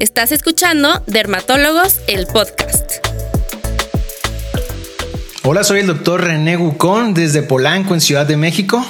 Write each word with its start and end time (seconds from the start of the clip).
Estás 0.00 0.32
escuchando 0.32 1.02
Dermatólogos, 1.06 2.00
el 2.06 2.26
podcast. 2.26 3.06
Hola, 5.42 5.62
soy 5.62 5.80
el 5.80 5.88
doctor 5.88 6.24
René 6.24 6.56
Gucón 6.56 7.12
desde 7.12 7.42
Polanco, 7.42 7.92
en 7.92 8.00
Ciudad 8.00 8.24
de 8.24 8.38
México. 8.38 8.82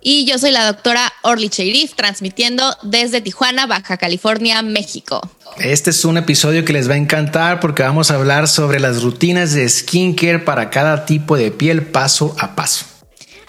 Y 0.00 0.24
yo 0.24 0.38
soy 0.38 0.52
la 0.52 0.64
doctora 0.64 1.12
Orly 1.20 1.50
Cheirif, 1.50 1.92
transmitiendo 1.96 2.64
desde 2.82 3.20
Tijuana, 3.20 3.66
Baja 3.66 3.98
California, 3.98 4.62
México. 4.62 5.20
Este 5.58 5.90
es 5.90 6.06
un 6.06 6.16
episodio 6.16 6.64
que 6.64 6.72
les 6.72 6.88
va 6.88 6.94
a 6.94 6.96
encantar 6.96 7.60
porque 7.60 7.82
vamos 7.82 8.10
a 8.10 8.14
hablar 8.14 8.48
sobre 8.48 8.80
las 8.80 9.02
rutinas 9.02 9.52
de 9.52 9.68
skincare 9.68 10.38
para 10.38 10.70
cada 10.70 11.04
tipo 11.04 11.36
de 11.36 11.50
piel 11.50 11.82
paso 11.82 12.34
a 12.38 12.56
paso. 12.56 12.86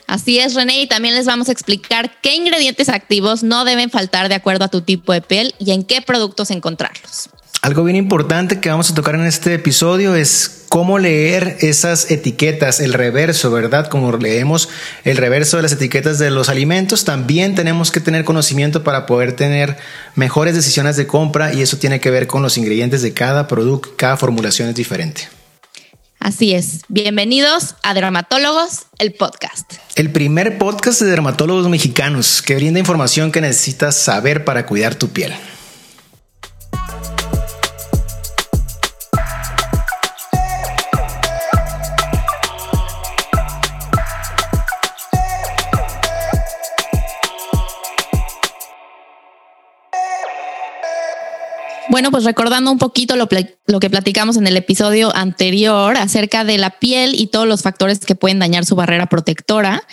Así 0.10 0.40
es, 0.40 0.56
René, 0.56 0.82
y 0.82 0.88
también 0.88 1.14
les 1.14 1.28
vamos 1.28 1.50
a 1.50 1.52
explicar 1.52 2.10
qué 2.24 2.36
ingredientes 2.36 2.90
activos 2.90 3.44
no 3.44 3.64
deben 3.64 3.92
faltar 3.92 4.28
de 4.28 4.34
acuerdo 4.34 4.66
a 4.66 4.68
tu 4.68 4.82
tipo 4.82 5.14
de 5.14 5.22
piel 5.22 5.54
y 5.60 5.70
en 5.70 5.84
qué 5.84 6.02
productos 6.02 6.50
encontrarlos. 6.50 7.30
Algo 7.62 7.84
bien 7.84 7.96
importante 7.96 8.60
que 8.60 8.70
vamos 8.70 8.90
a 8.90 8.96
tocar 8.96 9.14
en 9.14 9.28
este 9.28 9.54
episodio 9.54 10.16
es 10.16 10.66
cómo 10.68 10.98
leer 10.98 11.58
esas 11.60 12.10
etiquetas, 12.10 12.80
el 12.80 12.94
reverso, 12.94 13.52
¿verdad? 13.52 13.86
Como 13.86 14.12
leemos 14.18 14.70
el 15.04 15.16
reverso 15.16 15.58
de 15.58 15.64
las 15.64 15.74
etiquetas 15.74 16.18
de 16.18 16.32
los 16.32 16.50
alimentos, 16.50 17.06
también 17.06 17.54
tenemos 17.54 17.92
que 17.92 18.00
tener 18.00 18.26
conocimiento 18.26 18.84
para 18.84 19.06
poder 19.06 19.34
tener 19.34 19.78
mejores 20.16 20.56
decisiones 20.56 20.96
de 20.96 21.06
compra 21.06 21.54
y 21.54 21.62
eso 21.62 21.78
tiene 21.78 22.00
que 22.00 22.10
ver 22.10 22.26
con 22.26 22.42
los 22.42 22.58
ingredientes 22.58 23.04
de 23.04 23.14
cada 23.14 23.48
producto, 23.48 23.94
cada 23.96 24.18
formulación 24.18 24.70
es 24.70 24.76
diferente. 24.76 25.30
Así 26.20 26.54
es. 26.54 26.82
Bienvenidos 26.90 27.76
a 27.82 27.94
Dermatólogos, 27.94 28.88
el 28.98 29.14
podcast. 29.14 29.76
El 29.96 30.12
primer 30.12 30.58
podcast 30.58 31.02
de 31.02 31.08
dermatólogos 31.08 31.70
mexicanos 31.70 32.42
que 32.42 32.56
brinda 32.56 32.78
información 32.78 33.32
que 33.32 33.40
necesitas 33.40 33.96
saber 33.96 34.44
para 34.44 34.66
cuidar 34.66 34.96
tu 34.96 35.08
piel. 35.08 35.34
Bueno, 52.00 52.12
pues 52.12 52.24
recordando 52.24 52.72
un 52.72 52.78
poquito 52.78 53.18
lo, 53.18 53.28
que 53.28 53.90
platicamos 53.90 54.38
en 54.38 54.48
el 54.48 54.56
episodio 54.56 55.14
anterior 55.14 55.98
acerca 55.98 56.46
de 56.46 56.58
la 56.58 56.70
piel 56.70 57.14
y 57.14 57.28
todos 57.28 57.46
los 57.46 57.62
factores 57.62 58.00
que 58.00 58.16
pueden 58.16 58.40
dañar 58.40 58.66
su 58.66 58.78
barrera 58.78 59.08
protectora, 59.08 59.84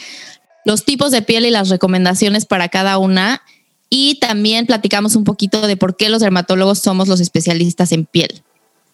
los 0.64 0.84
tipos 0.84 1.10
de 1.10 1.22
piel 1.22 1.46
y 1.46 1.50
las 1.50 1.68
recomendaciones 1.68 2.46
para 2.46 2.68
cada 2.68 2.98
una. 2.98 3.42
Y 3.90 4.20
también 4.20 4.66
platicamos 4.66 5.16
un 5.16 5.24
poquito 5.24 5.66
de 5.66 5.76
por 5.76 5.96
qué 5.96 6.08
los 6.08 6.20
dermatólogos 6.20 6.78
somos 6.78 7.08
los 7.08 7.18
especialistas 7.18 7.90
en 7.90 8.04
piel. 8.04 8.40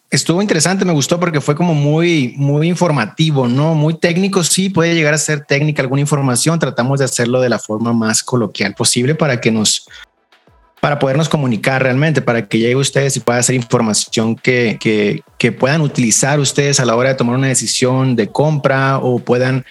Estuvo 0.09 0.41
interesante, 0.41 0.83
me 0.83 0.93
gustó 0.93 1.19
porque 1.19 1.39
fue 1.39 1.55
como 1.55 1.75
muy, 1.75 2.33
muy 2.35 2.67
informativo, 2.67 3.47
¿no? 3.47 3.75
Muy 3.75 3.93
técnico, 3.93 4.43
sí, 4.43 4.71
puede 4.71 4.95
llegar 4.95 5.13
a 5.13 5.19
ser 5.19 5.45
técnica 5.45 5.83
alguna 5.83 6.01
información. 6.01 6.57
Tratamos 6.57 6.97
de 6.97 7.05
hacerlo 7.05 7.41
de 7.41 7.49
la 7.49 7.59
forma 7.59 7.93
más 7.93 8.23
coloquial 8.23 8.73
posible 8.73 9.13
para 9.13 9.39
que 9.39 9.51
nos 9.51 9.85
para 10.83 10.99
podernos 10.99 11.29
comunicar 11.29 11.81
realmente, 11.81 12.21
para 12.21 12.45
que 12.45 12.59
llegue 12.59 12.73
a 12.73 12.77
ustedes 12.77 13.15
y 13.15 13.21
pueda 13.21 13.41
ser 13.41 13.55
información 13.55 14.35
que, 14.35 14.77
que, 15.39 15.51
puedan 15.53 15.79
utilizar 15.79 16.41
ustedes 16.41 16.77
a 16.81 16.85
la 16.85 16.97
hora 16.97 17.07
de 17.07 17.15
tomar 17.15 17.37
una 17.37 17.47
decisión 17.47 18.17
de 18.17 18.27
compra 18.27 18.97
o 18.97 19.19
puedan 19.19 19.63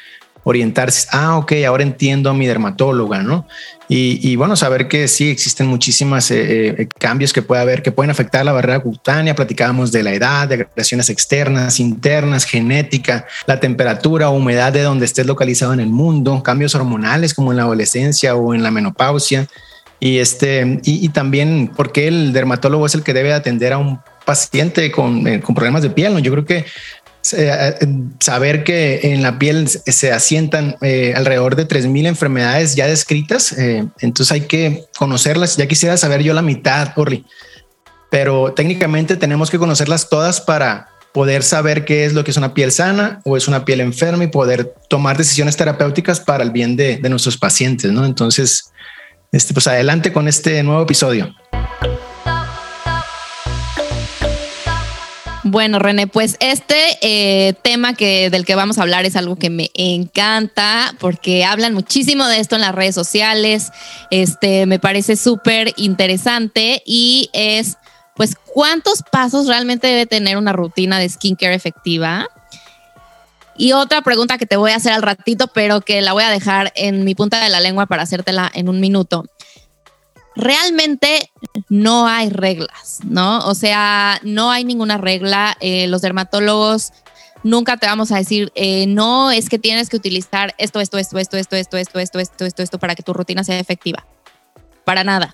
orientarse. 0.43 1.09
Ah, 1.13 1.37
ok, 1.37 1.53
ahora 1.67 1.83
entiendo 1.83 2.31
a 2.31 2.33
mi 2.33 2.47
dermatóloga, 2.47 3.23
¿no? 3.23 3.47
Y, 3.91 4.37
bueno, 4.37 4.57
saber 4.57 4.89
que 4.89 5.07
sí 5.07 5.29
existen 5.29 5.67
muchísimos 5.67 6.31
eh, 6.31 6.69
eh, 6.69 6.89
cambios 6.99 7.35
que 7.35 7.43
puede 7.43 7.61
haber 7.61 7.83
que 7.83 7.93
pueden 7.93 8.11
afectar 8.11 8.43
la 8.43 8.53
barrera 8.53 8.81
cutánea. 8.81 9.35
Platicábamos 9.35 9.93
de 9.93 10.03
la 10.03 10.15
edad, 10.15 10.49
de 10.49 10.67
agresiones 10.67 11.11
externas, 11.11 11.79
internas, 11.79 12.47
genética, 12.47 13.27
la 13.45 13.61
temperatura, 13.61 14.31
humedad 14.31 14.73
de 14.73 14.81
donde 14.81 15.05
estés 15.05 15.27
localizado 15.27 15.75
en 15.75 15.81
el 15.81 15.91
mundo, 15.91 16.43
cambios 16.43 16.75
hormonales 16.75 17.35
como 17.35 17.51
en 17.51 17.59
la 17.59 17.65
adolescencia 17.65 18.35
o 18.35 18.55
en 18.55 18.63
la 18.63 18.71
menopausia. 18.71 19.47
Y, 20.05 20.19
este, 20.19 20.81
y, 20.83 21.09
también 21.11 21.71
porque 21.77 22.09
el 22.09 22.33
dermatólogo 22.33 22.87
es 22.87 22.97
el 22.97 23.05
que 23.05 23.15
debe 23.15 23.33
atender 23.33 23.73
a 23.73 23.79
un 23.79 24.01
paciente 24.25 24.91
con, 24.91 25.25
eh, 25.29 25.41
con 25.41 25.55
problemas 25.55 25.81
de 25.83 25.91
piel. 25.91 26.13
¿no? 26.13 26.19
Yo 26.19 26.33
creo 26.33 26.45
que 26.45 26.57
eh, 26.57 26.65
eh, 27.31 27.77
saber 28.19 28.65
que 28.65 28.99
en 29.13 29.23
la 29.23 29.39
piel 29.39 29.69
se 29.69 30.11
asientan 30.11 30.75
alrededor 31.15 31.55
de 31.55 31.69
3.000 31.69 32.09
enfermedades 32.09 32.75
ya 32.75 32.89
descritas, 32.89 33.55
entonces 33.57 34.33
hay 34.33 34.41
que 34.41 34.87
conocerlas. 34.99 35.57
Ya 35.57 35.69
quisiera 35.69 35.97
saber 35.97 36.25
yo 36.25 36.35
la 36.35 36.43
mitad, 36.43 36.95
Orly, 36.97 37.25
pero 38.11 38.55
técnicamente 38.55 39.15
tenemos 39.15 39.53
que 39.53 39.59
conocerlas 39.61 40.09
todas 40.09 40.41
para 40.41 40.89
poder 41.13 41.45
saber 41.45 41.85
qué 41.85 42.07
es 42.07 42.13
lo 42.13 42.25
que 42.25 42.33
es 42.33 42.37
una 42.37 42.55
piel 42.55 42.73
sana 42.73 43.21
o 43.25 43.37
es 43.37 43.47
una 43.47 43.65
piel 43.65 43.81
enferma 43.81 44.25
y 44.25 44.27
poder 44.27 44.75
tomar 44.89 45.17
decisiones 45.17 45.57
terapéuticas 45.57 46.19
para 46.19 46.43
el 46.43 46.51
bien 46.51 46.75
de, 46.75 46.97
de 46.97 47.09
nuestros 47.09 47.37
pacientes, 47.37 47.93
¿no? 47.93 48.05
Entonces, 48.05 48.73
este, 49.33 49.55
pues 49.55 49.67
adelante 49.67 50.13
con 50.13 50.29
este 50.29 50.63
nuevo 50.63 50.83
episodio. 50.83 51.35
Bueno, 55.45 55.79
René, 55.79 56.07
pues 56.07 56.37
este 56.41 56.77
eh, 57.03 57.55
tema 57.63 57.95
que, 57.95 58.31
del 58.31 58.45
que 58.45 58.55
vamos 58.55 58.79
a 58.79 58.83
hablar 58.83 59.05
es 59.05 59.17
algo 59.17 59.37
que 59.37 59.51
me 59.51 59.71
encanta 59.75 60.95
porque 60.99 61.45
hablan 61.45 61.75
muchísimo 61.75 62.27
de 62.27 62.39
esto 62.39 62.55
en 62.55 62.63
las 62.63 62.75
redes 62.75 62.95
sociales. 62.95 63.71
Este 64.11 64.67
me 64.67 64.79
parece 64.79 65.17
súper 65.17 65.73
interesante 65.77 66.83
y 66.87 67.29
es, 67.33 67.77
pues, 68.15 68.35
cuántos 68.55 69.03
pasos 69.11 69.47
realmente 69.47 69.89
debe 69.89 70.07
tener 70.07 70.37
una 70.37 70.53
rutina 70.53 70.99
de 70.99 71.09
skincare 71.09 71.55
efectiva. 71.55 72.29
Y 73.63 73.75
otra 73.75 74.03
pregunta 74.03 74.39
que 74.39 74.47
te 74.47 74.57
voy 74.57 74.73
a 74.73 74.77
hacer 74.77 74.93
al 74.93 75.03
ratito, 75.03 75.47
pero 75.47 75.83
que 75.83 76.03
la 76.03 76.13
voy 76.13 76.25
a 76.25 76.31
dejar 76.31 76.73
en 76.75 77.05
mi 77.05 77.15
punta 77.15 77.41
de 77.45 77.49
la 77.49 77.61
lengua 77.61 77.87
para 77.87 78.03
hacértela 78.03 78.51
en 78.53 78.69
un 78.69 78.81
minuto. 78.81 79.25
Realmente 80.35 81.31
no 81.69 82.09
hay 82.09 82.29
reglas, 82.29 82.99
¿no? 83.05 83.39
O 83.47 83.55
sea, 83.55 84.19
no 84.25 84.51
hay 84.51 84.65
ninguna 84.65 84.99
regla. 84.99 85.57
Eh, 85.61 85.87
los 85.87 86.03
dermatólogos 86.03 86.93
nunca 87.45 87.77
te 87.77 87.87
vamos 87.87 88.11
a 88.11 88.17
decir, 88.17 88.51
eh, 88.57 88.89
no, 88.89 89.31
es 89.31 89.49
que 89.49 89.61
tienes 89.61 89.91
que 89.91 89.97
utilizar 89.97 90.57
esto, 90.59 90.81
esto, 90.81 90.99
esto, 90.99 91.21
esto, 91.21 91.37
esto, 91.37 91.57
esto, 91.57 91.79
esto, 91.79 92.01
esto, 92.01 92.19
esto, 92.19 92.45
esto, 92.45 92.63
esto, 92.65 92.79
para 92.81 92.97
que 92.97 93.05
tu 93.05 93.13
rutina 93.13 93.45
sea 93.45 93.61
efectiva. 93.61 94.05
Para 94.85 95.05
nada. 95.05 95.33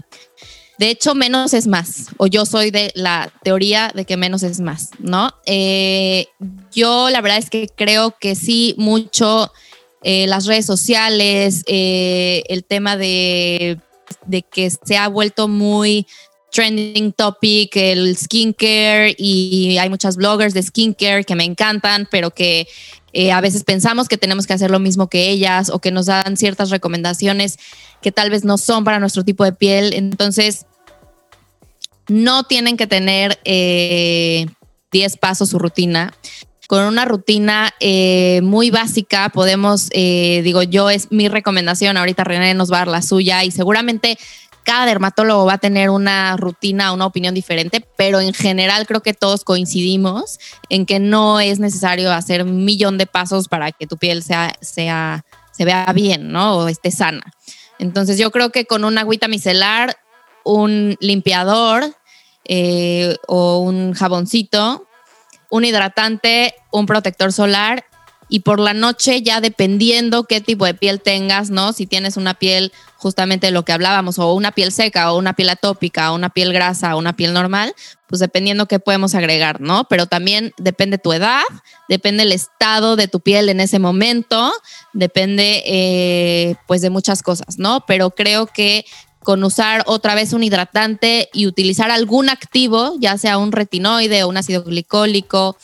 De 0.78 0.91
hecho, 0.91 1.16
menos 1.16 1.55
es 1.55 1.66
más, 1.66 2.06
o 2.19 2.28
yo 2.28 2.47
soy 2.47 2.71
de 2.71 2.93
la 2.94 3.33
teoría 3.43 3.91
de 3.93 4.05
que 4.05 4.16
menos 4.16 4.44
es 4.44 4.61
más, 4.61 4.91
¿no? 5.00 5.33
Eh, 5.44 6.28
yo 6.72 7.11
la 7.11 7.21
verdad 7.21 7.39
es 7.39 7.50
que 7.50 7.69
creo 7.75 8.15
que 8.19 8.37
sí, 8.37 8.77
mucho 8.78 9.53
eh, 10.05 10.28
las 10.28 10.47
redes 10.47 10.67
sociales, 10.67 11.65
eh, 11.67 12.44
el 12.49 12.65
tema 12.65 12.97
de, 12.97 13.81
de 14.27 14.43
que 14.43 14.71
se 14.71 14.97
ha 14.97 15.09
vuelto 15.09 15.49
muy 15.49 16.06
trending 16.53 17.12
topic, 17.12 17.77
el 17.77 18.17
skincare, 18.17 19.15
y 19.19 19.78
hay 19.78 19.91
muchas 19.91 20.17
bloggers 20.17 20.55
de 20.55 20.62
skincare 20.62 21.25
que 21.25 21.34
me 21.34 21.44
encantan, 21.44 22.09
pero 22.11 22.31
que 22.31 22.69
a 23.33 23.41
veces 23.41 23.65
pensamos 23.65 24.09
que 24.09 24.19
tenemos 24.19 24.47
que 24.47 24.53
hacer 24.53 24.71
lo 24.71 24.79
mismo 24.79 25.09
que 25.09 25.31
ellas 25.31 25.71
o 25.71 25.81
que 25.81 25.91
nos 25.91 26.07
dan 26.07 26.37
ciertas 26.37 26.71
recomendaciones 26.71 27.59
que 28.03 28.13
tal 28.13 28.31
vez 28.31 28.45
no 28.45 28.59
son 28.59 28.85
para 28.85 29.01
nuestro 29.01 29.25
tipo 29.25 29.45
de 29.45 29.53
piel. 29.53 29.93
Entonces, 29.95 30.67
no 32.09 32.45
tienen 32.45 32.77
que 32.77 32.87
tener 32.87 33.39
10 33.45 33.45
eh, 33.45 34.47
pasos 35.21 35.51
su 35.51 35.59
rutina. 35.59 36.13
Con 36.67 36.85
una 36.85 37.07
rutina 37.07 37.73
eh, 37.81 38.41
muy 38.43 38.71
básica 38.71 39.31
podemos, 39.31 39.89
eh, 39.93 40.43
digo 40.45 40.63
yo, 40.63 40.91
es 40.91 41.11
mi 41.11 41.29
recomendación, 41.29 41.97
ahorita 41.97 42.25
René 42.25 42.53
nos 42.53 42.71
va 42.71 42.77
a 42.77 42.81
dar 42.81 42.89
la 42.89 43.03
suya 43.03 43.43
y 43.45 43.51
seguramente 43.51 44.19
cada 44.65 44.87
dermatólogo 44.87 45.47
va 45.47 45.55
a 45.55 45.59
tener 45.59 45.91
una 45.91 46.37
rutina, 46.37 46.93
una 46.93 47.07
opinión 47.07 47.35
diferente, 47.35 47.87
pero 47.97 48.21
en 48.21 48.35
general 48.35 48.87
creo 48.87 49.00
que 49.03 49.15
todos 49.15 49.44
coincidimos 49.44 50.38
en 50.69 50.87
que 50.87 51.00
no 51.00 51.41
es 51.41 51.59
necesario 51.59 52.12
hacer 52.12 52.43
un 52.43 52.65
millón 52.65 52.99
de 52.99 53.06
pasos 53.06 53.49
para 53.49 53.73
que 53.73 53.87
tu 53.87 53.97
piel 53.97 54.23
sea, 54.23 54.55
sea, 54.61 55.25
se 55.53 55.65
vea 55.65 55.91
bien, 55.94 56.31
¿no? 56.31 56.59
O 56.59 56.69
esté 56.69 56.91
sana. 56.91 57.23
Entonces 57.79 58.19
yo 58.19 58.31
creo 58.31 58.50
que 58.50 58.65
con 58.67 58.85
una 58.85 59.03
agüita 59.03 59.29
micelar, 59.29 59.97
un 60.44 60.97
limpiador 61.00 61.94
eh, 62.44 63.17
o 63.27 63.59
un 63.59 63.93
jaboncito, 63.93 64.87
un 65.50 65.65
hidratante, 65.65 66.55
un 66.71 66.87
protector 66.87 67.32
solar 67.32 67.85
y 68.29 68.41
por 68.41 68.61
la 68.61 68.75
noche 68.75 69.23
ya 69.23 69.41
dependiendo 69.41 70.25
qué 70.25 70.41
tipo 70.41 70.65
de 70.65 70.75
piel 70.75 71.01
tengas, 71.01 71.51
¿no? 71.51 71.73
Si 71.73 71.87
tienes 71.87 72.17
una 72.17 72.35
piel 72.35 72.73
justamente 72.97 73.51
lo 73.51 73.65
que 73.65 73.73
hablábamos 73.73 74.19
o 74.19 74.33
una 74.35 74.53
piel 74.53 74.73
seca 74.73 75.13
o 75.13 75.19
una 75.19 75.35
piel 75.35 75.49
atópica 75.51 76.13
o 76.13 76.15
una 76.15 76.31
piel 76.31 76.53
grasa 76.53 76.95
o 76.95 76.99
una 76.99 77.15
piel 77.15 77.33
normal, 77.33 77.75
pues 78.07 78.21
dependiendo 78.21 78.67
qué 78.67 78.79
podemos 78.79 79.15
agregar, 79.15 79.61
¿no? 79.61 79.85
Pero 79.85 80.07
también 80.07 80.53
depende 80.59 80.99
tu 80.99 81.13
edad, 81.13 81.43
depende 81.89 82.25
el 82.25 82.33
estado 82.33 82.97
de 82.97 83.09
tu 83.09 83.21
piel 83.21 83.49
en 83.49 83.61
ese 83.61 83.79
momento, 83.79 84.53
depende 84.93 85.63
eh, 85.67 86.57
pues 86.67 86.81
de 86.83 86.91
muchas 86.91 87.23
cosas, 87.23 87.59
¿no? 87.59 87.85
Pero 87.87 88.11
creo 88.11 88.47
que 88.47 88.85
con 89.21 89.45
usar 89.45 89.83
otra 89.87 90.15
vez 90.15 90.33
un 90.33 90.43
hidratante 90.43 91.29
y 91.35 91.47
utilizar 91.47 91.91
algún 91.91 92.31
activo, 92.31 92.95
ya 92.99 93.19
sea 93.19 93.37
un 93.37 93.53
retinoide 93.53 94.25
o 94.25 94.29
un 94.29 94.39
ácido 94.39 94.65
glicólico, 94.65 95.57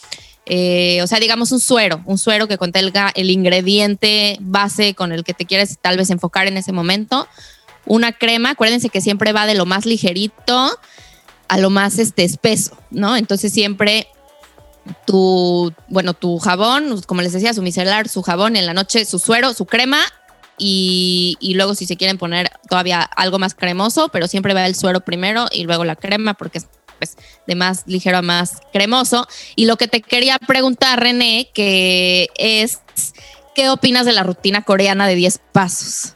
eh, 0.47 1.01
o 1.03 1.07
sea, 1.07 1.21
digamos 1.21 1.53
un 1.53 1.61
suero, 1.61 2.03
un 2.05 2.19
suero 2.19 2.47
que 2.49 2.59
contenga 2.59 3.11
el 3.15 3.31
ingrediente 3.31 4.37
base 4.41 4.95
con 4.95 5.13
el 5.13 5.25
que 5.25 5.33
te 5.33 5.47
quieres 5.47 5.79
tal 5.81 5.97
vez 5.97 6.11
enfocar 6.11 6.47
en 6.47 6.57
ese 6.57 6.73
momento. 6.73 7.27
Una 7.87 8.13
crema, 8.13 8.51
acuérdense 8.51 8.89
que 8.91 9.01
siempre 9.01 9.33
va 9.33 9.47
de 9.47 9.55
lo 9.55 9.67
más 9.67 9.87
ligerito 9.87 10.79
a 11.49 11.59
lo 11.59 11.71
más 11.71 11.99
este, 11.99 12.25
espeso, 12.25 12.77
¿no? 12.91 13.17
Entonces 13.17 13.53
siempre 13.53 14.09
tu, 15.07 15.73
bueno, 15.89 16.13
tu 16.13 16.39
jabón, 16.39 17.01
como 17.03 17.23
les 17.23 17.33
decía, 17.33 17.55
su 17.55 17.63
micelar, 17.63 18.09
su 18.09 18.23
jabón 18.23 18.57
en 18.57 18.67
la 18.67 18.75
noche, 18.75 19.05
su 19.05 19.19
suero, 19.19 19.55
su 19.55 19.65
crema 19.65 20.01
y, 20.59 21.37
y, 21.41 21.55
luego 21.55 21.75
si 21.75 21.87
se 21.87 21.97
quieren 21.97 22.17
poner 22.17 22.51
todavía 22.69 23.03
algo 23.03 23.39
más 23.39 23.55
cremoso, 23.55 24.09
pero 24.11 24.29
siempre 24.29 24.55
va 24.55 24.67
el 24.67 24.75
suero 24.75 25.01
primero 25.01 25.47
y 25.51 25.65
luego 25.65 25.85
la 25.85 25.97
crema 25.97 26.35
porque 26.35 26.59
es 26.59 26.69
pues, 26.99 27.17
de 27.47 27.55
más 27.55 27.83
ligero 27.87 28.19
a 28.19 28.23
más 28.23 28.61
cremoso. 28.73 29.27
Y 29.57 29.67
lo 29.67 29.77
que 29.77 29.89
te 29.89 30.01
quería 30.01 30.39
preguntar, 30.39 31.01
René, 31.01 31.51
que 31.55 32.29
es, 32.37 32.81
¿qué 33.55 33.69
opinas 33.69 34.07
de 34.07 34.13
la 34.13 34.23
rutina 34.23 34.63
coreana 34.63 35.07
de 35.07 35.15
10 35.15 35.41
pasos? 35.53 36.15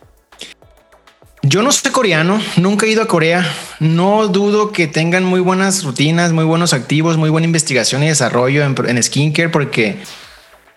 Yo 1.42 1.62
no 1.62 1.70
sé 1.70 1.92
coreano, 1.92 2.40
nunca 2.56 2.86
he 2.86 2.90
ido 2.90 3.02
a 3.02 3.06
Corea. 3.08 3.46
No 3.78 4.26
dudo 4.28 4.72
que 4.72 4.86
tengan 4.88 5.24
muy 5.24 5.40
buenas 5.40 5.84
rutinas, 5.84 6.32
muy 6.32 6.44
buenos 6.44 6.72
activos, 6.72 7.16
muy 7.16 7.30
buena 7.30 7.46
investigación 7.46 8.02
y 8.02 8.08
desarrollo 8.08 8.64
en, 8.64 8.74
en 8.86 9.02
skincare 9.02 9.48
porque 9.48 9.98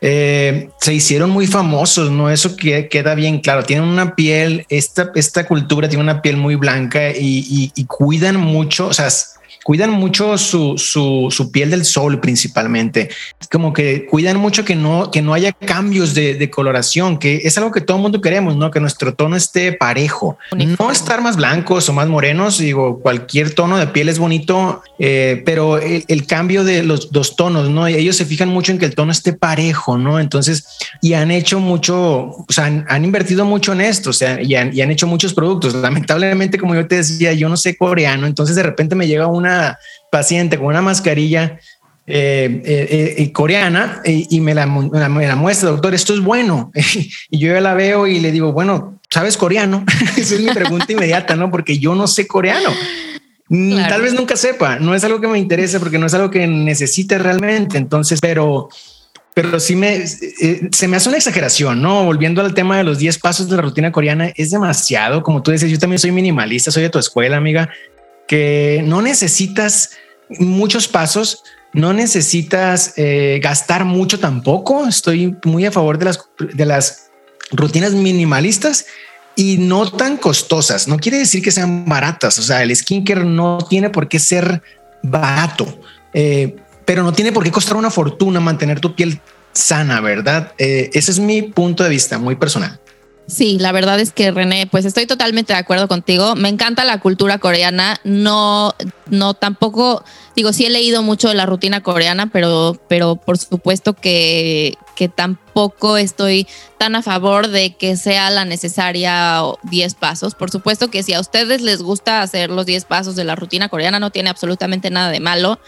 eh, 0.01 0.69
se 0.79 0.93
hicieron 0.93 1.31
muy 1.31 1.47
famosos, 1.47 2.11
¿no? 2.11 2.29
Eso 2.29 2.55
que 2.55 2.89
queda 2.89 3.15
bien 3.15 3.39
claro. 3.39 3.63
Tienen 3.63 3.85
una 3.85 4.15
piel, 4.15 4.65
esta, 4.69 5.11
esta 5.15 5.47
cultura 5.47 5.89
tiene 5.89 6.03
una 6.03 6.21
piel 6.21 6.37
muy 6.37 6.55
blanca 6.55 7.09
y, 7.09 7.71
y 7.75 7.85
cuidan 7.85 8.37
mucho, 8.37 8.87
o 8.87 8.93
sea, 8.93 9.09
cuidan 9.63 9.91
mucho 9.91 10.37
su, 10.37 10.77
su, 10.77 11.27
su, 11.29 11.51
piel 11.51 11.69
del 11.71 11.85
sol 11.85 12.19
principalmente. 12.19 13.09
Como 13.51 13.73
que 13.73 14.05
cuidan 14.05 14.37
mucho 14.37 14.65
que 14.65 14.75
no, 14.75 15.11
que 15.11 15.21
no 15.21 15.33
haya 15.33 15.51
cambios 15.51 16.13
de, 16.13 16.35
de, 16.35 16.49
coloración, 16.49 17.17
que 17.17 17.41
es 17.43 17.57
algo 17.57 17.71
que 17.71 17.81
todo 17.81 17.97
el 17.97 18.03
mundo 18.03 18.21
queremos, 18.21 18.55
¿no? 18.55 18.71
Que 18.71 18.79
nuestro 18.79 19.13
tono 19.13 19.35
esté 19.35 19.73
parejo. 19.73 20.37
No 20.55 20.91
estar 20.91 21.21
más 21.21 21.35
blancos 21.35 21.87
o 21.89 21.93
más 21.93 22.07
morenos, 22.07 22.57
digo, 22.57 22.99
cualquier 22.99 23.53
tono 23.53 23.77
de 23.77 23.87
piel 23.87 24.09
es 24.09 24.19
bonito, 24.19 24.81
eh, 24.99 25.41
pero 25.45 25.77
el, 25.77 26.05
el, 26.07 26.25
cambio 26.25 26.63
de 26.63 26.83
los 26.83 27.11
dos 27.11 27.35
tonos, 27.35 27.69
¿no? 27.69 27.87
Ellos 27.87 28.15
se 28.15 28.25
fijan 28.25 28.49
mucho 28.49 28.71
en 28.71 28.79
que 28.79 28.85
el 28.85 28.95
tono 28.95 29.11
esté 29.11 29.33
parejo, 29.33 29.97
¿no? 29.97 30.19
Entonces, 30.19 30.65
y 31.01 31.13
han 31.13 31.31
hecho 31.31 31.59
mucho, 31.59 31.97
o 31.97 32.45
sea, 32.49 32.65
han, 32.65 32.85
han 32.87 33.05
invertido 33.05 33.45
mucho 33.45 33.73
en 33.73 33.81
esto, 33.81 34.11
o 34.11 34.13
sea, 34.13 34.41
y 34.41 34.55
han, 34.55 34.75
y 34.75 34.81
han 34.81 34.91
hecho 34.91 35.07
muchos 35.07 35.33
productos. 35.33 35.73
Lamentablemente, 35.75 36.57
como 36.57 36.75
yo 36.75 36.87
te 36.87 36.95
decía, 36.95 37.33
yo 37.33 37.49
no 37.49 37.57
sé 37.57 37.75
coreano, 37.75 38.27
entonces 38.27 38.55
de 38.55 38.63
repente 38.63 38.95
me 38.95 39.07
llega 39.07 39.27
una 39.27 39.50
paciente 40.11 40.57
con 40.57 40.67
una 40.67 40.81
mascarilla 40.81 41.59
eh, 42.13 42.61
eh, 42.65 43.15
eh, 43.19 43.31
coreana 43.31 44.01
y, 44.03 44.41
me, 44.41 44.53
la, 44.53 44.65
me, 44.65 45.27
la, 45.27 45.35
muestra, 45.35 45.69
doctor, 45.69 45.93
esto 45.93 46.13
es 46.13 46.19
bueno. 46.19 46.71
y 47.29 47.39
yo 47.39 47.57
la 47.61 47.73
veo 47.73 48.05
y 48.07 48.19
le 48.19 48.31
digo, 48.31 48.51
bueno, 48.51 48.99
¿sabes 49.09 49.37
coreano? 49.37 49.85
Esa 50.17 50.35
es 50.35 50.41
mi 50.41 50.51
pregunta 50.51 50.91
inmediata, 50.91 51.35
¿no? 51.35 51.49
Porque 51.49 51.77
yo 51.77 51.95
no 51.95 52.07
sé 52.07 52.27
coreano. 52.27 52.69
Mm, 53.47 53.87
tal 53.87 54.01
vez 54.01 54.13
nunca 54.13 54.35
sepa, 54.35 54.77
no 54.77 54.95
es 54.95 55.03
algo 55.03 55.21
que 55.21 55.27
me 55.27 55.39
interese 55.39 55.79
porque 55.79 55.99
no 55.99 56.07
es 56.07 56.13
algo 56.13 56.29
que 56.29 56.45
necesite 56.47 57.17
realmente. 57.17 57.77
Entonces, 57.77 58.19
pero, 58.19 58.67
pero 59.33 59.59
sí 59.59 59.77
me, 59.77 60.05
se 60.05 60.87
me 60.89 60.97
hace 60.97 61.07
una 61.07 61.17
exageración, 61.17 61.81
¿no? 61.81 62.03
Volviendo 62.03 62.41
al 62.41 62.53
tema 62.53 62.77
de 62.77 62.83
los 62.83 62.97
10 62.97 63.19
pasos 63.19 63.47
de 63.47 63.55
la 63.55 63.61
rutina 63.61 63.91
coreana, 63.91 64.33
es 64.35 64.51
demasiado. 64.51 65.23
Como 65.23 65.43
tú 65.43 65.51
dices, 65.51 65.71
yo 65.71 65.79
también 65.79 65.99
soy 65.99 66.11
minimalista, 66.11 66.71
soy 66.71 66.83
de 66.83 66.89
tu 66.89 66.99
escuela, 66.99 67.37
amiga 67.37 67.69
que 68.31 68.81
no 68.85 69.01
necesitas 69.01 69.89
muchos 70.29 70.87
pasos, 70.87 71.43
no 71.73 71.91
necesitas 71.91 72.93
eh, 72.95 73.41
gastar 73.43 73.83
mucho 73.83 74.21
tampoco. 74.21 74.87
Estoy 74.87 75.35
muy 75.43 75.65
a 75.65 75.71
favor 75.73 75.97
de 75.97 76.05
las, 76.05 76.29
de 76.39 76.65
las 76.65 77.11
rutinas 77.51 77.91
minimalistas 77.91 78.85
y 79.35 79.57
no 79.57 79.91
tan 79.91 80.15
costosas. 80.15 80.87
No 80.87 80.97
quiere 80.97 81.17
decir 81.17 81.43
que 81.43 81.51
sean 81.51 81.83
baratas. 81.83 82.39
O 82.39 82.41
sea, 82.41 82.63
el 82.63 82.73
skincare 82.73 83.25
no 83.25 83.57
tiene 83.69 83.89
por 83.89 84.07
qué 84.07 84.17
ser 84.17 84.63
barato, 85.03 85.81
eh, 86.13 86.55
pero 86.85 87.03
no 87.03 87.11
tiene 87.11 87.33
por 87.33 87.43
qué 87.43 87.51
costar 87.51 87.75
una 87.75 87.91
fortuna 87.91 88.39
mantener 88.39 88.79
tu 88.79 88.95
piel 88.95 89.19
sana, 89.51 89.99
¿verdad? 89.99 90.53
Eh, 90.57 90.89
ese 90.93 91.11
es 91.11 91.19
mi 91.19 91.41
punto 91.41 91.83
de 91.83 91.89
vista 91.89 92.17
muy 92.17 92.37
personal. 92.37 92.79
Sí, 93.27 93.57
la 93.59 93.71
verdad 93.71 93.99
es 93.99 94.11
que 94.11 94.31
René, 94.31 94.67
pues 94.67 94.83
estoy 94.83 95.05
totalmente 95.05 95.53
de 95.53 95.59
acuerdo 95.59 95.87
contigo. 95.87 96.35
Me 96.35 96.49
encanta 96.49 96.83
la 96.83 96.99
cultura 96.99 97.37
coreana. 97.37 97.99
No, 98.03 98.73
no 99.07 99.33
tampoco, 99.35 100.03
digo, 100.35 100.51
sí 100.51 100.65
he 100.65 100.69
leído 100.69 101.01
mucho 101.01 101.29
de 101.29 101.35
la 101.35 101.45
rutina 101.45 101.81
coreana, 101.81 102.29
pero, 102.31 102.77
pero 102.89 103.15
por 103.15 103.37
supuesto 103.37 103.93
que, 103.93 104.77
que 104.95 105.07
tampoco 105.07 105.95
estoy 105.97 106.45
tan 106.77 106.95
a 106.95 107.01
favor 107.01 107.47
de 107.47 107.75
que 107.77 107.95
sea 107.95 108.29
la 108.31 108.43
necesaria 108.43 109.41
10 109.63 109.95
pasos. 109.95 110.35
Por 110.35 110.51
supuesto 110.51 110.89
que 110.89 111.01
si 111.01 111.13
a 111.13 111.21
ustedes 111.21 111.61
les 111.61 111.81
gusta 111.81 112.21
hacer 112.21 112.49
los 112.49 112.65
10 112.65 112.83
pasos 112.85 113.15
de 113.15 113.23
la 113.23 113.35
rutina 113.35 113.69
coreana, 113.69 113.99
no 113.99 114.11
tiene 114.11 114.29
absolutamente 114.29 114.89
nada 114.89 115.09
de 115.09 115.21
malo. 115.21 115.59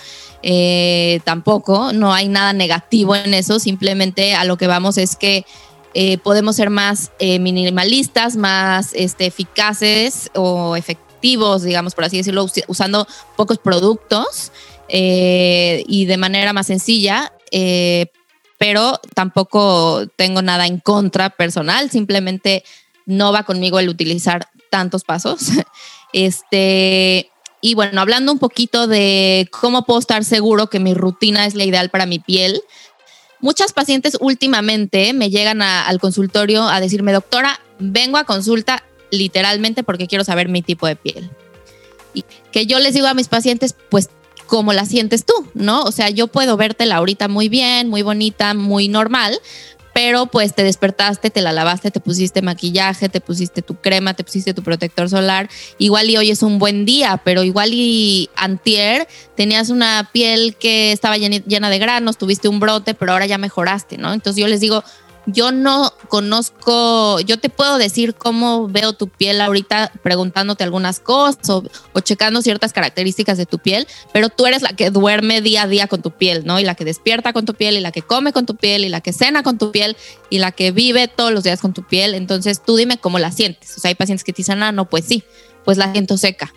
Eh, 0.42 1.22
tampoco, 1.24 1.94
no 1.94 2.14
hay 2.14 2.28
nada 2.28 2.52
negativo 2.52 3.16
en 3.16 3.34
eso. 3.34 3.60
Simplemente 3.60 4.36
a 4.36 4.44
lo 4.44 4.58
que 4.58 4.68
vamos 4.68 4.98
es 4.98 5.16
que 5.16 5.46
eh, 5.94 6.18
podemos 6.18 6.56
ser 6.56 6.70
más 6.70 7.12
eh, 7.20 7.40
minimalistas, 7.40 8.36
más 8.36 8.92
este, 8.94 9.26
eficaces 9.26 10.32
o 10.34 10.76
efectivos, 10.76 11.64
digamos, 11.64 11.94
por 11.94 12.04
así 12.06 12.18
decirlo, 12.18 12.48
usando 12.68 13.08
pocos 13.36 13.60
productos 13.60 14.52
eh, 14.90 15.84
y 15.88 16.06
de 16.06 16.18
manera 16.18 16.54
más 16.54 16.68
sencilla. 16.68 17.32
pero 18.58 19.00
tampoco 19.14 20.08
tengo 20.16 20.42
nada 20.42 20.66
en 20.68 20.80
contra 20.80 21.30
personal, 21.30 21.92
simplemente 21.92 22.64
no 23.06 23.32
va 23.34 23.44
conmigo 23.44 23.80
el 23.80 23.90
utilizar 23.90 24.48
tantos 24.70 25.04
pasos. 25.04 25.50
Este, 26.16 27.32
y 27.60 27.74
bueno, 27.74 28.00
hablando 28.00 28.32
un 28.32 28.38
poquito 28.38 28.86
de 28.86 29.50
cómo 29.52 29.84
puedo 29.84 30.00
estar 30.00 30.24
seguro 30.24 30.68
que 30.68 30.80
mi 30.80 30.94
rutina 30.94 31.48
es 31.48 31.56
la 31.56 31.64
ideal 31.64 31.90
para 31.90 32.06
mi 32.06 32.20
piel, 32.20 32.62
Muchas 33.44 33.74
pacientes 33.74 34.16
últimamente 34.22 35.12
me 35.12 35.30
llegan 35.30 35.62
al 35.62 36.00
consultorio 36.00 36.64
a 36.64 36.80
decirme, 36.80 37.12
doctora, 37.12 37.60
vengo 37.78 38.16
a 38.16 38.24
consulta 38.24 38.86
literalmente 39.12 39.84
porque 39.84 40.08
quiero 40.08 40.24
saber 40.24 40.48
mi 40.48 40.62
tipo 40.62 40.88
de 40.88 40.96
piel. 40.96 41.30
Y 42.14 42.24
que 42.54 42.66
yo 42.68 42.80
les 42.80 42.94
digo 42.94 43.06
a 43.06 43.14
mis 43.14 43.28
pacientes, 43.28 43.76
pues, 43.90 44.10
¿cómo 44.48 44.72
la 44.72 44.86
sientes 44.86 45.26
tú? 45.26 45.34
¿No? 45.56 45.84
O 45.84 45.92
sea, 45.92 46.10
yo 46.10 46.28
puedo 46.28 46.56
vértela 46.56 46.96
ahorita 46.96 47.28
muy 47.28 47.50
bien, 47.50 47.90
muy 47.90 48.02
bonita, 48.02 48.54
muy 48.54 48.88
normal, 48.88 49.38
pero 49.94 50.26
pues 50.26 50.56
te 50.56 50.64
despertaste, 50.64 51.30
te 51.30 51.42
la 51.42 51.52
lavaste, 51.52 51.92
te 51.92 52.00
pusiste 52.00 52.42
maquillaje, 52.42 53.10
te 53.10 53.22
pusiste 53.22 53.62
tu 53.62 53.76
crema, 53.76 54.16
te 54.16 54.24
pusiste 54.24 54.54
tu 54.54 54.64
protector 54.64 55.10
solar. 55.10 55.50
Igual 55.78 56.10
y 56.10 56.18
hoy 56.18 56.32
es 56.32 56.42
un 56.42 56.58
buen 56.58 56.86
día, 56.86 57.22
pero 57.24 57.44
igual 57.44 57.70
y 57.74 58.30
antier 58.36 59.08
tenías 59.36 59.70
una 59.70 60.10
piel 60.12 60.56
que 60.56 60.92
estaba 60.92 61.18
llena 61.18 61.70
de 61.70 61.80
granos, 61.80 62.18
tuviste 62.18 62.48
un 62.48 62.60
brote, 62.60 62.94
pero 62.96 63.12
ahora 63.12 63.28
ya 63.28 63.38
mejoraste, 63.38 63.98
¿no? 63.98 64.14
Entonces 64.14 64.42
yo 64.42 64.48
les 64.48 64.60
digo, 64.60 64.84
yo 65.26 65.52
no 65.52 65.94
conozco, 66.10 67.20
yo 67.22 67.38
te 67.40 67.50
puedo 67.50 67.78
decir 67.78 68.16
cómo 68.16 68.68
veo 68.68 68.94
tu 68.94 69.08
piel 69.08 69.40
ahorita 69.42 69.92
preguntándote 70.04 70.64
algunas 70.64 71.00
cosas 71.00 71.50
o, 71.50 71.64
checando 72.02 72.42
ciertas 72.42 72.74
características 72.74 73.38
de 73.38 73.46
tu 73.46 73.60
piel, 73.60 73.88
pero 74.12 74.30
tú 74.30 74.46
eres 74.46 74.62
la 74.62 74.70
que 74.74 74.90
duerme 74.90 75.42
día 75.42 75.64
a 75.64 75.68
día 75.68 75.88
con 75.88 76.02
tu 76.02 76.12
piel, 76.12 76.44
¿no? 76.46 76.60
Y 76.60 76.64
la 76.64 76.76
que 76.76 76.86
despierta 76.86 77.32
con 77.32 77.46
tu 77.46 77.54
piel 77.54 77.78
y 77.78 77.80
la 77.80 77.92
que 77.92 78.02
come 78.02 78.34
con 78.34 78.46
tu 78.46 78.56
piel 78.56 78.84
y 78.84 78.90
la 78.90 79.02
que 79.02 79.14
cena 79.14 79.44
con 79.44 79.58
tu 79.58 79.72
piel 79.72 79.96
y 80.30 80.40
la 80.40 80.52
que 80.52 80.72
vive 80.72 81.08
todos 81.08 81.32
los 81.32 81.44
días 81.44 81.62
con 81.62 81.74
tu 81.74 81.84
piel. 81.84 82.16
Entonces 82.16 82.62
tú 82.64 82.76
dime 82.76 82.98
cómo 82.98 83.20
la 83.20 83.32
sientes. 83.32 83.78
O 83.78 83.80
sea, 83.80 83.90
hay 83.90 83.96
pacientes 83.96 84.24
que 84.24 84.34
te 84.34 84.38
dicen, 84.38 84.62
ah, 84.62 84.72
no, 84.72 84.90
pues 84.90 85.06
sí, 85.06 85.24
pues 85.64 85.78
la 85.78 85.92
siento 85.92 86.18
seca. 86.18 86.54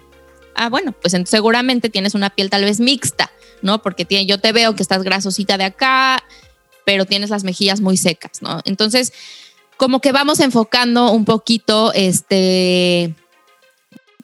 Ah, 0.55 0.71
bueno, 0.71 0.93
pues 0.93 1.15
seguramente 1.27 1.91
tienes 1.91 2.15
una 2.15 2.31
piel 2.31 2.51
tal 2.51 2.65
vez 2.65 2.81
mixta, 2.81 3.31
¿no? 3.63 3.83
Porque 3.83 4.05
tiene, 4.05 4.27
yo 4.27 4.39
te 4.41 4.53
veo 4.53 4.75
que 4.75 4.83
estás 4.83 5.03
grasosita 5.03 5.59
de 5.59 5.65
acá, 5.65 6.25
pero 6.87 7.05
tienes 7.05 7.31
las 7.31 7.43
mejillas 7.43 7.81
muy 7.81 7.97
secas, 7.97 8.41
¿no? 8.43 8.61
Entonces, 8.65 9.13
como 9.77 10.01
que 10.01 10.13
vamos 10.13 10.39
enfocando 10.39 11.11
un 11.11 11.25
poquito, 11.25 11.93
este, 11.93 13.13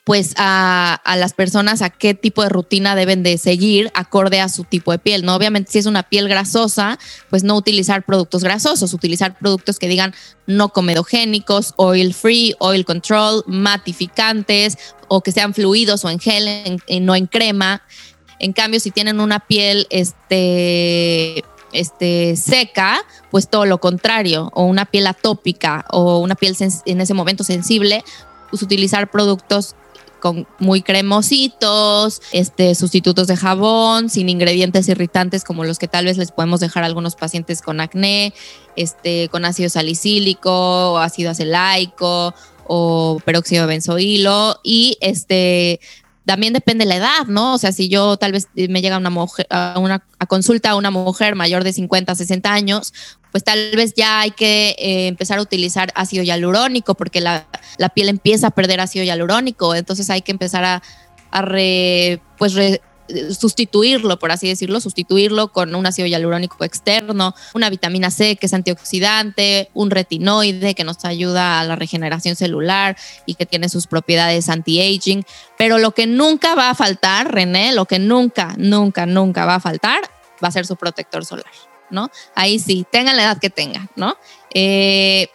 pues 0.04 0.34
a, 0.36 0.94
a, 1.04 1.16
las 1.16 1.32
personas 1.32 1.82
a 1.82 1.90
qué 1.90 2.14
tipo 2.14 2.44
de 2.44 2.50
rutina 2.50 2.94
deben 2.94 3.24
de 3.24 3.36
seguir 3.36 3.90
acorde 3.94 4.40
a 4.40 4.48
su 4.48 4.62
tipo 4.62 4.92
de 4.92 5.00
piel, 5.00 5.24
¿no? 5.24 5.34
Obviamente 5.34 5.72
si 5.72 5.80
es 5.80 5.86
una 5.86 6.04
piel 6.04 6.28
grasosa, 6.28 7.00
pues 7.30 7.42
no 7.42 7.56
utilizar 7.56 8.04
productos 8.04 8.44
grasosos, 8.44 8.94
utilizar 8.94 9.36
productos 9.36 9.80
que 9.80 9.88
digan 9.88 10.14
no 10.46 10.68
comedogénicos, 10.68 11.74
oil 11.78 12.14
free, 12.14 12.54
oil 12.60 12.84
control, 12.84 13.42
matificantes 13.48 14.78
o 15.08 15.20
que 15.20 15.32
sean 15.32 15.52
fluidos 15.52 16.04
o 16.04 16.10
en 16.10 16.20
gel, 16.20 16.80
no 17.00 17.16
en 17.16 17.26
crema. 17.26 17.82
En 18.38 18.52
cambio, 18.52 18.78
si 18.78 18.92
tienen 18.92 19.18
una 19.18 19.40
piel 19.40 19.88
este, 19.90 21.44
este, 21.72 22.36
seca, 22.36 23.00
pues 23.30 23.48
todo 23.48 23.66
lo 23.66 23.78
contrario, 23.78 24.50
o 24.54 24.64
una 24.64 24.86
piel 24.86 25.06
atópica 25.06 25.84
o 25.90 26.18
una 26.18 26.34
piel 26.34 26.56
en 26.86 27.00
ese 27.00 27.14
momento 27.14 27.44
sensible, 27.44 28.04
pues 28.50 28.62
utilizar 28.62 29.10
productos 29.10 29.74
con 30.22 30.46
muy 30.60 30.82
cremositos, 30.82 32.22
este, 32.30 32.76
sustitutos 32.76 33.26
de 33.26 33.36
jabón, 33.36 34.08
sin 34.08 34.28
ingredientes 34.28 34.88
irritantes 34.88 35.42
como 35.42 35.64
los 35.64 35.80
que 35.80 35.88
tal 35.88 36.04
vez 36.04 36.16
les 36.16 36.30
podemos 36.30 36.60
dejar 36.60 36.84
a 36.84 36.86
algunos 36.86 37.16
pacientes 37.16 37.60
con 37.60 37.80
acné, 37.80 38.32
este, 38.76 39.28
con 39.30 39.44
ácido 39.44 39.68
salicílico 39.68 40.92
o 40.92 40.98
ácido 40.98 41.32
acelaico 41.32 42.34
o 42.68 43.18
peróxido 43.24 43.62
de 43.62 43.68
benzoilo 43.68 44.60
y 44.62 44.96
este 45.00 45.80
también 46.24 46.52
depende 46.52 46.84
de 46.84 46.88
la 46.88 46.96
edad, 46.96 47.26
¿no? 47.26 47.54
O 47.54 47.58
sea, 47.58 47.72
si 47.72 47.88
yo 47.88 48.16
tal 48.16 48.32
vez 48.32 48.48
me 48.54 48.80
llega 48.80 48.96
una 48.96 49.10
mujer 49.10 49.46
a 49.50 49.78
una 49.78 50.04
a 50.18 50.26
consulta 50.26 50.70
a 50.70 50.76
una 50.76 50.90
mujer 50.90 51.34
mayor 51.34 51.64
de 51.64 51.72
50, 51.72 52.14
60 52.14 52.52
años, 52.52 52.92
pues 53.32 53.42
tal 53.42 53.58
vez 53.74 53.94
ya 53.94 54.20
hay 54.20 54.30
que 54.30 54.76
eh, 54.78 55.08
empezar 55.08 55.38
a 55.38 55.42
utilizar 55.42 55.90
ácido 55.94 56.22
hialurónico 56.22 56.94
porque 56.94 57.20
la, 57.20 57.46
la, 57.78 57.88
piel 57.88 58.08
empieza 58.08 58.48
a 58.48 58.50
perder 58.50 58.80
ácido 58.80 59.04
hialurónico, 59.04 59.74
entonces 59.74 60.10
hay 60.10 60.22
que 60.22 60.32
empezar 60.32 60.64
a, 60.64 60.82
a 61.30 61.42
re, 61.42 62.20
pues 62.38 62.54
sustituirlo, 63.38 64.18
por 64.18 64.32
así 64.32 64.48
decirlo, 64.48 64.80
sustituirlo 64.80 65.48
con 65.48 65.74
un 65.74 65.86
ácido 65.86 66.06
hialurónico 66.06 66.64
externo, 66.64 67.34
una 67.54 67.70
vitamina 67.70 68.10
C 68.10 68.36
que 68.36 68.46
es 68.46 68.54
antioxidante, 68.54 69.70
un 69.74 69.90
retinoide 69.90 70.74
que 70.74 70.84
nos 70.84 71.04
ayuda 71.04 71.60
a 71.60 71.64
la 71.64 71.76
regeneración 71.76 72.36
celular 72.36 72.96
y 73.26 73.34
que 73.34 73.46
tiene 73.46 73.68
sus 73.68 73.86
propiedades 73.86 74.48
anti-aging. 74.48 75.24
Pero 75.58 75.78
lo 75.78 75.92
que 75.92 76.06
nunca 76.06 76.54
va 76.54 76.70
a 76.70 76.74
faltar, 76.74 77.32
René, 77.32 77.72
lo 77.72 77.86
que 77.86 77.98
nunca, 77.98 78.54
nunca, 78.56 79.06
nunca 79.06 79.44
va 79.44 79.56
a 79.56 79.60
faltar 79.60 80.02
va 80.42 80.48
a 80.48 80.52
ser 80.52 80.66
su 80.66 80.76
protector 80.76 81.24
solar, 81.24 81.52
¿no? 81.90 82.10
Ahí 82.34 82.58
sí, 82.58 82.84
tengan 82.90 83.16
la 83.16 83.22
edad 83.24 83.38
que 83.38 83.50
tengan, 83.50 83.88
¿no? 83.96 84.16
Eh, 84.52 85.28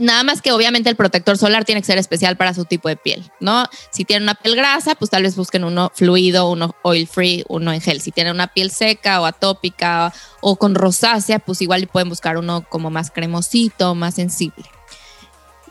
Nada 0.00 0.22
más 0.22 0.40
que 0.40 0.52
obviamente 0.52 0.88
el 0.88 0.96
protector 0.96 1.36
solar 1.36 1.64
tiene 1.64 1.80
que 1.80 1.86
ser 1.86 1.98
especial 1.98 2.36
para 2.36 2.54
su 2.54 2.64
tipo 2.64 2.88
de 2.88 2.96
piel, 2.96 3.30
¿no? 3.40 3.64
Si 3.90 4.04
tienen 4.04 4.22
una 4.22 4.34
piel 4.34 4.56
grasa, 4.56 4.94
pues 4.94 5.10
tal 5.10 5.22
vez 5.22 5.36
busquen 5.36 5.64
uno 5.64 5.90
fluido, 5.94 6.50
uno 6.50 6.74
oil 6.82 7.06
free, 7.06 7.44
uno 7.48 7.72
en 7.72 7.80
gel. 7.80 8.00
Si 8.00 8.10
tienen 8.10 8.34
una 8.34 8.46
piel 8.46 8.70
seca 8.70 9.20
o 9.20 9.26
atópica 9.26 10.14
o 10.40 10.56
con 10.56 10.74
rosácea, 10.74 11.40
pues 11.40 11.60
igual 11.60 11.86
pueden 11.88 12.08
buscar 12.08 12.38
uno 12.38 12.64
como 12.68 12.90
más 12.90 13.10
cremosito, 13.10 13.94
más 13.94 14.14
sensible. 14.14 14.64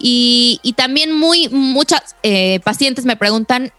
Y, 0.04 0.74
también 0.78 1.12
muy, 1.12 1.48
muchas 1.50 2.16
eh, 2.24 2.60
pacientes 2.64 3.06
me 3.06 3.16
preguntan, 3.16 3.72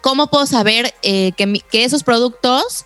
¿cómo 0.00 0.28
puedo 0.28 0.46
saber 0.46 0.94
eh, 1.02 1.32
que, 1.36 1.60
que 1.70 1.84
esos 1.84 2.04
productos 2.04 2.84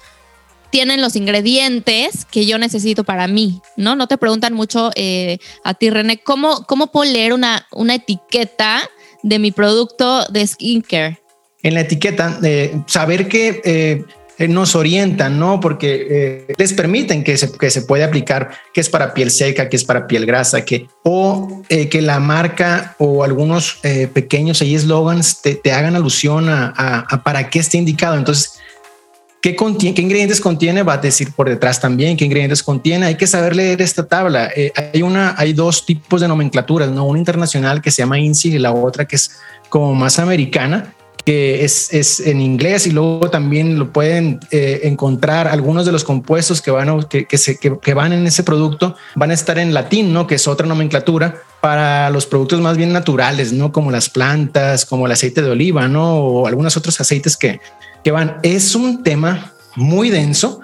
tienen 0.70 1.00
los 1.00 1.16
ingredientes 1.16 2.26
que 2.30 2.46
yo 2.46 2.58
necesito 2.58 3.04
para 3.04 3.26
mí, 3.26 3.60
¿no? 3.76 3.96
No 3.96 4.06
te 4.06 4.18
preguntan 4.18 4.54
mucho 4.54 4.90
eh, 4.96 5.38
a 5.64 5.74
ti, 5.74 5.90
René, 5.90 6.18
¿cómo, 6.18 6.64
cómo 6.66 6.92
puedo 6.92 7.10
leer 7.10 7.32
una, 7.32 7.66
una 7.72 7.94
etiqueta 7.94 8.80
de 9.22 9.38
mi 9.38 9.50
producto 9.50 10.24
de 10.26 10.46
skincare? 10.46 11.20
En 11.62 11.74
la 11.74 11.80
etiqueta, 11.80 12.38
eh, 12.42 12.80
saber 12.86 13.28
que 13.28 13.60
eh, 13.64 14.48
nos 14.48 14.76
orientan, 14.76 15.40
¿no? 15.40 15.58
Porque 15.58 16.46
les 16.56 16.72
permiten 16.72 17.24
que 17.24 17.36
se, 17.36 17.50
que 17.50 17.70
se 17.70 17.82
puede 17.82 18.04
aplicar, 18.04 18.50
que 18.72 18.80
es 18.80 18.88
para 18.88 19.12
piel 19.12 19.32
seca, 19.32 19.68
que 19.68 19.74
es 19.74 19.82
para 19.82 20.06
piel 20.06 20.26
grasa, 20.26 20.64
que, 20.64 20.86
o 21.02 21.62
que 21.68 22.00
la 22.00 22.20
marca 22.20 22.94
o 22.98 23.24
algunos 23.24 23.80
pequeños 24.14 24.62
eslogans 24.62 25.42
te, 25.42 25.56
te, 25.56 25.72
hagan 25.72 25.96
alusión 25.96 26.48
a, 26.48 26.68
a 27.08 27.24
para 27.24 27.50
qué 27.50 27.58
está 27.58 27.78
indicado. 27.78 28.16
Entonces, 28.16 28.60
¿Qué, 29.40 29.54
¿Qué, 29.54 30.02
ingredientes 30.02 30.40
contiene? 30.40 30.82
Va 30.82 30.94
a 30.94 30.98
decir 30.98 31.32
por 31.32 31.48
detrás 31.48 31.80
también 31.80 32.16
qué 32.16 32.24
ingredientes 32.24 32.62
contiene. 32.62 33.06
Hay 33.06 33.14
que 33.14 33.28
saber 33.28 33.54
leer 33.54 33.80
esta 33.80 34.06
tabla. 34.06 34.50
Eh, 34.54 34.72
hay, 34.92 35.02
una, 35.02 35.34
hay 35.38 35.52
dos 35.52 35.86
tipos 35.86 36.20
de 36.20 36.26
nomenclaturas, 36.26 36.90
¿no? 36.90 37.04
Una 37.04 37.20
internacional 37.20 37.80
que 37.80 37.92
se 37.92 38.02
llama 38.02 38.18
INSI 38.18 38.54
y 38.54 38.58
la 38.58 38.72
otra 38.72 39.04
que 39.04 39.14
es 39.14 39.38
como 39.68 39.94
más 39.94 40.18
americana, 40.18 40.92
que 41.24 41.64
es, 41.64 41.92
es 41.92 42.18
en 42.18 42.40
inglés 42.40 42.88
y 42.88 42.90
luego 42.90 43.30
también 43.30 43.78
lo 43.78 43.92
pueden 43.92 44.40
eh, 44.50 44.80
encontrar 44.84 45.46
algunos 45.46 45.86
de 45.86 45.92
los 45.92 46.02
compuestos 46.02 46.60
que 46.60 46.72
van, 46.72 47.04
que, 47.04 47.38
se, 47.38 47.58
que, 47.58 47.94
van 47.94 48.12
en 48.12 48.26
ese 48.26 48.42
producto 48.42 48.96
van 49.14 49.30
a 49.30 49.34
estar 49.34 49.58
en 49.58 49.72
latín, 49.72 50.12
¿no? 50.12 50.26
Que 50.26 50.34
es 50.34 50.48
otra 50.48 50.66
nomenclatura 50.66 51.42
para 51.60 52.10
los 52.10 52.26
productos 52.26 52.60
más 52.60 52.76
bien 52.76 52.92
naturales, 52.92 53.52
¿no? 53.52 53.70
Como 53.70 53.92
las 53.92 54.08
plantas, 54.08 54.84
como 54.84 55.06
el 55.06 55.12
aceite 55.12 55.42
de 55.42 55.50
oliva, 55.50 55.86
¿no? 55.86 56.16
O 56.16 56.46
algunos 56.48 56.76
otros 56.76 57.00
aceites 57.00 57.36
que, 57.36 57.60
que 58.04 58.10
van, 58.10 58.38
es 58.42 58.74
un 58.74 59.02
tema 59.02 59.52
muy 59.76 60.10
denso 60.10 60.60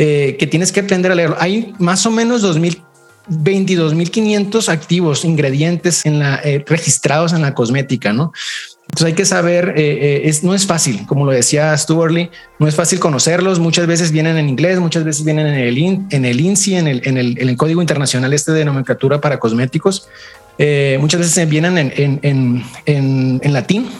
eh, 0.00 0.36
que 0.38 0.46
tienes 0.46 0.70
que 0.70 0.78
aprender 0.78 1.10
a 1.10 1.14
leerlo. 1.16 1.36
Hay 1.40 1.74
más 1.80 2.06
o 2.06 2.10
menos 2.12 2.40
2000, 2.42 2.82
22.500 3.28 4.68
activos, 4.68 5.24
ingredientes 5.24 6.06
en 6.06 6.20
la, 6.20 6.36
eh, 6.36 6.64
registrados 6.66 7.32
en 7.32 7.42
la 7.42 7.52
cosmética, 7.52 8.12
¿no? 8.12 8.32
Entonces 8.82 9.06
hay 9.06 9.12
que 9.14 9.24
saber, 9.24 9.74
eh, 9.76 10.22
es, 10.24 10.44
no 10.44 10.54
es 10.54 10.66
fácil, 10.66 11.04
como 11.06 11.26
lo 11.26 11.32
decía 11.32 11.76
Stuart 11.76 12.14
no 12.58 12.68
es 12.68 12.74
fácil 12.74 13.00
conocerlos, 13.00 13.58
muchas 13.58 13.86
veces 13.86 14.12
vienen 14.12 14.38
en 14.38 14.48
inglés, 14.48 14.78
muchas 14.78 15.04
veces 15.04 15.24
vienen 15.24 15.48
en 15.48 15.54
el, 15.54 15.76
en 16.10 16.24
el 16.24 16.40
INSI, 16.40 16.76
en 16.76 16.86
el, 16.86 17.02
en, 17.04 17.18
el, 17.18 17.56
Código 17.56 17.82
Internacional 17.82 18.32
este 18.32 18.52
de 18.52 18.64
nomenclatura 18.64 19.20
para 19.20 19.38
cosméticos, 19.38 20.08
muchas 21.00 21.20
veces 21.20 21.48
vienen 21.48 21.76
en, 21.76 21.92
en, 22.22 22.64
en, 22.86 23.40
en 23.42 23.52
latín 23.52 23.90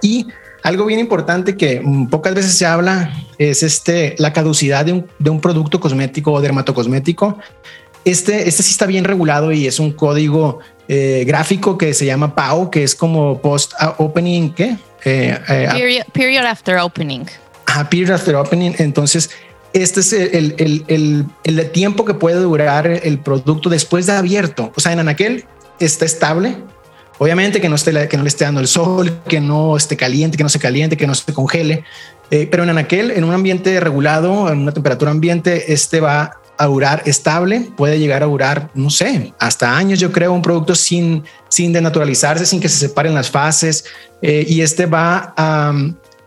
y 0.00 0.28
algo 0.62 0.86
bien 0.86 1.00
importante 1.00 1.56
que 1.56 1.80
mm, 1.80 2.08
pocas 2.08 2.34
veces 2.34 2.56
se 2.56 2.66
habla 2.66 3.12
es 3.38 3.62
este, 3.62 4.14
la 4.18 4.32
caducidad 4.32 4.84
de 4.84 4.92
un, 4.92 5.06
de 5.18 5.30
un 5.30 5.40
producto 5.40 5.80
cosmético 5.80 6.32
o 6.32 6.40
dermatocosmético. 6.40 7.38
Este, 8.04 8.48
este 8.48 8.62
sí 8.62 8.70
está 8.70 8.86
bien 8.86 9.04
regulado 9.04 9.52
y 9.52 9.66
es 9.66 9.80
un 9.80 9.92
código 9.92 10.60
eh, 10.88 11.24
gráfico 11.26 11.76
que 11.76 11.92
se 11.94 12.06
llama 12.06 12.34
PAO, 12.34 12.70
que 12.70 12.82
es 12.82 12.94
como 12.94 13.40
post 13.40 13.72
opening, 13.98 14.50
¿qué? 14.50 14.76
Eh, 15.04 15.38
eh, 15.48 16.02
period, 16.12 16.46
after 16.46 16.78
opening. 16.78 17.26
Ah, 17.66 17.88
period 17.88 18.10
after 18.10 18.34
opening. 18.34 18.72
Entonces, 18.78 19.30
este 19.74 20.00
es 20.00 20.12
el, 20.12 20.54
el, 20.58 20.84
el, 20.88 21.26
el, 21.44 21.70
tiempo 21.70 22.04
que 22.04 22.14
puede 22.14 22.40
durar 22.40 22.86
el 22.86 23.18
producto 23.18 23.68
después 23.68 24.06
de 24.06 24.12
abierto. 24.12 24.72
O 24.74 24.80
sea, 24.80 24.92
en 24.92 25.00
Anaquel 25.00 25.44
está 25.78 26.06
estable, 26.06 26.56
Obviamente 27.18 27.60
que 27.60 27.68
no, 27.68 27.74
esté, 27.74 28.08
que 28.08 28.16
no 28.16 28.22
le 28.22 28.28
esté 28.28 28.44
dando 28.44 28.60
el 28.60 28.68
sol, 28.68 29.20
que 29.28 29.40
no 29.40 29.76
esté 29.76 29.96
caliente, 29.96 30.36
que 30.36 30.44
no 30.44 30.48
se 30.48 30.58
caliente, 30.58 30.96
que 30.96 31.06
no 31.06 31.14
se 31.14 31.32
congele. 31.32 31.84
Eh, 32.30 32.46
pero 32.50 32.62
en 32.62 32.78
aquel, 32.78 33.10
en 33.10 33.24
un 33.24 33.34
ambiente 33.34 33.80
regulado, 33.80 34.50
en 34.52 34.60
una 34.60 34.72
temperatura 34.72 35.10
ambiente, 35.10 35.72
este 35.72 36.00
va 36.00 36.32
a 36.58 36.66
durar 36.66 37.02
estable, 37.06 37.68
puede 37.76 37.98
llegar 37.98 38.22
a 38.22 38.26
durar, 38.26 38.70
no 38.74 38.90
sé, 38.90 39.32
hasta 39.38 39.76
años, 39.76 40.00
yo 40.00 40.10
creo, 40.10 40.32
un 40.32 40.42
producto 40.42 40.74
sin, 40.74 41.22
sin 41.48 41.72
denaturalizarse, 41.72 42.46
sin 42.46 42.60
que 42.60 42.68
se 42.68 42.78
separen 42.78 43.14
las 43.14 43.30
fases. 43.30 43.84
Eh, 44.22 44.44
y 44.48 44.60
este 44.60 44.86
va 44.86 45.34
a, 45.36 45.72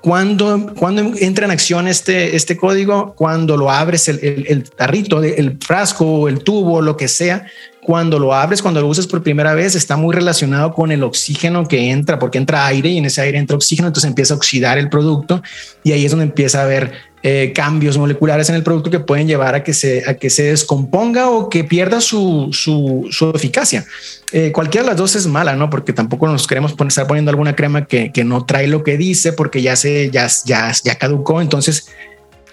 cuando, 0.02 0.74
cuando 0.76 1.14
entra 1.20 1.46
en 1.46 1.52
acción 1.52 1.88
este, 1.88 2.36
este 2.36 2.58
código, 2.58 3.14
cuando 3.16 3.56
lo 3.56 3.70
abres 3.70 4.08
el, 4.08 4.20
el, 4.24 4.46
el 4.48 4.70
tarrito, 4.72 5.22
el 5.22 5.58
frasco, 5.60 6.28
el 6.28 6.40
tubo, 6.40 6.82
lo 6.82 6.98
que 6.98 7.08
sea, 7.08 7.46
cuando 7.84 8.20
lo 8.20 8.34
abres, 8.34 8.62
cuando 8.62 8.80
lo 8.80 8.88
usas 8.88 9.08
por 9.08 9.24
primera 9.24 9.56
vez, 9.56 9.76
está 9.76 9.98
muy 9.98 10.14
relacionado 10.14 10.74
con 10.74 10.92
el 10.92 11.04
oxígeno 11.04 11.68
que 11.68 11.90
entra, 11.90 12.20
porque 12.20 12.38
entra 12.38 12.66
aire 12.68 12.90
y 12.90 12.98
en 13.00 13.06
ese 13.06 13.22
aire 13.22 13.40
entra 13.40 13.56
oxígeno, 13.56 13.88
entonces 13.88 14.08
empieza 14.08 14.36
a 14.36 14.38
oxidar 14.38 14.78
el 14.78 14.90
producto 14.90 15.42
y 15.84 15.92
ahí 15.92 16.06
es 16.06 16.12
donde 16.12 16.26
empieza 16.26 16.60
a 16.60 16.64
haber 16.64 16.92
eh, 17.24 17.54
cambios 17.56 17.98
moleculares 17.98 18.50
en 18.50 18.56
el 18.56 18.64
producto 18.64 18.90
que 18.90 19.00
pueden 19.00 19.28
llevar 19.28 19.56
a 19.56 19.64
que 19.64 19.74
se, 19.74 20.04
a 20.08 20.16
que 20.16 20.30
se 20.30 20.44
descomponga 20.44 21.30
o 21.30 21.50
que 21.50 21.64
pierda 21.64 22.02
su, 22.02 22.50
su, 22.52 23.32
eficacia. 23.36 23.86
Eh, 24.32 24.52
cualquiera 24.52 24.84
de 24.84 24.92
las 24.92 24.98
dos 24.98 25.16
es 25.16 25.28
mala, 25.28 25.56
¿no? 25.56 25.70
Porque 25.70 25.94
tampoco 25.94 26.28
nos 26.28 26.48
queremos 26.48 26.74
poner, 26.74 26.90
estar 26.90 27.08
poniendo 27.08 27.30
alguna 27.30 27.56
crema 27.56 27.86
que, 27.86 28.12
que 28.12 28.24
no 28.24 28.46
trae 28.46 28.68
lo 28.68 28.84
que 28.84 28.98
dice 28.98 29.34
porque 29.34 29.62
ya 29.62 29.76
se, 29.76 30.10
ya, 30.12 30.28
ya, 30.46 30.72
ya 30.84 30.96
caducó. 30.96 31.42
Entonces, 31.42 31.88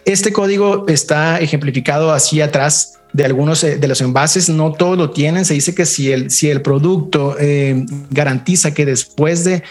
este 0.04 0.32
código 0.32 0.86
está 0.88 1.40
ejemplificado 1.40 2.12
así 2.12 2.40
atrás 2.40 2.98
de 3.12 3.24
algunos 3.24 3.64
eh, 3.64 3.78
de 3.78 3.88
los 3.88 4.00
envases, 4.00 4.48
no 4.48 4.72
todos 4.72 4.96
lo 4.96 5.10
tienen. 5.10 5.44
Se 5.44 5.54
dice 5.54 5.74
que 5.74 5.86
si 5.86 6.12
el, 6.12 6.30
si 6.30 6.50
el 6.50 6.62
producto 6.62 7.36
eh, 7.38 7.84
garantiza 8.10 8.74
que 8.74 8.86
después 8.86 9.44
de 9.44 9.62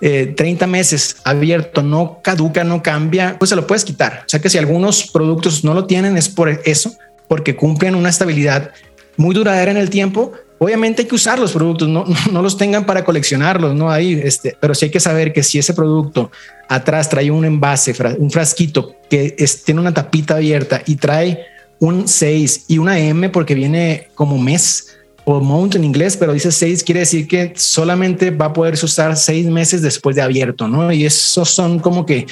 30 0.00 0.64
eh, 0.64 0.68
meses 0.68 1.16
abierto 1.24 1.82
no 1.82 2.20
caduca, 2.22 2.64
no 2.64 2.82
cambia, 2.82 3.36
pues 3.38 3.50
se 3.50 3.56
lo 3.56 3.66
puedes 3.66 3.84
quitar. 3.84 4.22
O 4.26 4.28
sea 4.28 4.40
que 4.40 4.50
si 4.50 4.58
algunos 4.58 5.10
productos 5.10 5.64
no 5.64 5.74
lo 5.74 5.86
tienen 5.86 6.16
es 6.16 6.28
por 6.28 6.48
eso, 6.64 6.92
porque 7.28 7.56
cumplen 7.56 7.94
una 7.94 8.08
estabilidad 8.08 8.72
muy 9.16 9.34
duradera 9.34 9.70
en 9.70 9.76
el 9.76 9.90
tiempo. 9.90 10.32
Obviamente 10.58 11.02
hay 11.02 11.08
que 11.08 11.14
usar 11.14 11.38
los 11.38 11.52
productos, 11.52 11.88
no, 11.88 12.04
no 12.30 12.42
los 12.42 12.56
tengan 12.56 12.86
para 12.86 13.04
coleccionarlos, 13.04 13.74
no 13.74 13.90
hay, 13.90 14.14
este, 14.14 14.56
pero 14.60 14.74
sí 14.74 14.86
hay 14.86 14.90
que 14.90 15.00
saber 15.00 15.32
que 15.32 15.42
si 15.42 15.58
ese 15.58 15.74
producto 15.74 16.30
atrás 16.68 17.08
trae 17.08 17.30
un 17.30 17.44
envase, 17.44 17.94
un 18.18 18.30
frasquito 18.30 18.94
que 19.10 19.34
tiene 19.64 19.80
una 19.80 19.92
tapita 19.92 20.36
abierta 20.36 20.82
y 20.86 20.96
trae 20.96 21.46
un 21.80 22.06
6 22.06 22.66
y 22.68 22.78
una 22.78 22.98
M 22.98 23.28
porque 23.30 23.54
viene 23.54 24.08
como 24.14 24.38
mes 24.38 24.96
o 25.24 25.40
mount 25.40 25.74
en 25.74 25.84
inglés, 25.84 26.16
pero 26.16 26.32
dice 26.32 26.52
6 26.52 26.82
quiere 26.84 27.00
decir 27.00 27.26
que 27.26 27.52
solamente 27.56 28.30
va 28.30 28.46
a 28.46 28.52
poder 28.52 28.74
usar 28.74 29.16
seis 29.16 29.46
meses 29.46 29.82
después 29.82 30.16
de 30.16 30.22
abierto, 30.22 30.68
¿no? 30.68 30.92
Y 30.92 31.04
esos 31.04 31.50
son 31.50 31.78
como 31.78 32.06
que 32.06 32.26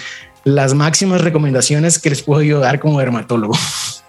las 0.44 0.74
máximas 0.74 1.20
recomendaciones 1.20 1.98
que 1.98 2.10
les 2.10 2.22
puedo 2.22 2.42
yo 2.42 2.60
dar 2.60 2.80
como 2.80 2.98
dermatólogo. 2.98 3.54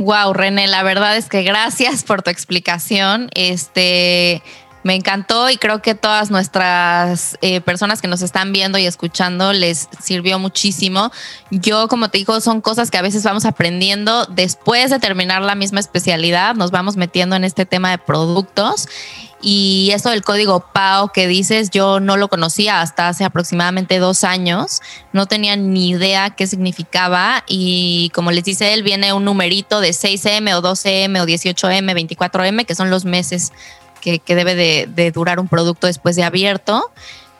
Wow, 0.00 0.32
René, 0.32 0.66
la 0.66 0.82
verdad 0.82 1.18
es 1.18 1.28
que 1.28 1.42
gracias 1.42 2.04
por 2.04 2.22
tu 2.22 2.30
explicación. 2.30 3.28
Este, 3.34 4.42
Me 4.82 4.94
encantó 4.94 5.50
y 5.50 5.58
creo 5.58 5.82
que 5.82 5.94
todas 5.94 6.30
nuestras 6.30 7.36
eh, 7.42 7.60
personas 7.60 8.00
que 8.00 8.08
nos 8.08 8.22
están 8.22 8.50
viendo 8.50 8.78
y 8.78 8.86
escuchando 8.86 9.52
les 9.52 9.90
sirvió 10.02 10.38
muchísimo. 10.38 11.12
Yo, 11.50 11.86
como 11.88 12.08
te 12.08 12.16
digo, 12.16 12.40
son 12.40 12.62
cosas 12.62 12.90
que 12.90 12.96
a 12.96 13.02
veces 13.02 13.24
vamos 13.24 13.44
aprendiendo 13.44 14.24
después 14.24 14.88
de 14.88 15.00
terminar 15.00 15.42
la 15.42 15.54
misma 15.54 15.80
especialidad, 15.80 16.54
nos 16.54 16.70
vamos 16.70 16.96
metiendo 16.96 17.36
en 17.36 17.44
este 17.44 17.66
tema 17.66 17.90
de 17.90 17.98
productos. 17.98 18.88
Y 19.42 19.90
eso 19.94 20.10
del 20.10 20.22
código 20.22 20.60
PAO 20.60 21.12
que 21.12 21.26
dices, 21.26 21.70
yo 21.70 21.98
no 21.98 22.16
lo 22.16 22.28
conocía 22.28 22.82
hasta 22.82 23.08
hace 23.08 23.24
aproximadamente 23.24 23.98
dos 23.98 24.22
años. 24.24 24.82
No 25.12 25.26
tenía 25.26 25.56
ni 25.56 25.90
idea 25.90 26.30
qué 26.30 26.46
significaba. 26.46 27.42
Y 27.46 28.10
como 28.14 28.32
les 28.32 28.44
dice 28.44 28.74
él, 28.74 28.82
viene 28.82 29.12
un 29.12 29.24
numerito 29.24 29.80
de 29.80 29.90
6M 29.90 30.54
o 30.54 30.62
12M 30.62 31.22
o 31.22 31.26
18M, 31.26 32.16
24M, 32.16 32.66
que 32.66 32.74
son 32.74 32.90
los 32.90 33.04
meses 33.06 33.52
que, 34.00 34.20
debe 34.26 34.54
de, 34.54 35.10
durar 35.10 35.40
un 35.40 35.48
producto 35.48 35.86
después 35.86 36.16
de 36.16 36.24
abierto. 36.24 36.90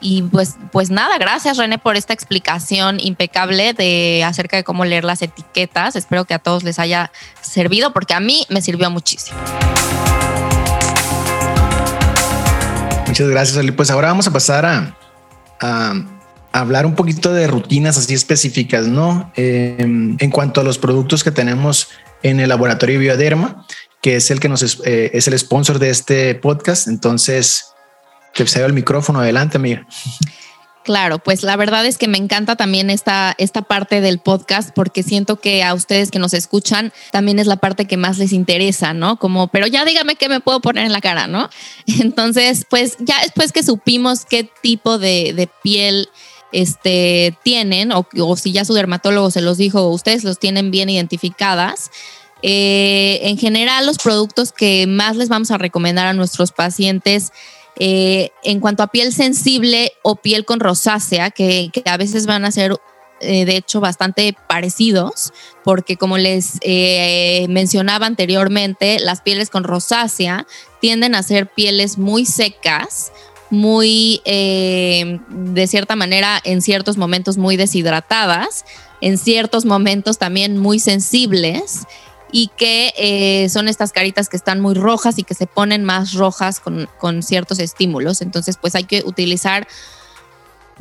Y 0.02 0.22
pues, 0.22 0.56
pues 0.72 0.88
nada, 0.88 1.18
gracias 1.18 1.58
René 1.58 1.76
por 1.76 1.96
esta 1.96 2.14
explicación 2.14 2.98
impecable 3.00 3.74
de 3.74 4.24
acerca 4.24 4.56
de 4.56 4.64
cómo 4.64 4.86
leer 4.86 5.04
las 5.04 5.20
etiquetas. 5.20 5.94
Espero 5.94 6.24
que 6.24 6.32
a 6.32 6.38
todos 6.38 6.62
les 6.62 6.78
haya 6.78 7.12
servido 7.42 7.92
porque 7.92 8.14
a 8.14 8.20
mí 8.20 8.46
me 8.48 8.62
sirvió 8.62 8.90
muchísimo. 8.90 9.38
Gracias, 13.28 13.56
Oli. 13.56 13.72
Pues 13.72 13.90
ahora 13.90 14.08
vamos 14.08 14.26
a 14.26 14.32
pasar 14.32 14.64
a, 14.66 14.96
a, 15.60 15.94
hablar 16.52 16.86
un 16.86 16.94
poquito 16.94 17.32
de 17.32 17.46
rutinas 17.46 17.98
así 17.98 18.14
específicas, 18.14 18.86
¿no? 18.86 19.32
Em, 19.36 20.16
en 20.18 20.30
cuanto 20.30 20.60
a 20.60 20.64
los 20.64 20.78
productos 20.78 21.22
que 21.22 21.30
tenemos 21.30 21.88
en 22.22 22.40
el 22.40 22.48
laboratorio 22.48 22.98
Bioderma 22.98 23.64
que 24.00 24.16
es 24.16 24.30
el 24.30 24.40
que 24.40 24.48
nos 24.48 24.80
eh, 24.84 25.10
es 25.12 25.28
el 25.28 25.38
sponsor 25.38 25.78
de 25.78 25.90
este 25.90 26.34
podcast. 26.34 26.88
Entonces, 26.88 27.66
que 28.32 28.46
se 28.46 28.64
el 28.64 28.72
micrófono 28.72 29.20
adelante, 29.20 29.58
amiga. 29.58 29.86
Claro, 30.90 31.20
pues 31.20 31.44
la 31.44 31.54
verdad 31.54 31.86
es 31.86 31.98
que 31.98 32.08
me 32.08 32.18
encanta 32.18 32.56
también 32.56 32.90
esta, 32.90 33.36
esta 33.38 33.62
parte 33.62 34.00
del 34.00 34.18
podcast 34.18 34.70
porque 34.74 35.04
siento 35.04 35.36
que 35.36 35.62
a 35.62 35.72
ustedes 35.72 36.10
que 36.10 36.18
nos 36.18 36.34
escuchan 36.34 36.92
también 37.12 37.38
es 37.38 37.46
la 37.46 37.58
parte 37.58 37.84
que 37.84 37.96
más 37.96 38.18
les 38.18 38.32
interesa, 38.32 38.92
¿no? 38.92 39.16
Como, 39.16 39.46
pero 39.46 39.68
ya 39.68 39.84
dígame 39.84 40.16
qué 40.16 40.28
me 40.28 40.40
puedo 40.40 40.58
poner 40.58 40.86
en 40.86 40.92
la 40.92 41.00
cara, 41.00 41.28
¿no? 41.28 41.48
Entonces, 42.00 42.66
pues 42.68 42.96
ya 42.98 43.20
después 43.22 43.52
que 43.52 43.62
supimos 43.62 44.24
qué 44.24 44.50
tipo 44.64 44.98
de, 44.98 45.48
piel 45.62 46.08
este, 46.50 47.38
tienen 47.44 47.92
o, 47.92 48.08
o 48.18 48.36
si 48.36 48.50
ya 48.50 48.64
su 48.64 48.74
dermatólogo 48.74 49.30
se 49.30 49.42
los 49.42 49.58
dijo, 49.58 49.86
ustedes 49.90 50.24
los 50.24 50.40
tienen 50.40 50.72
bien 50.72 50.90
identificadas, 50.90 51.92
eh, 52.42 53.20
en 53.22 53.38
general, 53.38 53.86
los 53.86 53.98
productos 53.98 54.50
que 54.50 54.88
más 54.88 55.16
les 55.16 55.28
vamos 55.28 55.52
a 55.52 55.58
recomendar 55.58 56.06
a 56.06 56.14
nuestros 56.14 56.50
pacientes 56.50 57.32
eh, 57.76 58.30
en 58.42 58.60
cuanto 58.60 58.82
a 58.82 58.88
piel 58.88 59.12
sensible 59.12 59.92
o 60.02 60.16
piel 60.16 60.44
con 60.44 60.60
rosácea, 60.60 61.30
que, 61.30 61.70
a 61.84 61.96
veces 61.96 62.26
van 62.26 62.44
a 62.44 62.50
ser 62.50 62.76
eh, 63.20 63.44
de 63.44 63.56
hecho 63.56 63.80
bastante 63.80 64.34
parecidos, 64.48 65.32
porque 65.62 65.96
como 65.96 66.18
les 66.18 66.58
mencionaba 67.48 68.06
anteriormente, 68.06 68.98
las 68.98 69.20
pieles 69.20 69.50
con 69.50 69.64
rosácea 69.64 70.46
tienden 70.80 71.14
a 71.14 71.22
ser 71.22 71.46
pieles 71.48 71.98
muy 71.98 72.24
secas, 72.24 73.12
muy, 73.50 74.22
de 74.24 75.66
cierta 75.66 75.96
manera, 75.96 76.40
en 76.44 76.62
ciertos 76.62 76.96
momentos 76.96 77.36
muy 77.36 77.56
deshidratadas, 77.56 78.64
en 79.00 79.18
ciertos 79.18 79.64
momentos 79.64 80.18
también 80.18 80.58
muy 80.58 80.78
sensibles 80.78 81.86
y 82.32 82.50
que 82.56 82.92
eh, 82.96 83.48
son 83.48 83.68
estas 83.68 83.92
caritas 83.92 84.28
que 84.28 84.36
están 84.36 84.60
muy 84.60 84.74
rojas 84.74 85.18
y 85.18 85.24
que 85.24 85.34
se 85.34 85.46
ponen 85.46 85.84
más 85.84 86.14
rojas 86.14 86.60
con, 86.60 87.22
ciertos 87.22 87.58
estímulos. 87.58 88.22
Entonces, 88.22 88.56
pues 88.60 88.74
hay 88.74 88.84
que 88.84 89.02
utilizar 89.04 89.66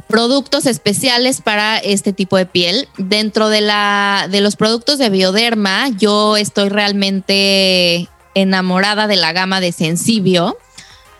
productos 0.07 0.65
especiales 0.65 1.41
para 1.41 1.77
este 1.77 2.13
tipo 2.13 2.37
de 2.37 2.45
piel. 2.45 2.87
Dentro 2.97 3.49
de, 3.49 3.61
la, 3.61 4.27
de 4.29 4.41
los 4.41 4.55
productos 4.55 4.97
de 4.97 5.09
Bioderma, 5.09 5.89
yo 5.89 6.37
estoy 6.37 6.69
realmente 6.69 8.07
enamorada 8.35 9.07
de 9.07 9.15
la 9.15 9.33
gama 9.33 9.59
de 9.59 9.71
Sensibio, 9.71 10.57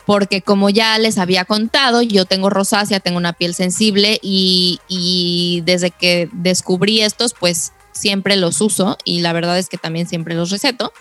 porque 0.06 0.42
como 0.42 0.70
ya 0.70 0.98
les 0.98 1.18
había 1.18 1.46
contado, 1.46 2.02
yo 2.02 2.26
tengo 2.26 2.50
rosácea, 2.50 3.00
tengo 3.00 3.18
una 3.18 3.34
piel 3.34 3.54
sensible 3.54 4.20
y, 4.22 4.80
y 4.88 5.62
desde 5.66 5.92
que 5.92 6.30
descubrí 6.32 7.02
estos, 7.02 7.34
pues 7.34 7.74
siempre 8.00 8.36
los 8.36 8.62
uso 8.62 8.98
y 9.04 9.20
la 9.22 9.34
verdad 9.34 9.58
es 9.58 9.70
que 9.70 9.78
también 9.78 10.08
siempre 10.08 10.36
los 10.36 10.50
receto. 10.50 10.94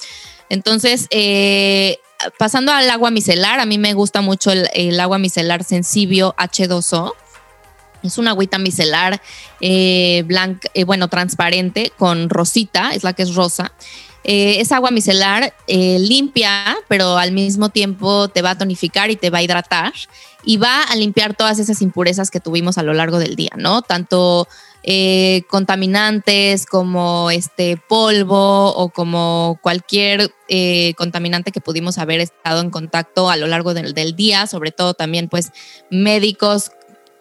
Entonces, 0.49 1.07
eh, 1.11 1.99
pasando 2.39 2.73
al 2.73 2.89
agua 2.91 3.11
micelar, 3.11 3.61
a 3.61 3.67
mí 3.67 3.79
me 3.79 3.95
gusta 3.95 4.21
mucho 4.21 4.51
el, 4.51 5.01
agua 5.01 5.19
micelar 5.19 5.65
Sensibio 5.65 6.35
H2O. 6.39 7.15
Es 8.03 8.17
una 8.17 8.31
agüita 8.31 8.59
micelar 8.59 9.21
eh, 9.61 10.23
blanca, 10.27 10.71
eh, 10.75 10.85
bueno, 10.85 11.09
transparente 11.09 11.93
con 11.97 12.31
rosita, 12.31 12.93
es 12.95 13.03
la 13.03 13.13
que 13.13 13.23
es 13.23 13.35
rosa. 13.35 13.73
es 14.25 14.73
agua 14.73 14.91
micelar 14.91 15.55
limpia, 15.67 16.77
pero 16.87 17.17
al 17.17 17.33
mismo 17.33 17.71
tiempo 17.71 18.29
te 18.29 18.43
va 18.43 18.51
a 18.51 18.59
tonificar 18.59 19.11
y 19.11 19.17
te 19.17 19.31
va 19.31 19.39
a 19.39 19.43
hidratar 19.43 19.93
y 20.45 20.57
va 20.59 20.83
a 20.83 20.97
limpiar 20.97 21.35
todas 21.35 21.59
esas 21.59 21.83
impurezas 21.83 22.31
que 22.31 22.41
tuvimos 22.41 22.79
a 22.79 22.83
lo 22.83 22.95
largo 22.95 23.19
del 23.19 23.37
día, 23.37 23.53
¿no? 23.57 23.83
Tanto 23.83 24.49
eh, 24.91 25.43
contaminantes 25.51 26.65
como 26.65 27.31
este 27.31 27.77
polvo 27.77 28.75
o 28.75 28.89
como 28.89 29.59
cualquier 29.61 30.31
eh, 30.49 30.95
contaminante 30.97 31.53
que 31.53 31.61
pudimos 31.61 31.99
haber 31.99 32.21
estado 32.21 32.63
en 32.63 32.71
contacto 32.71 33.29
a 33.29 33.37
lo 33.37 33.47
largo 33.49 33.75
del, 33.75 34.17
día, 34.17 34.47
sobre 34.47 34.71
todo 34.71 34.95
también 34.95 35.29
pues 35.29 35.53
médicos 35.91 36.71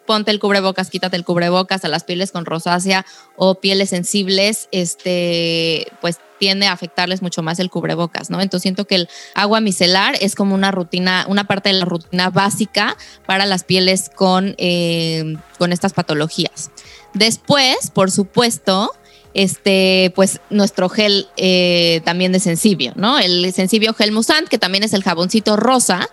ponte 0.06 0.30
el 0.30 0.38
cubrebocas, 0.38 0.88
quítate 0.88 1.18
el 1.18 1.26
cubrebocas 1.26 1.84
a 1.84 1.88
las 1.88 2.04
pieles 2.04 2.32
con 2.32 2.46
rosácea 2.46 3.04
o 3.36 3.56
pieles 3.56 3.90
sensibles, 3.90 4.70
este, 4.72 5.88
pues 6.00 6.20
tiende 6.38 6.68
a 6.68 6.72
afectarles 6.72 7.20
mucho 7.20 7.42
más 7.42 7.58
el 7.58 7.68
cubrebocas, 7.68 8.30
¿no? 8.30 8.40
Entonces 8.40 8.62
siento 8.62 8.86
que 8.86 8.94
el 8.94 9.08
agua 9.34 9.60
micelar 9.60 10.16
es 10.22 10.34
como 10.34 10.54
una 10.54 10.70
rutina, 10.70 11.26
una 11.28 11.44
parte 11.44 11.68
de 11.68 11.74
la 11.74 11.84
rutina 11.84 12.30
básica 12.30 12.96
para 13.26 13.44
las 13.44 13.64
pieles 13.64 14.08
con, 14.08 14.54
eh, 14.56 15.36
con 15.58 15.74
estas 15.74 15.92
patologías. 15.92 16.70
Después, 17.14 17.90
por 17.92 18.10
supuesto, 18.10 18.92
este, 19.34 20.12
pues 20.14 20.40
nuestro 20.50 20.88
gel 20.88 21.28
eh, 21.36 22.00
también 22.04 22.32
de 22.32 22.40
Sensibio, 22.40 22.92
¿no? 22.96 23.18
El 23.18 23.52
Sensibio 23.52 23.94
Gel 23.94 24.12
Musant, 24.12 24.48
que 24.48 24.58
también 24.58 24.84
es 24.84 24.92
el 24.92 25.02
jaboncito 25.02 25.56
rosa, 25.56 26.08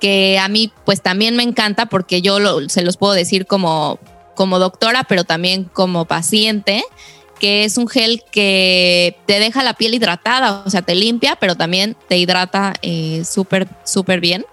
que 0.00 0.38
a 0.38 0.48
mí 0.48 0.72
pues 0.84 1.02
también 1.02 1.36
me 1.36 1.42
encanta 1.42 1.86
porque 1.86 2.22
yo 2.22 2.38
se 2.68 2.82
los 2.82 2.96
puedo 2.96 3.12
decir 3.12 3.46
como, 3.46 3.98
como 4.34 4.58
doctora, 4.58 5.04
pero 5.04 5.24
también 5.24 5.64
como 5.64 6.06
paciente, 6.06 6.82
que 7.38 7.64
es 7.64 7.76
un 7.76 7.88
gel 7.88 8.22
que 8.30 9.16
te 9.26 9.38
deja 9.38 9.62
la 9.62 9.74
piel 9.74 9.94
hidratada, 9.94 10.62
o 10.64 10.70
sea, 10.70 10.82
te 10.82 10.94
limpia, 10.94 11.36
pero 11.36 11.56
también 11.56 11.96
te 12.08 12.18
hidrata 12.18 12.74
eh, 12.82 13.22
súper, 13.24 13.68
súper 13.84 14.20
bien. 14.20 14.44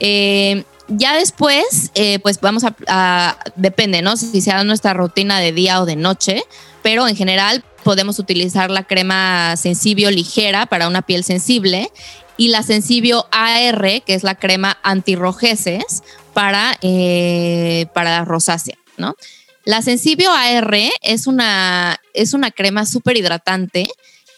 Eh, 0.00 0.64
ya 0.88 1.16
después, 1.16 1.90
eh, 1.94 2.18
pues 2.20 2.40
vamos 2.40 2.64
a, 2.64 3.38
depende, 3.56 4.02
¿no? 4.02 4.16
Si 4.16 4.40
sea 4.40 4.64
nuestra 4.64 4.94
rutina 4.94 5.38
de 5.38 5.52
día 5.52 5.80
o 5.80 5.86
de 5.86 5.96
noche, 5.96 6.42
pero 6.82 7.08
en 7.08 7.16
general 7.16 7.64
podemos 7.84 8.18
utilizar 8.18 8.70
la 8.70 8.84
crema 8.84 9.56
Sensibio 9.56 10.10
ligera 10.10 10.66
para 10.66 10.88
una 10.88 11.02
piel 11.02 11.24
sensible 11.24 11.90
y 12.36 12.48
la 12.48 12.62
Sensibio 12.62 13.26
AR, 13.30 14.02
que 14.02 14.14
es 14.14 14.22
la 14.22 14.34
crema 14.34 14.78
antirrojeces 14.82 16.02
para, 16.32 16.76
eh, 16.82 17.86
para 17.94 18.10
la 18.10 18.24
rosácea, 18.24 18.76
¿no? 18.96 19.16
La 19.64 19.80
Sensibio 19.82 20.30
AR 20.32 20.76
es 21.02 21.26
una, 21.26 22.00
es 22.14 22.34
una 22.34 22.50
crema 22.50 22.84
súper 22.84 23.16
hidratante 23.16 23.88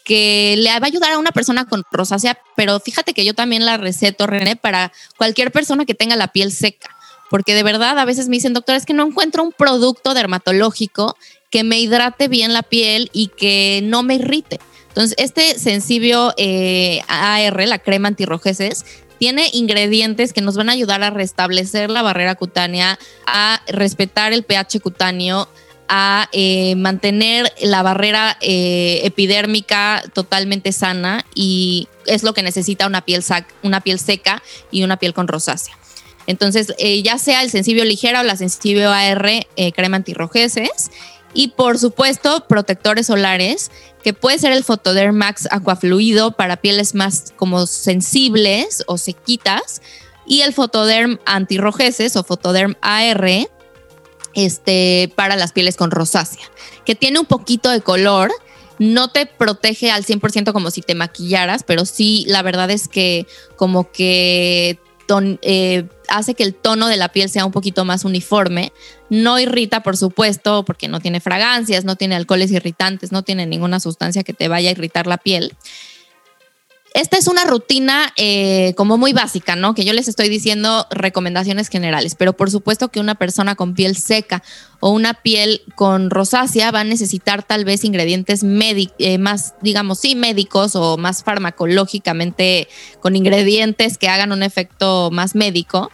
que 0.05 0.55
le 0.59 0.69
va 0.69 0.87
a 0.87 0.87
ayudar 0.87 1.13
a 1.13 1.19
una 1.19 1.33
persona 1.33 1.65
con 1.65 1.83
rosácea, 1.91 2.39
pero 2.55 2.79
fíjate 2.79 3.15
que 3.15 3.25
yo 3.25 3.35
también 3.35 3.65
la 3.65 3.79
receto, 3.79 4.27
René, 4.27 4.55
para 4.55 4.93
cualquier 5.17 5.51
persona 5.51 5.87
que 5.87 5.95
tenga 5.95 6.15
la 6.15 6.29
piel 6.29 6.53
seca, 6.53 6.91
porque 7.31 7.55
de 7.55 7.63
verdad 7.63 7.99
a 7.99 8.05
veces 8.05 8.29
me 8.29 8.37
dicen, 8.37 8.53
doctor, 8.53 8.77
es 8.77 8.85
que 8.85 8.93
no 8.93 9.07
encuentro 9.07 9.43
un 9.43 9.53
producto 9.53 10.15
dermatológico 10.15 11.17
que 11.51 11.65
me 11.65 11.81
hidrate 11.81 12.29
bien 12.29 12.53
la 12.53 12.63
piel 12.63 13.11
y 13.13 13.29
que 13.29 13.81
no 13.83 14.03
me 14.03 14.17
irrite. 14.17 14.61
Entonces, 14.89 15.17
este 15.19 15.59
Sensibio 15.59 16.35
eh, 16.37 17.01
AR, 17.09 17.67
la 17.67 17.79
crema 17.79 18.09
antirrojeces, 18.09 18.85
tiene 19.19 19.49
ingredientes 19.53 20.33
que 20.33 20.41
nos 20.41 20.57
van 20.57 20.69
a 20.69 20.73
ayudar 20.73 21.03
a 21.03 21.11
restablecer 21.11 21.91
la 21.91 22.03
barrera 22.03 22.35
cutánea, 22.35 22.99
a 23.27 23.63
respetar 23.69 24.33
el 24.33 24.45
pH 24.45 24.81
cutáneo, 24.81 25.49
a 25.89 26.29
eh, 26.33 26.75
mantener 26.77 27.53
la 27.61 27.83
barrera 27.83 28.37
eh, 28.41 29.01
epidérmica 29.05 30.03
totalmente 30.13 30.73
sana 30.73 31.25
y 31.35 31.89
es 32.07 32.23
lo 32.23 32.35
que 32.35 32.43
necesita 32.43 32.87
una 32.87 33.05
piel, 33.05 33.23
una 33.63 33.81
piel 33.81 33.99
seca 33.99 34.43
y 34.71 34.83
una 34.83 34.99
piel 34.99 35.15
con 35.15 35.29
rosácea. 35.29 35.77
Entonces, 36.27 36.73
eh, 36.79 37.03
ya 37.03 37.19
sea 37.19 37.43
el 37.43 37.51
sensibio 37.51 37.85
ligera 37.85 38.21
o 38.21 38.25
la 38.25 38.37
sensibio 38.37 38.91
AR, 38.91 39.47
crema 39.75 39.97
antirrojeces. 39.97 40.91
Y 41.35 41.49
por 41.49 41.79
supuesto, 41.79 42.47
protectores 42.49 43.09
solares, 43.09 43.71
que 44.05 44.15
puede 44.15 44.39
ser 44.39 44.53
el 44.53 44.63
Photoderm 44.63 45.17
Max 45.17 45.49
Aquafluido 45.51 46.31
para 46.31 46.57
pieles 46.57 46.95
más 46.95 47.33
como 47.37 47.67
sensibles 47.67 48.85
o 48.87 48.99
sequitas 48.99 49.83
y 50.27 50.43
el 50.43 50.53
Fotoderm 50.53 51.19
antirrojeces 51.27 52.17
o 52.17 52.25
Fotoderm 52.25 52.77
AR 52.81 53.49
este, 54.35 55.13
para 55.15 55.37
las 55.37 55.53
pieles 55.53 55.77
con 55.77 55.91
rosácea, 55.91 56.45
que 56.85 56.95
tiene 56.95 57.19
un 57.19 57.27
poquito 57.27 57.71
de 57.71 57.81
color. 57.81 58.33
No 58.81 59.09
te 59.09 59.27
protege 59.27 59.93
al 59.93 60.05
100% 60.05 60.53
como 60.53 60.71
si 60.73 60.83
te 60.83 60.97
maquillaras, 60.97 61.63
pero 61.63 61.85
sí, 61.85 62.25
la 62.27 62.43
verdad 62.43 62.73
es 62.73 62.89
que 62.89 63.27
como 63.57 63.93
que 63.93 64.81
eh, 65.43 65.87
hace 66.09 66.35
que 66.35 66.43
el 66.43 66.55
tono 66.55 66.89
de 66.89 66.97
la 66.97 67.09
piel 67.09 67.29
sea 67.29 67.45
un 67.45 67.53
poquito 67.53 67.85
más 67.85 68.05
uniforme. 68.05 68.73
No 69.11 69.39
irrita, 69.39 69.83
por 69.83 69.97
supuesto, 69.97 70.65
porque 70.65 70.89
no 70.89 71.01
tiene 71.01 71.21
fragancias, 71.21 71.85
no 71.85 71.97
tiene 71.97 72.17
alcoholes 72.17 72.51
irritantes, 72.51 73.13
no 73.13 73.23
tiene 73.23 73.47
ninguna 73.47 73.81
sustancia 73.81 74.25
que 74.25 74.33
te 74.33 74.49
vaya 74.49 74.71
a 74.71 74.73
irritar 74.73 75.07
la 75.07 75.19
piel. 75.19 75.55
Esta 76.95 77.19
es 77.19 77.27
una 77.27 77.45
rutina 77.45 78.13
eh, 78.17 78.73
como 78.77 78.97
muy 78.97 79.13
básica, 79.13 79.57
¿no? 79.57 79.75
Que 79.75 79.85
yo 79.85 79.93
les 79.93 80.07
estoy 80.07 80.29
diciendo 80.29 80.87
recomendaciones 80.91 81.69
generales, 81.69 82.15
pero 82.15 82.35
por 82.35 82.53
supuesto 82.53 82.89
que 82.89 83.01
una 83.01 83.17
persona 83.17 83.57
con 83.57 83.75
piel 83.75 83.97
seca 83.97 84.45
o 84.79 84.91
una 84.91 85.15
piel 85.15 85.63
con 85.75 86.09
rosácea 86.09 86.71
va 86.71 86.81
a 86.81 86.85
necesitar 86.85 87.43
tal 87.43 87.65
vez 87.65 87.83
ingredientes 87.83 88.43
eh, 88.45 89.19
más, 89.19 89.55
digamos, 89.61 89.99
sí, 89.99 90.15
médicos 90.15 90.77
o 90.77 90.97
más 90.97 91.25
farmacológicamente 91.25 92.69
con 93.01 93.17
ingredientes 93.17 93.99
que 93.99 94.09
hagan 94.09 94.31
un 94.31 94.45
efecto 94.45 95.11
más 95.11 95.35
médico. 95.35 95.91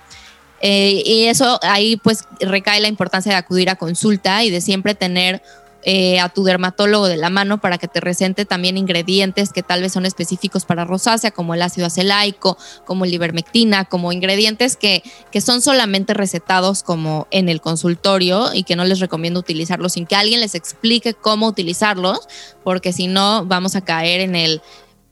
Eh, 0.60 1.02
y 1.06 1.24
eso 1.24 1.58
ahí 1.62 1.96
pues 1.96 2.24
recae 2.40 2.80
la 2.80 2.88
importancia 2.88 3.32
de 3.32 3.38
acudir 3.38 3.70
a 3.70 3.76
consulta 3.76 4.44
y 4.44 4.50
de 4.50 4.60
siempre 4.60 4.94
tener 4.94 5.40
eh, 5.82 6.20
a 6.20 6.28
tu 6.28 6.44
dermatólogo 6.44 7.08
de 7.08 7.16
la 7.16 7.30
mano 7.30 7.60
para 7.60 7.78
que 7.78 7.88
te 7.88 8.00
recente 8.00 8.44
también 8.44 8.76
ingredientes 8.76 9.52
que 9.52 9.62
tal 9.62 9.82
vez 9.82 9.92
son 9.92 10.06
específicos 10.06 10.64
para 10.64 10.84
rosácea, 10.84 11.30
como 11.30 11.54
el 11.54 11.62
ácido 11.62 11.86
acelaico, 11.86 12.58
como 12.84 13.04
el 13.04 13.14
ivermectina, 13.14 13.84
como 13.84 14.12
ingredientes 14.12 14.76
que, 14.76 15.02
que 15.30 15.40
son 15.40 15.62
solamente 15.62 16.14
recetados 16.14 16.82
como 16.82 17.26
en 17.30 17.48
el 17.48 17.60
consultorio 17.60 18.52
y 18.52 18.64
que 18.64 18.76
no 18.76 18.84
les 18.84 19.00
recomiendo 19.00 19.40
utilizarlos 19.40 19.92
sin 19.92 20.06
que 20.06 20.16
alguien 20.16 20.40
les 20.40 20.54
explique 20.54 21.14
cómo 21.14 21.46
utilizarlos, 21.46 22.28
porque 22.62 22.92
si 22.92 23.06
no 23.06 23.44
vamos 23.46 23.76
a 23.76 23.80
caer 23.80 24.20
en 24.20 24.36
el 24.36 24.62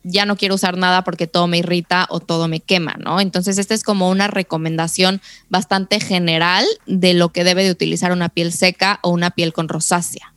ya 0.04 0.26
no 0.26 0.36
quiero 0.36 0.54
usar 0.54 0.76
nada 0.76 1.02
porque 1.04 1.26
todo 1.26 1.46
me 1.46 1.58
irrita 1.58 2.06
o 2.08 2.20
todo 2.20 2.48
me 2.48 2.60
quema, 2.60 2.96
¿no? 2.98 3.20
Entonces, 3.20 3.58
esta 3.58 3.74
es 3.74 3.82
como 3.82 4.08
una 4.08 4.26
recomendación 4.26 5.20
bastante 5.48 6.00
general 6.00 6.64
de 6.86 7.14
lo 7.14 7.30
que 7.30 7.44
debe 7.44 7.64
de 7.64 7.70
utilizar 7.70 8.12
una 8.12 8.28
piel 8.28 8.52
seca 8.52 9.00
o 9.02 9.10
una 9.10 9.30
piel 9.30 9.52
con 9.52 9.68
rosácea. 9.68 10.34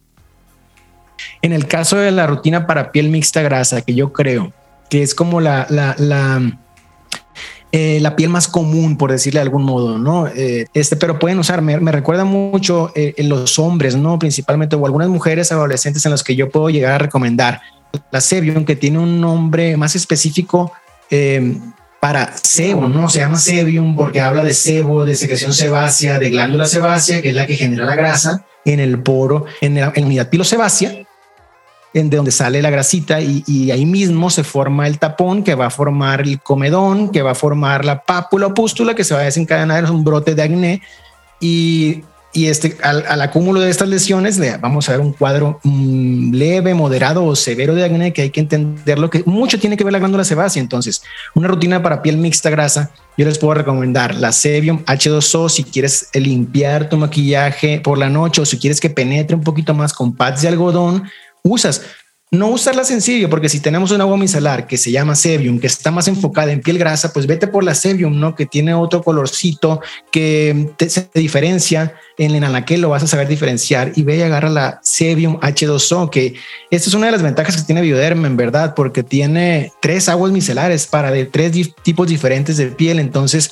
En 1.41 1.53
el 1.53 1.67
caso 1.67 1.97
de 1.97 2.11
la 2.11 2.27
rutina 2.27 2.67
para 2.67 2.91
piel 2.91 3.09
mixta 3.09 3.41
grasa, 3.41 3.81
que 3.81 3.93
yo 3.93 4.13
creo 4.13 4.53
que 4.91 5.01
es 5.01 5.15
como 5.15 5.39
la, 5.39 5.65
la, 5.69 5.95
la, 5.97 6.59
eh, 7.71 7.99
la 8.01 8.17
piel 8.17 8.29
más 8.29 8.49
común, 8.49 8.97
por 8.97 9.09
decirle 9.09 9.39
de 9.39 9.43
algún 9.43 9.63
modo, 9.63 9.97
¿no? 9.97 10.27
Eh, 10.27 10.65
este, 10.73 10.97
pero 10.97 11.17
pueden 11.17 11.39
usar, 11.39 11.61
me, 11.61 11.77
recuerda 11.93 12.25
mucho 12.25 12.91
eh, 12.93 13.13
en 13.15 13.29
los 13.29 13.57
hombres, 13.57 13.95
¿no? 13.95 14.19
Principalmente, 14.19 14.75
o 14.75 14.85
algunas 14.85 15.07
mujeres 15.07 15.53
adolescentes 15.53 16.05
en 16.05 16.11
las 16.11 16.23
que 16.23 16.35
yo 16.35 16.49
puedo 16.49 16.69
llegar 16.69 16.91
a 16.91 16.97
recomendar 16.97 17.61
la 18.11 18.19
Sebium, 18.19 18.65
que 18.65 18.75
tiene 18.75 18.99
un 18.99 19.21
nombre 19.21 19.77
más 19.77 19.95
específico 19.95 20.73
para 22.01 22.35
sebo, 22.37 22.87
¿no? 22.87 23.09
Se 23.09 23.19
llama 23.19 23.37
Sebium 23.37 23.95
porque 23.95 24.21
habla 24.21 24.43
de 24.43 24.53
sebo, 24.53 25.05
de 25.05 25.15
secreción 25.15 25.53
sebácea, 25.53 26.19
de 26.19 26.29
glándula 26.29 26.65
sebácea, 26.65 27.21
que 27.21 27.29
es 27.29 27.35
la 27.35 27.45
que 27.45 27.55
genera 27.55 27.85
la 27.85 27.95
grasa 27.95 28.45
en 28.63 28.79
el 28.79 29.01
poro, 29.03 29.45
en 29.59 29.75
la 29.75 29.93
unidad 29.97 30.29
pilosebácea 30.29 31.00
en 31.93 32.09
de 32.09 32.17
donde 32.17 32.31
sale 32.31 32.61
la 32.61 32.69
grasita 32.69 33.19
y, 33.21 33.71
ahí 33.71 33.85
mismo 33.85 34.29
se 34.29 34.43
forma 34.43 34.87
el 34.87 34.99
tapón 34.99 35.43
que 35.43 35.55
va 35.55 35.67
a 35.67 35.69
formar 35.69 36.21
el 36.21 36.39
comedón, 36.41 37.09
que 37.09 37.21
va 37.21 37.31
a 37.31 37.35
formar 37.35 37.85
la 37.85 38.03
pápula 38.03 38.47
o 38.47 38.53
pústula 38.53 38.95
que 38.95 39.03
se 39.03 39.13
va 39.13 39.21
a 39.21 39.23
desencadenar 39.23 39.83
en 39.83 39.89
un 39.89 40.03
brote 40.03 40.35
de 40.35 40.41
acné 40.41 40.81
y, 41.39 42.03
este, 42.33 42.77
al, 42.81 43.21
acúmulo 43.21 43.59
de 43.59 43.69
estas 43.69 43.89
lesiones 43.89 44.37
le 44.37 44.55
vamos 44.55 44.87
a 44.87 44.93
ver 44.93 45.01
un 45.01 45.11
cuadro 45.11 45.59
mm, 45.63 46.33
leve, 46.33 46.73
moderado 46.73 47.25
o 47.25 47.35
severo 47.35 47.75
de 47.75 47.83
acné 47.83 48.13
que 48.13 48.21
hay 48.21 48.29
que 48.29 48.39
entender 48.39 48.97
lo 48.99 49.09
que 49.09 49.23
mucho 49.25 49.59
tiene 49.59 49.75
que 49.75 49.83
ver 49.83 49.91
la 49.91 49.99
glándula 49.99 50.23
sebácea. 50.23 50.61
Entonces, 50.61 51.03
una 51.35 51.49
rutina 51.49 51.83
para 51.83 52.01
piel 52.01 52.15
mixta 52.15 52.49
grasa, 52.49 52.91
yo 53.17 53.25
les 53.25 53.37
puedo 53.37 53.55
recomendar 53.55 54.15
la 54.15 54.31
Sebium 54.31 54.81
H2O 54.85 55.49
si 55.49 55.65
quieres 55.65 56.07
limpiar 56.13 56.87
tu 56.87 56.95
maquillaje 56.95 57.81
por 57.81 57.97
la 57.97 58.09
noche 58.09 58.41
o 58.41 58.45
si 58.45 58.57
quieres 58.57 58.79
que 58.79 58.89
penetre 58.89 59.35
un 59.35 59.43
poquito 59.43 59.73
más 59.73 59.91
con 59.91 60.15
pads 60.15 60.43
de 60.43 60.47
algodón 60.47 61.03
usas. 61.43 61.81
No 62.33 62.47
usarla 62.47 62.85
sencillo, 62.85 63.29
porque 63.29 63.49
si 63.49 63.59
tenemos 63.59 63.91
un 63.91 63.99
agua 63.99 64.15
micelar 64.15 64.65
que 64.65 64.77
se 64.77 64.89
llama 64.89 65.15
Sebium, 65.15 65.59
que 65.59 65.67
está 65.67 65.91
más 65.91 66.07
enfocada 66.07 66.53
en 66.53 66.61
piel 66.61 66.77
grasa, 66.77 67.11
pues 67.11 67.27
vete 67.27 67.45
por 67.45 67.61
la 67.61 67.75
Sebium, 67.75 68.17
¿no? 68.17 68.35
Que 68.35 68.45
tiene 68.45 68.73
otro 68.73 69.03
colorcito 69.03 69.81
que 70.13 70.69
te, 70.77 70.89
se 70.89 71.09
diferencia. 71.13 71.93
En 72.17 72.33
el 72.33 72.45
anaquel 72.45 72.79
lo 72.79 72.87
vas 72.87 73.03
a 73.03 73.07
saber 73.07 73.27
diferenciar 73.27 73.91
y 73.97 74.03
ve 74.03 74.15
y 74.15 74.21
agarra 74.21 74.49
la 74.49 74.79
Sebium 74.81 75.41
H2O, 75.41 76.09
que 76.09 76.35
esta 76.69 76.89
es 76.89 76.93
una 76.93 77.07
de 77.07 77.11
las 77.11 77.21
ventajas 77.21 77.57
que 77.57 77.63
tiene 77.63 77.81
Bioderma, 77.81 78.27
en 78.27 78.37
verdad, 78.37 78.75
porque 78.75 79.03
tiene 79.03 79.73
tres 79.81 80.07
aguas 80.07 80.31
micelares 80.31 80.87
para 80.87 81.11
de 81.11 81.25
tres 81.25 81.51
tipos 81.83 82.07
diferentes 82.07 82.55
de 82.55 82.67
piel. 82.67 82.99
Entonces, 82.99 83.51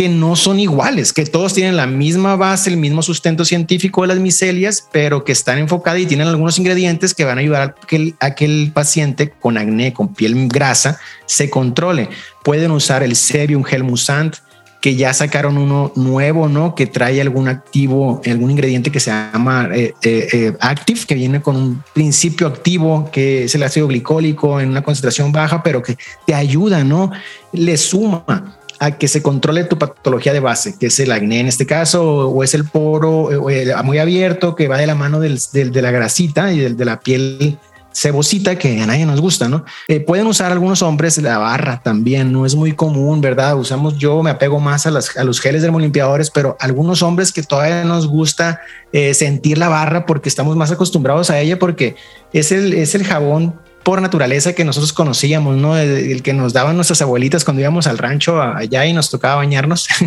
que 0.00 0.08
no 0.08 0.34
son 0.34 0.58
iguales, 0.58 1.12
que 1.12 1.26
todos 1.26 1.52
tienen 1.52 1.76
la 1.76 1.86
misma 1.86 2.34
base, 2.34 2.70
el 2.70 2.78
mismo 2.78 3.02
sustento 3.02 3.44
científico 3.44 4.00
de 4.00 4.08
las 4.08 4.18
micelias, 4.18 4.88
pero 4.90 5.24
que 5.24 5.32
están 5.32 5.58
enfocadas 5.58 6.00
y 6.00 6.06
tienen 6.06 6.26
algunos 6.26 6.58
ingredientes 6.58 7.12
que 7.12 7.26
van 7.26 7.36
a 7.36 7.42
ayudar 7.42 7.74
a 8.18 8.34
que 8.34 8.44
el, 8.46 8.72
paciente 8.72 9.28
con 9.28 9.58
acné, 9.58 9.92
con 9.92 10.14
piel 10.14 10.48
grasa, 10.48 10.98
se 11.26 11.50
controle. 11.50 12.08
Pueden 12.42 12.70
usar 12.70 13.02
el 13.02 13.14
Sebium 13.14 13.62
Helmusant, 13.70 14.36
que 14.80 14.96
ya 14.96 15.12
sacaron 15.12 15.58
uno 15.58 15.92
nuevo, 15.96 16.48
¿no? 16.48 16.74
Que 16.74 16.86
trae 16.86 17.20
algún 17.20 17.48
activo, 17.48 18.22
algún 18.24 18.52
ingrediente 18.52 18.90
que 18.90 19.00
se 19.00 19.10
llama 19.10 19.68
eh, 19.74 19.92
eh, 20.00 20.28
eh, 20.32 20.56
Active, 20.60 21.00
que 21.06 21.14
viene 21.14 21.42
con 21.42 21.56
un 21.56 21.84
principio 21.92 22.46
activo 22.46 23.10
que 23.12 23.44
es 23.44 23.54
el 23.54 23.62
ácido 23.64 23.86
glicólico 23.86 24.62
en 24.62 24.70
una 24.70 24.80
concentración 24.80 25.30
baja, 25.30 25.62
pero 25.62 25.82
que 25.82 25.98
te 26.26 26.32
ayuda, 26.32 26.84
¿no? 26.84 27.10
Le 27.52 27.76
suma 27.76 28.56
a 28.80 28.92
que 28.92 29.08
se 29.08 29.22
controle 29.22 29.64
tu 29.64 29.78
patología 29.78 30.32
de 30.32 30.40
base, 30.40 30.76
que 30.78 30.86
es 30.86 30.98
el 30.98 31.12
acné 31.12 31.40
en 31.40 31.46
este 31.46 31.66
caso, 31.66 32.28
o 32.30 32.42
es 32.42 32.54
el 32.54 32.64
poro 32.64 33.50
eh, 33.50 33.74
muy 33.84 33.98
abierto 33.98 34.56
que 34.56 34.68
va 34.68 34.78
de 34.78 34.86
la 34.86 34.94
mano 34.94 35.20
de 35.20 35.82
la 35.82 35.90
grasita 35.90 36.52
y 36.52 36.60
de 36.60 36.84
la 36.84 36.98
piel 36.98 37.58
cebosita 37.92 38.56
que 38.56 38.80
a 38.80 38.86
nadie 38.86 39.04
nos 39.04 39.20
gusta, 39.20 39.48
¿no? 39.48 39.64
Eh, 39.88 40.00
pueden 40.00 40.26
usar 40.26 40.52
algunos 40.52 40.80
hombres 40.80 41.18
la 41.18 41.38
barra 41.38 41.82
también, 41.82 42.32
no 42.32 42.46
es 42.46 42.54
muy 42.54 42.72
común, 42.72 43.20
¿verdad? 43.20 43.56
Usamos, 43.58 43.98
yo 43.98 44.22
me 44.22 44.30
apego 44.30 44.60
más 44.60 44.86
a, 44.86 44.90
las, 44.90 45.16
a 45.16 45.24
los 45.24 45.40
geles 45.40 45.62
dermolimpiadores, 45.62 46.30
pero 46.30 46.56
algunos 46.60 47.02
hombres 47.02 47.32
que 47.32 47.42
todavía 47.42 47.84
nos 47.84 48.06
gusta 48.06 48.60
eh, 48.92 49.12
sentir 49.12 49.58
la 49.58 49.68
barra 49.68 50.06
porque 50.06 50.28
estamos 50.28 50.56
más 50.56 50.70
acostumbrados 50.70 51.30
a 51.30 51.40
ella 51.40 51.58
porque 51.58 51.96
es 52.32 52.52
el, 52.52 52.72
es 52.74 52.94
el 52.94 53.04
jabón 53.04 53.60
por 53.90 54.00
naturaleza 54.00 54.52
que 54.52 54.64
nosotros 54.64 54.92
conocíamos, 54.92 55.56
¿no? 55.56 55.76
El, 55.76 56.22
que 56.22 56.32
nos 56.32 56.52
daban 56.52 56.76
nuestras 56.76 57.02
abuelitas 57.02 57.44
cuando 57.44 57.60
íbamos 57.60 57.88
al 57.88 57.98
rancho 57.98 58.40
allá 58.40 58.86
y 58.86 58.92
nos 58.92 59.10
tocaba 59.10 59.34
bañarnos. 59.36 59.88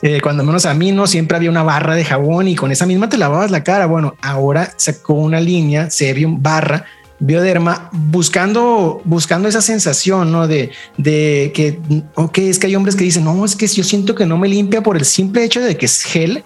Eh, 0.00 0.20
cuando 0.20 0.44
menos 0.44 0.64
a 0.64 0.74
mí, 0.74 0.92
¿no? 0.92 1.08
Siempre 1.08 1.36
había 1.36 1.50
una 1.50 1.64
barra 1.64 1.96
de 1.96 2.04
jabón 2.04 2.46
y 2.46 2.54
con 2.54 2.70
esa 2.70 2.86
misma 2.86 3.08
te 3.08 3.18
lavabas 3.18 3.50
la 3.50 3.64
cara. 3.64 3.86
Bueno, 3.86 4.14
ahora 4.22 4.72
sacó 4.76 5.14
una 5.14 5.40
línea, 5.40 5.90
Sebium 5.90 6.40
barra, 6.40 6.84
Bioderma, 7.18 7.90
buscando, 7.90 9.02
buscando 9.04 9.48
esa 9.48 9.60
sensación, 9.60 10.30
¿no? 10.30 10.46
De, 10.46 10.70
de 10.98 11.50
que, 11.52 11.80
ok, 12.14 12.38
es 12.38 12.60
que 12.60 12.68
hay 12.68 12.76
hombres 12.76 12.94
que 12.94 13.02
dicen, 13.02 13.24
no, 13.24 13.44
es 13.44 13.56
que 13.56 13.66
yo 13.66 13.82
siento 13.82 14.14
que 14.14 14.24
no 14.24 14.38
me 14.38 14.46
limpia 14.46 14.84
por 14.84 14.96
el 14.96 15.04
simple 15.04 15.42
hecho 15.42 15.60
de 15.60 15.76
que 15.76 15.86
es 15.86 16.04
gel, 16.04 16.44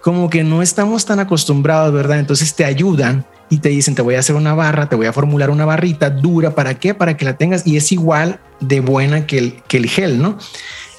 como 0.00 0.30
que 0.30 0.44
no 0.44 0.62
estamos 0.62 1.04
tan 1.04 1.18
acostumbrados, 1.18 1.92
¿verdad? 1.92 2.20
Entonces 2.20 2.54
te 2.54 2.64
ayudan 2.64 3.26
y 3.50 3.58
te 3.58 3.68
dicen, 3.68 3.94
te 3.94 4.02
voy 4.02 4.14
a 4.14 4.20
hacer 4.20 4.36
una 4.36 4.54
barra, 4.54 4.88
te 4.88 4.96
voy 4.96 5.06
a 5.06 5.12
formular 5.12 5.50
una 5.50 5.64
barrita 5.64 6.10
dura, 6.10 6.54
¿para 6.54 6.74
qué? 6.74 6.94
Para 6.94 7.16
que 7.16 7.24
la 7.24 7.36
tengas 7.36 7.66
y 7.66 7.76
es 7.76 7.92
igual 7.92 8.40
de 8.60 8.80
buena 8.80 9.26
que 9.26 9.38
el, 9.38 9.62
que 9.68 9.76
el 9.76 9.86
gel, 9.86 10.20
¿no? 10.20 10.38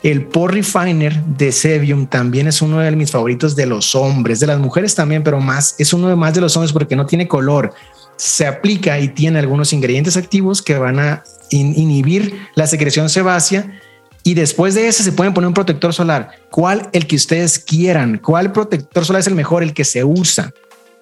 El 0.03 0.25
Pore 0.25 0.55
Refiner 0.55 1.23
de 1.23 1.51
Sebium 1.51 2.05
también 2.05 2.47
es 2.47 2.61
uno 2.61 2.77
de 2.79 2.91
mis 2.91 3.09
favoritos 3.09 3.55
de 3.55 3.65
los 3.65 3.95
hombres, 3.95 4.39
de 4.39 4.45
las 4.45 4.59
mujeres 4.59 4.93
también, 4.93 5.23
pero 5.23 5.39
más, 5.39 5.75
es 5.79 5.93
uno 5.93 6.07
de 6.09 6.15
más 6.15 6.33
de 6.35 6.41
los 6.41 6.55
hombres 6.55 6.71
porque 6.71 6.95
no 6.95 7.07
tiene 7.07 7.27
color. 7.27 7.73
Se 8.15 8.45
aplica 8.45 8.99
y 8.99 9.07
tiene 9.07 9.39
algunos 9.39 9.73
ingredientes 9.73 10.15
activos 10.15 10.61
que 10.61 10.77
van 10.77 10.99
a 10.99 11.23
inhibir 11.49 12.47
la 12.53 12.67
secreción 12.67 13.09
sebácea 13.09 13.79
y 14.27 14.33
después 14.33 14.73
de 14.73 14.87
ese 14.87 15.03
se 15.03 15.11
pueden 15.11 15.33
poner 15.33 15.47
un 15.47 15.53
protector 15.53 15.93
solar. 15.93 16.31
¿Cuál? 16.51 16.89
El 16.93 17.05
que 17.07 17.15
ustedes 17.15 17.59
quieran. 17.59 18.17
¿Cuál 18.17 18.51
protector 18.51 19.05
solar 19.05 19.19
es 19.19 19.27
el 19.27 19.35
mejor? 19.35 19.63
El 19.63 19.73
que 19.73 19.85
se 19.85 20.03
usa. 20.03 20.51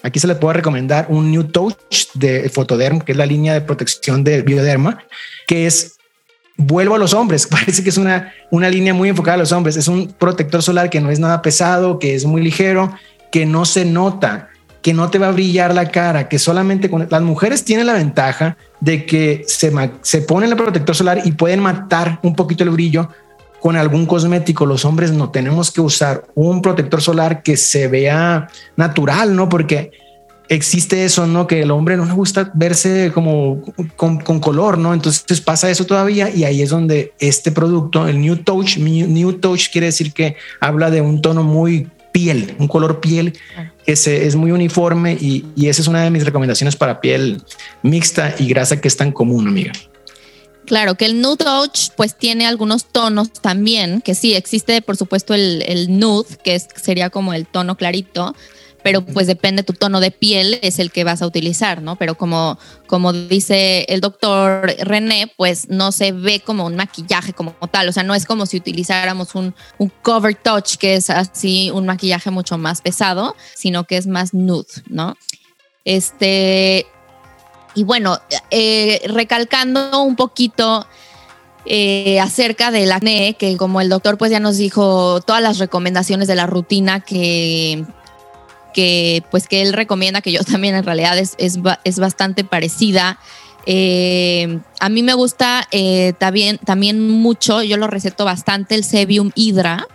Aquí 0.03 0.19
se 0.19 0.27
les 0.27 0.37
puedo 0.37 0.51
recomendar 0.51 1.07
un 1.09 1.31
New 1.31 1.45
Touch 1.45 2.11
de 2.13 2.49
Photoderm, 2.49 2.99
que 2.99 3.13
es 3.13 3.17
la 3.17 3.25
línea 3.25 3.53
de 3.53 3.61
protección 3.61 4.23
de 4.25 4.41
Bioderma, 4.41 4.99
que 5.47 5.65
es 5.65 5.95
vuelvo 6.57 6.95
a 6.95 6.99
los 6.99 7.13
hombres. 7.13 7.47
Parece 7.51 7.83
que 7.83 7.89
es 7.89 7.97
una, 7.97 8.33
una 8.51 8.69
línea 8.69 8.93
muy 8.93 9.07
enfocada 9.07 9.35
a 9.35 9.39
los 9.39 9.53
hombres. 9.53 9.77
Es 9.77 9.87
un 9.87 10.09
protector 10.11 10.61
solar 10.61 10.89
que 10.89 10.99
no 10.99 11.09
es 11.09 11.19
nada 11.19 11.41
pesado, 11.41 11.99
que 11.99 12.15
es 12.15 12.25
muy 12.25 12.41
ligero, 12.41 12.93
que 13.31 13.45
no 13.45 13.63
se 13.63 13.85
nota, 13.85 14.49
que 14.81 14.93
no 14.93 15.09
te 15.09 15.19
va 15.19 15.29
a 15.29 15.31
brillar 15.31 15.73
la 15.73 15.89
cara, 15.89 16.27
que 16.27 16.37
solamente 16.37 16.89
con 16.89 17.07
las 17.09 17.21
mujeres 17.21 17.63
tienen 17.63 17.87
la 17.87 17.93
ventaja 17.93 18.57
de 18.81 19.05
que 19.05 19.45
se, 19.47 19.71
se 20.01 20.21
pone 20.21 20.47
el 20.47 20.55
protector 20.57 20.93
solar 20.93 21.21
y 21.23 21.31
pueden 21.31 21.61
matar 21.61 22.19
un 22.23 22.35
poquito 22.35 22.65
el 22.65 22.71
brillo 22.71 23.07
con 23.63 23.77
algún 23.77 24.05
cosmético. 24.05 24.65
Los 24.65 24.83
hombres 24.83 25.13
no 25.13 25.29
tenemos 25.29 25.71
que 25.71 25.79
usar 25.79 26.25
un 26.35 26.61
protector 26.61 27.01
solar 27.01 27.43
que 27.43 27.55
se 27.55 27.87
vea 27.87 28.49
natural, 28.75 29.37
¿no? 29.37 29.47
Porque 29.47 29.91
existe 30.49 31.05
eso, 31.05 31.27
¿no? 31.27 31.47
Que 31.47 31.61
el 31.61 31.71
hombre 31.71 31.95
no 31.95 32.03
le 32.03 32.11
gusta 32.11 32.51
verse 32.53 33.13
como 33.13 33.61
con, 33.95 34.19
color, 34.41 34.77
¿no? 34.77 34.93
Entonces 34.93 35.39
pasa 35.39 35.69
eso 35.69 35.85
todavía 35.85 36.29
y 36.29 36.43
ahí 36.43 36.61
es 36.61 36.71
donde 36.71 37.13
este 37.19 37.53
producto, 37.53 38.05
el 38.05 38.19
New 38.19 38.35
Touch, 38.43 38.75
New 38.79 39.31
Touch 39.39 39.69
quiere 39.71 39.87
decir 39.87 40.11
que 40.11 40.35
habla 40.59 40.91
de 40.91 40.99
un 40.99 41.21
tono 41.21 41.45
muy 41.45 41.87
piel, 42.11 42.57
un 42.59 42.67
color 42.67 42.99
piel 42.99 43.31
que 43.85 43.95
se, 43.95 44.27
es 44.27 44.35
muy 44.35 44.51
uniforme 44.51 45.13
y, 45.13 45.45
y 45.55 45.69
esa 45.69 45.81
es 45.81 45.87
una 45.87 46.03
de 46.03 46.09
mis 46.09 46.25
recomendaciones 46.25 46.75
para 46.75 46.99
piel 46.99 47.41
mixta 47.81 48.35
y 48.37 48.45
grasa 48.45 48.81
que 48.81 48.89
es 48.89 48.97
tan 48.97 49.13
común, 49.13 49.47
amiga. 49.47 49.71
Claro, 50.65 50.95
que 50.95 51.05
el 51.05 51.21
nude 51.21 51.37
touch 51.37 51.89
pues 51.95 52.17
tiene 52.17 52.47
algunos 52.47 52.85
tonos 52.85 53.33
también, 53.33 54.01
que 54.01 54.15
sí, 54.15 54.33
existe 54.33 54.81
por 54.81 54.95
supuesto 54.95 55.33
el, 55.33 55.63
el 55.67 55.99
nude, 55.99 56.37
que 56.43 56.57
sería 56.59 57.09
como 57.09 57.33
el 57.33 57.45
tono 57.45 57.75
clarito, 57.75 58.33
pero 58.83 59.03
pues 59.05 59.27
depende 59.27 59.63
tu 59.63 59.73
tono 59.73 59.99
de 59.99 60.11
piel, 60.11 60.59
es 60.61 60.77
el 60.77 60.91
que 60.91 61.03
vas 61.03 61.21
a 61.21 61.27
utilizar, 61.27 61.81
¿no? 61.81 61.95
Pero 61.95 62.15
como, 62.15 62.59
como 62.85 63.13
dice 63.13 63.85
el 63.87 64.01
doctor 64.01 64.75
René, 64.79 65.31
pues 65.37 65.69
no 65.69 65.91
se 65.91 66.11
ve 66.11 66.41
como 66.41 66.65
un 66.65 66.75
maquillaje 66.75 67.33
como 67.33 67.53
tal, 67.71 67.87
o 67.87 67.91
sea, 67.93 68.03
no 68.03 68.13
es 68.13 68.25
como 68.25 68.45
si 68.45 68.57
utilizáramos 68.57 69.35
un, 69.35 69.55
un 69.77 69.91
cover 70.01 70.35
touch, 70.35 70.75
que 70.75 70.95
es 70.95 71.09
así 71.09 71.71
un 71.73 71.85
maquillaje 71.85 72.29
mucho 72.29 72.57
más 72.57 72.81
pesado, 72.81 73.35
sino 73.55 73.85
que 73.85 73.97
es 73.97 74.05
más 74.05 74.33
nude, 74.33 74.67
¿no? 74.87 75.15
Este, 75.85 76.85
y 77.75 77.83
bueno, 77.83 78.19
eh, 78.51 79.01
recalcando 79.07 80.03
un 80.03 80.15
poquito 80.15 80.85
eh, 81.65 82.19
acerca 82.19 82.71
del 82.71 82.91
acné, 82.91 83.35
que 83.35 83.57
como 83.57 83.81
el 83.81 83.89
doctor 83.89 84.17
pues 84.17 84.31
ya 84.31 84.39
nos 84.39 84.57
dijo 84.57 85.21
todas 85.21 85.41
las 85.41 85.59
recomendaciones 85.59 86.27
de 86.27 86.35
la 86.35 86.45
rutina 86.45 86.99
que, 86.99 87.85
que 88.73 89.23
pues 89.31 89.47
que 89.47 89.61
él 89.61 89.73
recomienda, 89.73 90.21
que 90.21 90.31
yo 90.31 90.43
también 90.51 90.75
en 90.75 90.83
realidad 90.83 91.17
es, 91.17 91.35
es, 91.37 91.99
bastante 91.99 92.43
parecida. 92.43 93.19
Eh, 93.65 94.59
a 94.79 94.89
mí 94.89 95.03
me 95.03 95.13
gusta 95.13 95.67
también, 96.17 96.57
también 96.57 97.09
mucho, 97.09 97.63
yo 97.63 97.77
lo 97.77 97.87
receto 97.87 98.25
bastante, 98.25 98.75
el 98.75 98.83
Sebium 98.83 99.31
Hydra, 99.35 99.87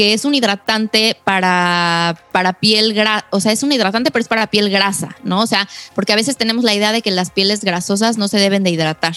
que 0.00 0.14
es 0.14 0.24
un 0.24 0.34
hidratante 0.34 1.14
para, 1.24 2.16
para 2.32 2.54
piel 2.54 2.94
grasa, 2.94 3.26
o 3.28 3.38
sea, 3.38 3.52
es 3.52 3.62
un 3.62 3.70
hidratante, 3.70 4.10
pero 4.10 4.22
es 4.22 4.28
para 4.28 4.46
piel 4.46 4.70
grasa, 4.70 5.14
¿no? 5.24 5.42
O 5.42 5.46
sea, 5.46 5.68
porque 5.94 6.14
a 6.14 6.16
veces 6.16 6.38
tenemos 6.38 6.64
la 6.64 6.72
idea 6.72 6.90
de 6.90 7.02
que 7.02 7.10
las 7.10 7.30
pieles 7.30 7.62
grasosas 7.62 8.16
no 8.16 8.26
se 8.26 8.38
deben 8.38 8.62
de 8.62 8.70
hidratar. 8.70 9.14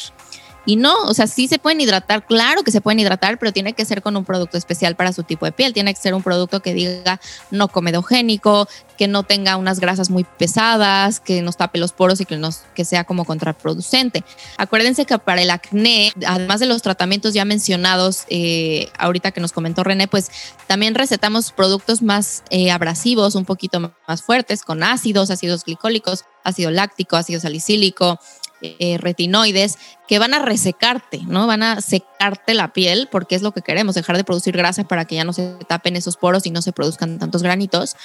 Y 0.65 0.77
no, 0.77 0.95
o 1.03 1.13
sea, 1.13 1.27
sí 1.27 1.47
se 1.47 1.59
pueden 1.59 1.81
hidratar, 1.81 2.25
claro 2.25 2.63
que 2.63 2.71
se 2.71 2.81
pueden 2.81 2.99
hidratar, 2.99 3.37
pero 3.37 3.51
tiene 3.51 3.73
que 3.73 3.83
ser 3.85 4.01
con 4.01 4.15
un 4.15 4.23
producto 4.23 4.57
especial 4.57 4.95
para 4.95 5.11
su 5.11 5.23
tipo 5.23 5.45
de 5.45 5.51
piel. 5.51 5.73
Tiene 5.73 5.93
que 5.93 5.99
ser 5.99 6.13
un 6.13 6.23
producto 6.23 6.61
que 6.61 6.73
diga 6.73 7.19
no 7.51 7.67
comedogénico, 7.67 8.67
que 8.97 9.07
no 9.07 9.23
tenga 9.23 9.57
unas 9.57 9.79
grasas 9.79 10.09
muy 10.09 10.23
pesadas, 10.23 11.19
que 11.19 11.41
nos 11.41 11.57
tape 11.57 11.79
los 11.79 11.91
poros 11.91 12.21
y 12.21 12.25
que, 12.25 12.37
nos, 12.37 12.61
que 12.75 12.85
sea 12.85 13.03
como 13.03 13.25
contraproducente. 13.25 14.23
Acuérdense 14.57 15.05
que 15.05 15.17
para 15.19 15.41
el 15.41 15.49
acné, 15.49 16.13
además 16.25 16.59
de 16.59 16.67
los 16.67 16.81
tratamientos 16.81 17.33
ya 17.33 17.43
mencionados 17.45 18.23
eh, 18.29 18.89
ahorita 18.97 19.31
que 19.31 19.41
nos 19.41 19.51
comentó 19.51 19.83
René, 19.83 20.07
pues 20.07 20.31
también 20.67 20.95
recetamos 20.95 21.51
productos 21.51 22.01
más 22.01 22.43
eh, 22.49 22.71
abrasivos, 22.71 23.35
un 23.35 23.45
poquito 23.45 23.93
más 24.07 24.21
fuertes, 24.21 24.63
con 24.63 24.83
ácidos, 24.83 25.29
ácidos 25.29 25.63
glicólicos, 25.65 26.25
ácido 26.43 26.71
láctico, 26.71 27.15
ácido 27.15 27.39
salicílico, 27.39 28.19
eh, 28.63 28.97
retinoides 28.97 29.77
que 30.07 30.19
van 30.19 30.33
a 30.33 30.39
resecarte, 30.39 31.19
¿no? 31.27 31.47
Van 31.47 31.63
a 31.63 31.81
secarte 31.81 32.53
la 32.53 32.71
piel 32.71 33.09
porque 33.11 33.35
es 33.35 33.41
lo 33.41 33.51
que 33.51 33.61
queremos, 33.61 33.95
dejar 33.95 34.15
de 34.17 34.23
producir 34.23 34.55
grasa 34.55 34.85
para 34.85 35.05
que 35.05 35.15
ya 35.15 35.25
no 35.25 35.33
se 35.33 35.57
tapen 35.67 35.95
esos 35.95 36.17
poros 36.17 36.45
y 36.45 36.51
no 36.51 36.61
se 36.61 36.71
produzcan 36.71 37.19
tantos 37.19 37.43
granitos. 37.43 37.95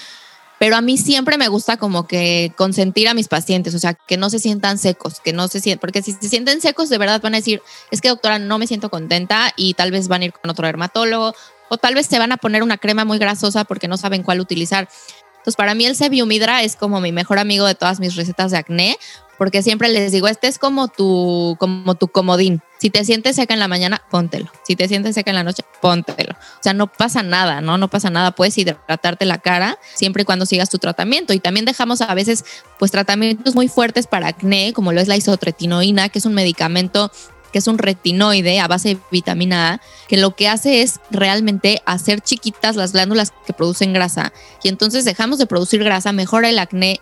Pero 0.59 0.77
a 0.77 0.81
mí 0.81 0.99
siempre 0.99 1.39
me 1.39 1.47
gusta 1.47 1.77
como 1.77 2.09
que 2.09 2.53
consentir 2.57 3.09
a 3.09 3.15
mis 3.15 3.29
pacientes, 3.29 3.75
o 3.75 3.79
sea, 3.79 3.95
que 3.95 4.17
no 4.17 4.29
se 4.29 4.41
sientan 4.41 4.79
secos, 4.79 5.21
que 5.21 5.33
no 5.33 5.47
se 5.47 5.61
sientan, 5.61 5.81
porque 5.81 6.03
si 6.03 6.13
se 6.13 6.29
sienten 6.29 6.61
secos 6.61 6.89
de 6.89 6.99
verdad 6.99 7.23
van 7.23 7.35
a 7.35 7.39
decir, 7.39 7.63
es 7.93 8.01
que 8.01 8.09
doctora, 8.09 8.41
no 8.41 8.59
me 8.59 8.67
siento 8.67 8.91
contenta 8.91 9.53
y 9.57 9.75
tal 9.75 9.93
vez 9.93 10.09
van 10.09 10.23
a 10.23 10.25
ir 10.27 10.33
con 10.33 10.51
otro 10.51 10.67
dermatólogo 10.67 11.35
o 11.69 11.79
tal 11.79 11.95
vez 11.95 12.07
se 12.07 12.19
van 12.19 12.33
a 12.33 12.39
poner 12.39 12.63
una 12.63 12.79
crema 12.79 13.05
muy 13.05 13.19
grasosa 13.19 13.65
porque 13.65 13.89
no 13.89 13.97
saben 13.97 14.23
cuál 14.23 14.41
utilizar. 14.41 14.89
Entonces, 15.39 15.57
para 15.57 15.75
mí 15.75 15.87
el 15.87 15.97
Sebiumidra 15.97 16.63
es 16.63 16.77
como 16.77 17.01
mi 17.01 17.13
mejor 17.13 17.39
amigo 17.39 17.67
de 17.67 17.75
todas 17.75 18.01
mis 18.01 18.17
recetas 18.17 18.51
de 18.51 18.59
acné, 18.59 18.99
porque 19.39 19.63
siempre 19.63 19.89
les 19.89 20.11
digo, 20.13 20.27
este 20.27 20.49
es 20.49 20.59
como 20.59 20.89
tu, 20.89 21.57
como 21.59 21.95
tu 21.95 22.09
comodín. 22.09 22.61
Si 22.79 22.91
te 22.91 23.05
sientes 23.05 23.37
seca 23.37 23.55
en 23.55 23.61
la 23.61 23.69
mañana, 23.69 24.03
póntelo. 24.11 24.51
Si 24.65 24.77
te 24.77 24.89
sientes 24.89 25.15
seca 25.15 25.31
en 25.31 25.37
la 25.37 25.45
noche, 25.45 25.63
póntelo. 25.81 26.33
O 26.33 26.63
sea, 26.63 26.75
no 26.75 26.89
pasa 26.89 27.23
nada, 27.23 27.61
¿no? 27.61 27.79
No 27.79 27.89
pasa 27.89 28.11
nada. 28.11 28.33
Puedes 28.33 28.59
hidratarte 28.59 29.25
la 29.25 29.39
cara 29.39 29.79
siempre 29.95 30.23
y 30.23 30.25
cuando 30.25 30.45
sigas 30.45 30.71
tu 30.71 30.79
tratamiento. 30.79 31.33
Y 31.33 31.41
también 31.41 31.65
dejamos 31.65 32.01
a 32.01 32.13
veces, 32.15 32.45
pues, 32.79 32.91
tratamientos 32.91 33.55
muy 33.55 33.69
fuertes 33.69 34.07
para 34.07 34.29
acné, 34.29 34.73
como 34.73 34.93
lo 34.93 35.01
es 35.01 35.09
la 35.09 35.17
isotretinoína, 35.17 36.09
que 36.09 36.19
es 36.19 36.27
un 36.27 36.35
medicamento 36.35 37.11
que 37.53 37.59
es 37.59 37.67
un 37.67 37.79
retinoide 37.79 38.61
a 38.61 38.69
base 38.69 38.91
de 38.91 39.01
vitamina 39.11 39.73
A, 39.73 39.81
que 40.09 40.17
lo 40.17 40.35
que 40.35 40.49
hace 40.49 40.83
es 40.83 41.01
realmente 41.11 41.83
hacer 41.87 42.21
chiquitas 42.21 42.77
las 42.77 42.93
glándulas 42.93 43.33
que 43.47 43.53
producen 43.53 43.93
grasa. 43.93 44.33
Y 44.63 44.69
entonces 44.69 45.05
dejamos 45.05 45.39
de 45.39 45.47
producir 45.47 45.83
grasa, 45.83 46.13
mejora 46.13 46.49
el 46.49 46.59
acné 46.59 47.01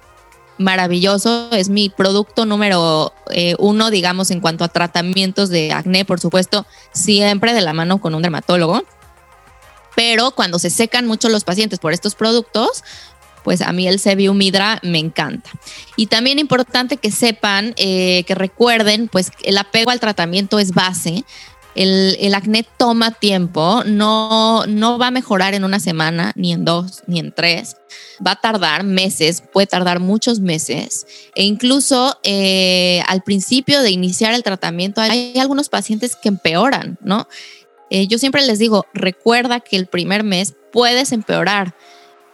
maravilloso. 0.59 1.51
Es 1.53 1.69
mi 1.69 1.89
producto 1.89 2.47
número 2.47 3.13
eh, 3.31 3.55
uno, 3.59 3.91
digamos, 3.91 4.31
en 4.31 4.41
cuanto 4.41 4.65
a 4.65 4.69
tratamientos 4.69 5.49
de 5.49 5.73
acné, 5.73 6.05
por 6.05 6.21
supuesto, 6.21 6.67
siempre 6.93 7.53
de 7.53 7.61
la 7.61 7.73
mano 7.73 8.01
con 8.01 8.15
un 8.15 8.23
dermatólogo. 8.23 8.85
Pero 9.95 10.31
cuando 10.33 10.59
se 10.59 10.69
secan 10.69 11.07
mucho 11.07 11.31
los 11.31 11.45
pacientes 11.45 11.79
por 11.79 11.95
estos 11.95 12.15
productos, 12.15 12.85
pues 13.47 13.63
a 13.63 13.71
mí 13.71 13.87
el 13.87 14.01
Sebium 14.01 14.43
Hydra 14.43 14.81
me 14.83 14.99
encanta. 14.99 15.53
Y 15.95 16.07
también 16.07 16.41
importante 16.41 16.97
que 16.97 17.13
sepan, 17.13 17.75
eh, 17.77 18.25
que 18.27 18.35
recuerden, 18.35 19.07
pues 19.07 19.31
el 19.45 19.57
apego 19.57 19.93
al 19.93 20.01
tratamiento 20.01 20.59
es 20.59 20.73
base. 20.73 21.25
El, 21.77 22.35
acné 22.35 22.67
toma 22.77 23.13
tiempo, 23.13 23.85
no, 23.87 24.67
no 24.67 24.99
va 24.99 25.07
a 25.07 25.11
mejorar 25.13 25.55
en 25.55 25.63
una 25.63 25.79
semana, 25.79 26.33
ni 26.35 26.53
en 26.53 26.65
dos, 26.65 27.05
ni 27.07 27.21
en 27.21 27.33
tres. 27.33 27.77
Va 28.27 28.33
a 28.33 28.41
tardar 28.41 28.83
meses, 28.83 29.45
puede 29.53 29.69
tardar 29.69 30.01
muchos 30.01 30.41
meses. 30.41 31.07
E 31.37 31.45
incluso 31.45 32.19
eh, 32.25 33.01
al 33.07 33.23
principio 33.23 33.81
de 33.81 33.93
iniciar 33.93 34.35
el 34.35 34.43
tratamiento 34.43 35.01
hay 35.01 35.39
algunos 35.39 35.69
pacientes 35.69 36.17
que 36.21 36.31
empeoran, 36.31 36.99
¿no? 37.01 37.29
Eh, 37.91 38.09
yo 38.09 38.19
siempre 38.19 38.45
les 38.45 38.59
digo, 38.59 38.87
recuerda 38.93 39.61
que 39.61 39.77
el 39.77 39.87
primer 39.87 40.25
mes 40.25 40.57
puedes 40.73 41.13
empeorar. 41.13 41.77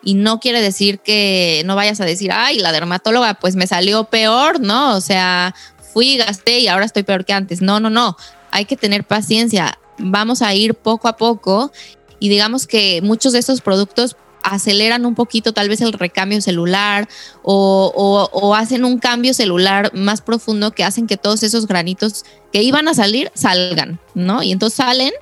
Y 0.03 0.15
no 0.15 0.41
quiere 0.41 0.61
decir 0.61 0.99
que 0.99 1.63
no 1.65 1.77
vayas 1.77 2.01
a 2.01 2.05
decir, 2.05 2.33
ay, 2.33 2.59
la 2.59 2.73
dermatóloga 2.73 3.35
pues 3.35 3.57
me 3.57 3.67
salió 3.67 4.05
peor, 4.05 4.61
¿no? 4.61 4.97
O 4.97 5.01
sea, 5.01 5.55
fui, 5.93 6.17
gasté 6.17 6.59
y 6.59 6.69
ahora 6.69 6.85
estoy 6.85 7.05
peor 7.05 7.25
que 7.25 7.33
antes. 7.33 7.63
No, 7.63 7.79
no, 7.79 7.91
no 7.91 8.17
hay 8.53 8.67
que 8.67 8.77
tener 8.77 9.03
paciencia. 9.03 9.79
Vamos 9.99 10.43
a 10.43 10.55
ir 10.55 10.75
poco 10.75 11.09
a 11.09 11.17
poco 11.17 11.73
y 12.21 12.29
digamos 12.29 12.69
que 12.69 13.01
muchos 13.03 13.33
de 13.33 13.41
estos 13.41 13.61
productos 13.61 14.17
aceleran 14.45 15.07
un 15.07 15.15
poquito 15.15 15.53
tal 15.53 15.69
vez 15.69 15.81
el 15.81 15.93
recambio 15.93 16.41
celular 16.41 17.09
o, 17.43 18.55
hacen 18.57 18.85
un 18.85 18.99
cambio 18.99 19.35
celular 19.35 19.93
más 19.95 20.21
profundo 20.21 20.73
que 20.73 20.85
hacen 20.85 21.07
que 21.07 21.17
todos 21.17 21.43
esos 21.43 21.67
granitos 21.67 22.25
que 22.53 22.63
iban 22.63 22.89
a 22.89 22.95
salir 22.95 23.31
salgan, 23.35 23.99
¿no? 24.15 24.43
Y 24.43 24.53
entonces 24.53 24.77
salen 24.77 25.13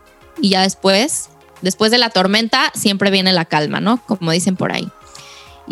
y 0.41 0.51
ya 0.51 0.63
después, 0.63 1.29
después 1.63 1.91
de 1.91 1.99
la 1.99 2.11
tormenta, 2.11 2.73
siempre 2.75 3.11
viene 3.11 3.33
la 3.33 3.45
calma, 3.45 3.81
¿no? 3.81 4.03
Como 4.07 4.31
dicen 4.31 4.57
por 4.57 4.73
ahí. 4.73 4.89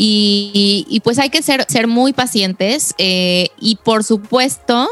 Y, 0.01 1.01
pues 1.03 1.18
hay 1.18 1.31
que 1.31 1.42
ser, 1.42 1.66
ser 1.68 1.88
muy 1.88 2.12
pacientes 2.12 2.94
eh, 2.98 3.48
y 3.59 3.77
por 3.77 4.05
supuesto 4.05 4.88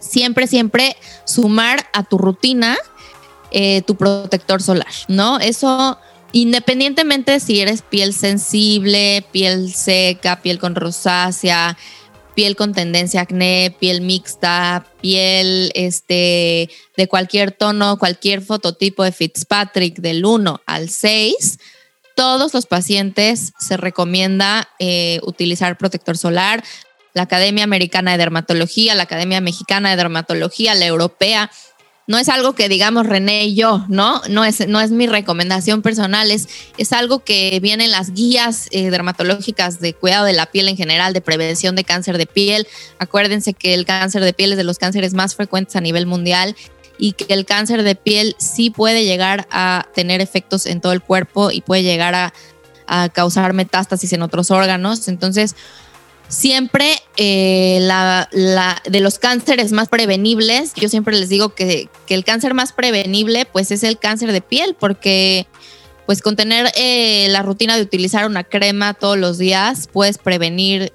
siempre, 0.00 0.46
siempre 0.46 0.96
sumar 1.24 1.86
a 1.92 2.04
tu 2.04 2.16
rutina 2.16 2.78
eh, 3.50 3.82
tu 3.82 3.96
protector 3.96 4.62
solar, 4.62 4.92
¿no? 5.08 5.38
Eso 5.38 5.98
independientemente 6.32 7.40
si 7.40 7.60
eres 7.60 7.80
piel 7.80 8.12
sensible, 8.12 9.24
piel 9.32 9.72
seca, 9.72 10.42
piel 10.42 10.58
con 10.58 10.74
rosácea, 10.74 11.78
piel 12.38 12.54
con 12.54 12.72
tendencia 12.72 13.22
acné, 13.22 13.74
piel 13.80 14.00
mixta, 14.00 14.86
piel 15.00 15.72
este, 15.74 16.70
de 16.96 17.08
cualquier 17.08 17.50
tono, 17.50 17.98
cualquier 17.98 18.42
fototipo 18.42 19.02
de 19.02 19.10
Fitzpatrick 19.10 19.96
del 19.96 20.24
1 20.24 20.60
al 20.64 20.88
6, 20.88 21.58
todos 22.14 22.54
los 22.54 22.66
pacientes 22.66 23.54
se 23.58 23.76
recomienda 23.76 24.68
eh, 24.78 25.18
utilizar 25.24 25.76
protector 25.78 26.16
solar 26.16 26.62
la 27.12 27.24
Academia 27.24 27.64
Americana 27.64 28.12
de 28.12 28.18
Dermatología, 28.18 28.94
la 28.94 29.02
Academia 29.02 29.40
Mexicana 29.40 29.90
de 29.90 29.96
Dermatología, 29.96 30.76
la 30.76 30.86
Europea. 30.86 31.50
No 32.08 32.18
es 32.18 32.28
algo 32.28 32.54
que 32.54 32.68
digamos 32.68 33.06
René 33.06 33.44
y 33.44 33.54
yo, 33.54 33.84
¿no? 33.88 34.22
No 34.28 34.44
es, 34.44 34.66
no 34.66 34.80
es 34.80 34.90
mi 34.90 35.06
recomendación 35.06 35.82
personal, 35.82 36.30
es, 36.30 36.48
es 36.78 36.92
algo 36.92 37.20
que 37.20 37.60
viene 37.60 37.84
en 37.84 37.90
las 37.90 38.14
guías 38.14 38.66
eh, 38.70 38.90
dermatológicas 38.90 39.78
de 39.78 39.92
cuidado 39.92 40.24
de 40.24 40.32
la 40.32 40.46
piel 40.46 40.68
en 40.68 40.76
general, 40.76 41.12
de 41.12 41.20
prevención 41.20 41.76
de 41.76 41.84
cáncer 41.84 42.16
de 42.18 42.26
piel. 42.26 42.66
Acuérdense 42.98 43.52
que 43.52 43.74
el 43.74 43.84
cáncer 43.84 44.24
de 44.24 44.32
piel 44.32 44.52
es 44.52 44.56
de 44.56 44.64
los 44.64 44.78
cánceres 44.78 45.12
más 45.12 45.36
frecuentes 45.36 45.76
a 45.76 45.82
nivel 45.82 46.06
mundial 46.06 46.56
y 46.98 47.12
que 47.12 47.32
el 47.32 47.44
cáncer 47.44 47.82
de 47.82 47.94
piel 47.94 48.34
sí 48.38 48.70
puede 48.70 49.04
llegar 49.04 49.46
a 49.50 49.86
tener 49.94 50.20
efectos 50.20 50.66
en 50.66 50.80
todo 50.80 50.92
el 50.92 51.02
cuerpo 51.02 51.50
y 51.50 51.60
puede 51.60 51.82
llegar 51.82 52.14
a, 52.14 52.32
causar 53.12 53.52
metástasis 53.52 54.14
en 54.14 54.22
otros 54.22 54.50
órganos. 54.50 55.08
Entonces, 55.08 55.56
siempre 56.28 56.94
eh, 57.16 57.78
la, 57.80 58.28
de 58.88 59.00
los 59.00 59.18
cánceres 59.18 59.72
más 59.72 59.88
prevenibles, 59.88 60.74
yo 60.74 60.88
siempre 60.88 61.16
les 61.18 61.28
digo 61.28 61.54
que, 61.54 61.88
el 62.08 62.24
cáncer 62.24 62.54
más 62.54 62.72
prevenible 62.72 63.46
pues 63.46 63.70
es 63.70 63.82
el 63.82 63.98
cáncer 63.98 64.32
de 64.32 64.40
piel, 64.40 64.76
porque 64.78 65.46
pues 66.06 66.22
con 66.22 66.36
tener 66.36 66.70
eh, 66.76 67.26
la 67.30 67.42
rutina 67.42 67.76
de 67.76 67.82
utilizar 67.82 68.26
una 68.26 68.44
crema 68.44 68.94
todos 68.94 69.18
los 69.18 69.36
días 69.36 69.88
puedes 69.92 70.16
prevenir 70.16 70.92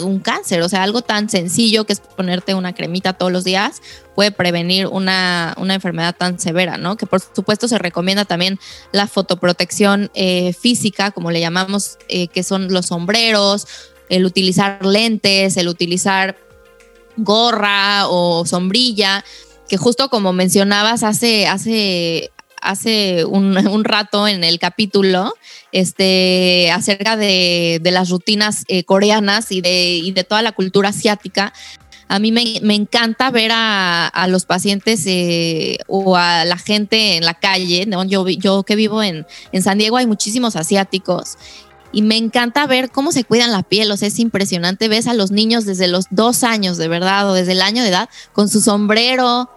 un 0.00 0.18
cáncer, 0.18 0.60
o 0.62 0.68
sea, 0.68 0.82
algo 0.82 1.02
tan 1.02 1.30
sencillo 1.30 1.84
que 1.84 1.92
es 1.92 2.00
ponerte 2.00 2.54
una 2.54 2.74
cremita 2.74 3.12
todos 3.12 3.30
los 3.30 3.44
días 3.44 3.80
puede 4.16 4.32
prevenir 4.32 4.88
una, 4.88 5.54
enfermedad 5.56 6.16
tan 6.16 6.40
severa, 6.40 6.76
¿no? 6.78 6.96
Que 6.96 7.06
por 7.06 7.20
supuesto 7.20 7.68
se 7.68 7.78
recomienda 7.78 8.24
también 8.24 8.58
la 8.90 9.06
fotoprotección 9.06 10.10
eh, 10.14 10.52
física, 10.52 11.12
como 11.12 11.30
le 11.30 11.40
llamamos, 11.40 11.98
que 12.08 12.42
son 12.42 12.72
los 12.72 12.86
sombreros, 12.86 13.68
el 14.08 14.24
utilizar 14.24 14.84
lentes, 14.84 15.56
el 15.56 15.68
utilizar 15.68 16.36
gorra 17.16 18.08
o 18.08 18.44
sombrilla, 18.46 19.24
que 19.68 19.76
justo 19.76 20.08
como 20.08 20.32
mencionabas 20.32 21.02
hace, 21.02 21.46
hace 21.46 22.30
hace 22.64 23.24
un, 23.24 23.54
rato 23.84 24.26
en 24.26 24.42
el 24.42 24.58
capítulo 24.58 25.34
este, 25.70 26.70
acerca 26.72 27.16
de, 27.16 27.80
las 27.84 28.10
rutinas 28.10 28.64
eh, 28.68 28.84
coreanas 28.84 29.52
y 29.52 29.60
de, 29.60 30.12
de, 30.14 30.24
toda 30.24 30.42
la 30.42 30.52
cultura 30.52 30.88
asiática. 30.88 31.52
A 32.08 32.18
mí 32.18 32.32
me, 32.32 32.74
encanta 32.74 33.30
ver 33.30 33.50
a, 33.54 34.26
los 34.28 34.44
pacientes 34.44 35.04
eh, 35.06 35.78
o 35.88 36.16
a 36.16 36.44
la 36.44 36.58
gente 36.58 37.16
en 37.16 37.24
la 37.24 37.34
calle. 37.34 37.86
Yo, 38.06 38.28
yo 38.28 38.62
que 38.62 38.76
vivo 38.76 39.02
en, 39.02 39.26
en 39.52 39.62
San 39.62 39.78
Diego 39.78 39.96
hay 39.96 40.06
muchísimos 40.06 40.54
asiáticos 40.56 41.36
y 41.94 42.02
me 42.02 42.16
encanta 42.16 42.66
ver 42.66 42.90
cómo 42.90 43.12
se 43.12 43.24
cuidan 43.24 43.52
la 43.52 43.62
piel, 43.62 43.90
o 43.90 43.96
sea, 43.96 44.08
es 44.08 44.18
impresionante, 44.18 44.88
ves 44.88 45.06
a 45.06 45.14
los 45.14 45.30
niños 45.30 45.64
desde 45.64 45.86
los 45.86 46.06
dos 46.10 46.42
años 46.42 46.76
de 46.76 46.88
verdad 46.88 47.30
o 47.30 47.34
desde 47.34 47.52
el 47.52 47.62
año 47.62 47.82
de 47.82 47.90
edad 47.90 48.08
con 48.32 48.48
su 48.48 48.60
sombrero, 48.60 49.48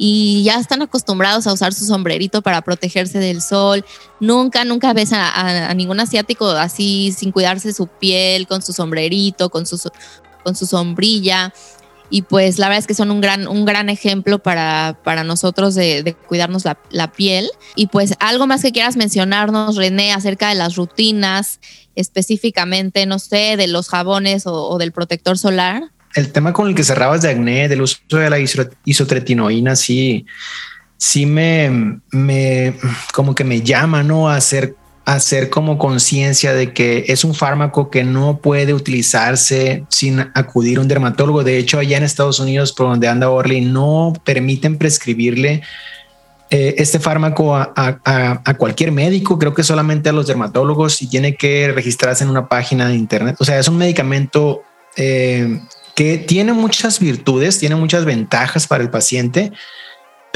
y 0.00 0.44
ya 0.44 0.60
están 0.60 0.80
acostumbrados 0.80 1.46
a 1.48 1.52
usar 1.52 1.74
su 1.74 1.84
sombrerito 1.84 2.40
para 2.40 2.62
protegerse 2.62 3.18
del 3.18 3.42
sol. 3.42 3.84
Nunca, 4.20 4.64
nunca 4.64 4.92
ves 4.92 5.10
a, 5.12 5.74
ningún 5.74 5.98
asiático 5.98 6.48
así 6.50 7.12
sin 7.12 7.32
cuidarse 7.32 7.72
su 7.72 7.88
piel, 7.88 8.46
con 8.46 8.62
su 8.62 8.72
sombrerito, 8.72 9.50
con 9.50 9.66
su, 9.66 9.76
con 10.44 10.54
su 10.54 10.66
sombrilla. 10.66 11.52
Y 12.10 12.22
pues 12.22 12.58
la 12.58 12.68
verdad 12.68 12.80
es 12.80 12.86
que 12.86 12.94
son 12.94 13.10
un 13.10 13.20
gran, 13.20 13.48
un 13.48 13.64
gran 13.64 13.88
ejemplo 13.88 14.38
para, 14.38 14.98
para 15.04 15.24
nosotros 15.24 15.74
de, 15.74 16.16
cuidarnos 16.26 16.64
la, 16.90 17.12
piel. 17.12 17.50
Y 17.74 17.88
pues 17.88 18.14
algo 18.20 18.46
más 18.46 18.62
que 18.62 18.72
quieras 18.72 18.96
mencionarnos, 18.96 19.76
René, 19.76 20.12
acerca 20.12 20.48
de 20.48 20.54
las 20.54 20.76
rutinas, 20.76 21.60
específicamente, 21.94 23.06
no 23.06 23.18
sé, 23.18 23.56
de 23.56 23.66
los 23.66 23.88
jabones 23.88 24.44
o 24.46 24.78
del 24.78 24.92
protector 24.92 25.38
solar 25.38 25.90
el 26.14 26.32
tema 26.32 26.52
con 26.52 26.68
el 26.68 26.74
que 26.74 26.84
cerrabas 26.84 27.22
de 27.22 27.30
acné, 27.30 27.68
del 27.68 27.82
uso 27.82 27.98
de 28.10 28.30
la 28.30 28.38
isotretinoína, 28.84 29.76
sí, 29.76 30.26
sí 30.96 31.26
me, 31.26 32.00
me, 32.10 32.74
como 33.12 33.34
que 33.34 33.44
me 33.44 33.62
llama, 33.62 34.02
¿no? 34.02 34.28
A 34.28 34.36
hacer, 34.36 34.74
hacer 35.08 35.48
como 35.48 35.78
conciencia 35.78 36.52
de 36.52 36.74
que 36.74 37.06
es 37.08 37.24
un 37.24 37.34
fármaco 37.34 37.88
que 37.88 38.04
no 38.04 38.40
puede 38.42 38.74
utilizarse 38.74 39.84
sin 39.88 40.20
acudir 40.34 40.76
a 40.76 40.82
un 40.82 40.88
dermatólogo. 40.88 41.44
De 41.44 41.56
hecho, 41.56 41.78
allá 41.78 41.96
en 41.96 42.04
Estados 42.04 42.40
Unidos, 42.40 42.74
por 42.74 42.88
donde 42.88 43.08
anda 43.08 43.30
Orly, 43.30 43.62
no 43.62 44.12
permiten 44.24 44.76
prescribirle 44.76 45.62
eh, 46.50 46.74
este 46.76 46.98
fármaco 46.98 47.56
a, 47.56 48.54
cualquier 48.58 48.92
médico, 48.92 49.38
creo 49.38 49.54
que 49.54 49.62
solamente 49.62 50.10
a 50.10 50.12
los 50.12 50.26
dermatólogos 50.26 51.00
y 51.00 51.06
tiene 51.06 51.36
que 51.36 51.72
registrarse 51.72 52.24
en 52.24 52.30
una 52.30 52.46
página 52.46 52.86
de 52.88 52.94
internet. 52.94 53.36
O 53.38 53.46
sea, 53.46 53.58
es 53.58 53.66
un 53.66 53.78
medicamento 53.78 54.62
eh, 54.96 55.58
que 55.94 56.18
tiene 56.18 56.52
muchas 56.52 57.00
virtudes, 57.00 57.58
tiene 57.58 57.76
muchas 57.76 58.04
ventajas 58.04 58.66
para 58.66 58.82
el 58.82 58.90
paciente, 58.90 59.52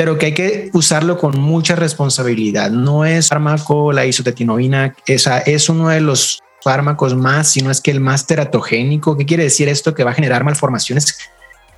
pero 0.03 0.19
que 0.19 0.27
hay 0.27 0.35
que 0.35 0.69
usarlo 0.73 1.17
con 1.17 1.39
mucha 1.39 1.77
responsabilidad. 1.77 2.73
No 2.73 3.05
es 3.05 3.29
fármaco, 3.29 3.93
la 3.93 4.05
isotretinoína, 4.05 4.97
esa 5.07 5.39
es 5.39 5.69
uno 5.69 5.91
de 5.91 6.01
los 6.01 6.41
fármacos 6.61 7.15
más, 7.15 7.53
sino 7.53 7.71
es 7.71 7.81
que 7.81 7.93
el 7.93 8.01
más 8.01 8.27
teratogénico. 8.27 9.17
¿Qué 9.17 9.27
quiere 9.27 9.45
decir 9.45 9.69
esto? 9.69 9.95
Que 9.95 10.03
va 10.03 10.11
a 10.11 10.15
generar 10.15 10.43
malformaciones 10.43 11.17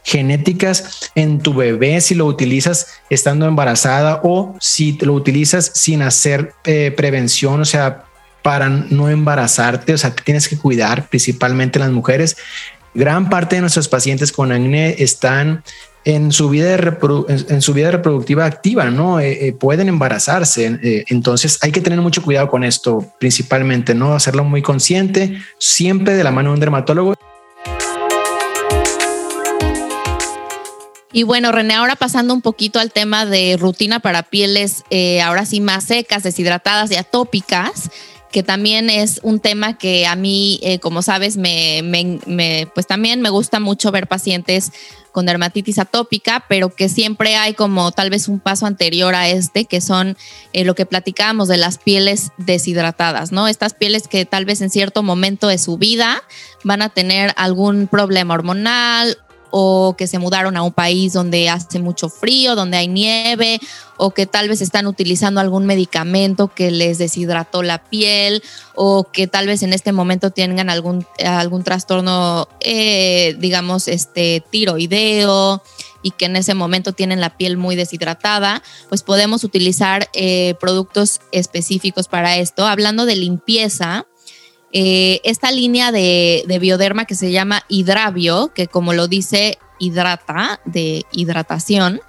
genéticas 0.04 1.10
en 1.14 1.40
tu 1.40 1.52
bebé 1.52 2.00
si 2.00 2.14
lo 2.14 2.24
utilizas 2.24 2.86
estando 3.10 3.44
embarazada 3.44 4.22
o 4.24 4.56
si 4.58 4.96
lo 5.02 5.12
utilizas 5.12 5.72
sin 5.74 6.00
hacer 6.00 6.54
eh, 6.64 6.94
prevención, 6.96 7.60
o 7.60 7.66
sea, 7.66 8.04
para 8.42 8.70
no 8.70 9.10
embarazarte, 9.10 9.92
o 9.92 9.98
sea, 9.98 10.14
tienes 10.14 10.48
que 10.48 10.56
cuidar 10.56 11.10
principalmente 11.10 11.78
las 11.78 11.90
mujeres. 11.90 12.38
Gran 12.94 13.28
parte 13.28 13.56
de 13.56 13.60
nuestros 13.60 13.86
pacientes 13.86 14.32
con 14.32 14.50
acné 14.50 14.94
están 15.02 15.62
en 16.04 16.32
su 16.32 16.50
vida, 16.50 16.74
en, 16.74 17.62
su 17.62 17.72
vida 17.72 17.90
reproductiva 17.90 18.44
activa, 18.44 18.90
¿no? 18.90 19.20
Eh, 19.20 19.48
eh, 19.48 19.52
pueden 19.52 19.88
embarazarse. 19.88 20.78
Eh, 20.82 21.04
entonces 21.08 21.58
hay 21.62 21.72
que 21.72 21.80
tener 21.80 22.00
mucho 22.00 22.22
cuidado 22.22 22.48
con 22.48 22.62
esto, 22.62 23.06
principalmente, 23.18 23.94
¿no? 23.94 24.14
Hacerlo 24.14 24.44
muy 24.44 24.62
consciente, 24.62 25.40
siempre 25.58 26.14
de 26.14 26.24
la 26.24 26.30
mano 26.30 26.50
de 26.50 26.54
un 26.54 26.60
dermatólogo. 26.60 27.14
Y 31.12 31.22
bueno, 31.22 31.52
René, 31.52 31.74
ahora 31.74 31.94
pasando 31.94 32.34
un 32.34 32.42
poquito 32.42 32.80
al 32.80 32.90
tema 32.90 33.24
de 33.24 33.56
rutina 33.56 34.00
para 34.00 34.24
pieles, 34.24 34.82
ahora 35.22 35.46
sí 35.46 35.60
más 35.60 35.84
secas, 35.84 36.24
deshidratadas 36.24 36.90
y 36.90 36.96
atópicas 36.96 37.90
que 38.34 38.42
también 38.42 38.90
es 38.90 39.20
un 39.22 39.38
tema 39.38 39.78
que 39.78 40.08
a 40.08 40.16
mí, 40.16 40.58
eh, 40.64 40.80
como 40.80 41.02
sabes, 41.02 41.36
me, 41.36 42.18
pues 42.74 42.84
también 42.84 43.20
me 43.20 43.30
gusta 43.30 43.60
mucho 43.60 43.92
ver 43.92 44.08
pacientes 44.08 44.72
con 45.12 45.24
dermatitis 45.24 45.78
atópica, 45.78 46.44
pero 46.48 46.74
que 46.74 46.88
siempre 46.88 47.36
hay 47.36 47.54
como 47.54 47.92
tal 47.92 48.10
vez 48.10 48.26
un 48.26 48.40
paso 48.40 48.66
anterior 48.66 49.14
a 49.14 49.28
este, 49.28 49.66
que 49.66 49.80
son 49.80 50.16
eh, 50.52 50.64
lo 50.64 50.74
que 50.74 50.84
platicábamos 50.84 51.46
de 51.46 51.58
las 51.58 51.78
pieles 51.78 52.32
deshidratadas, 52.36 53.30
¿no? 53.30 53.46
Estas 53.46 53.72
pieles 53.72 54.08
que 54.08 54.24
tal 54.24 54.46
vez 54.46 54.60
en 54.62 54.70
cierto 54.70 55.04
momento 55.04 55.46
de 55.46 55.58
su 55.58 55.78
vida 55.78 56.20
van 56.64 56.82
a 56.82 56.88
tener 56.88 57.32
algún 57.36 57.86
problema 57.86 58.34
hormonal 58.34 59.16
o 59.56 59.94
que 59.96 60.08
se 60.08 60.18
mudaron 60.18 60.56
a 60.56 60.64
un 60.64 60.72
país 60.72 61.12
donde 61.12 61.48
hace 61.48 61.78
mucho 61.78 62.08
frío, 62.08 62.56
donde 62.56 62.76
hay 62.76 62.88
nieve, 62.88 63.60
o 63.96 64.10
que 64.10 64.26
tal 64.26 64.48
vez 64.48 64.60
están 64.60 64.88
utilizando 64.88 65.40
algún 65.40 65.64
medicamento 65.64 66.48
que 66.48 66.72
les 66.72 66.98
deshidrató 66.98 67.62
la 67.62 67.78
piel, 67.78 68.42
o 68.74 69.04
que 69.04 69.28
tal 69.28 69.46
vez 69.46 69.62
en 69.62 69.72
este 69.72 69.92
momento 69.92 70.32
tengan 70.32 70.70
algún, 70.70 71.06
algún 71.24 71.62
trastorno, 71.62 72.48
eh, 72.62 73.36
digamos, 73.38 73.86
este, 73.86 74.42
tiroideo 74.50 75.62
y 76.02 76.10
que 76.10 76.24
en 76.24 76.34
ese 76.34 76.54
momento 76.54 76.92
tienen 76.92 77.20
la 77.20 77.36
piel 77.36 77.56
muy 77.56 77.76
deshidratada, 77.76 78.60
pues 78.88 79.04
podemos 79.04 79.44
utilizar 79.44 80.10
eh, 80.14 80.54
productos 80.58 81.20
específicos 81.30 82.08
para 82.08 82.38
esto. 82.38 82.66
Hablando 82.66 83.06
de 83.06 83.14
limpieza, 83.14 84.04
eh, 84.76 85.20
esta 85.22 85.52
línea 85.52 85.92
de, 85.92 86.44
bioderma 86.60 87.04
que 87.04 87.14
se 87.14 87.30
llama 87.30 87.62
hidravio, 87.68 88.52
que 88.52 88.66
como 88.66 88.92
lo 88.92 89.06
dice, 89.06 89.56
hidrata, 89.78 90.60
de 90.64 91.06
hidratación, 91.12 92.00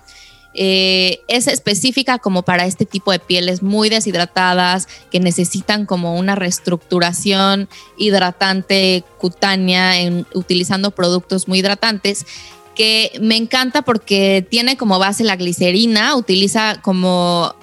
eh, 0.55 1.19
es 1.27 1.45
específica 1.45 2.17
como 2.17 2.41
para 2.41 2.65
este 2.65 2.87
tipo 2.87 3.11
de 3.11 3.19
pieles 3.19 3.61
muy 3.61 3.89
deshidratadas 3.89 4.87
que 5.11 5.19
necesitan 5.19 5.85
como 5.85 6.15
una 6.15 6.33
reestructuración 6.33 7.69
hidratante 7.97 9.03
cutánea 9.19 9.93
utilizando 10.33 10.89
productos 10.89 11.47
muy 11.47 11.59
hidratantes 11.59 12.25
que 12.73 13.11
me 13.21 13.37
encanta 13.37 13.83
porque 13.83 14.43
tiene 14.49 14.75
como 14.75 14.97
base 14.97 15.23
la 15.23 15.35
glicerina, 15.35 16.15
utiliza 16.15 16.81
como 16.81 17.53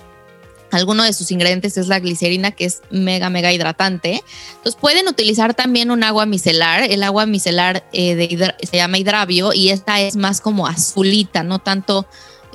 Alguno 0.73 1.05
de 1.05 1.13
sus 1.13 1.31
ingredientes 1.31 1.77
es 1.77 1.87
la 1.87 2.01
glicerina, 2.01 2.51
que 2.51 2.65
es 2.65 2.81
mega, 2.91 3.31
mega 3.31 3.53
hidratante. 3.53 4.23
Entonces 4.57 4.75
pueden 4.81 5.07
utilizar 5.07 5.55
también 5.55 5.91
un 5.91 6.03
agua 6.03 6.25
micelar. 6.27 6.83
El 6.83 7.03
agua 7.03 7.27
micelar 7.27 7.85
eh, 7.93 8.55
se 8.63 8.77
llama 8.77 8.99
hidravio 8.99 9.53
y 9.53 9.69
esta 9.69 10.01
es 10.01 10.17
más 10.17 10.41
como 10.41 10.67
azulita, 10.67 11.43
no 11.43 11.59
tanto 11.59 12.07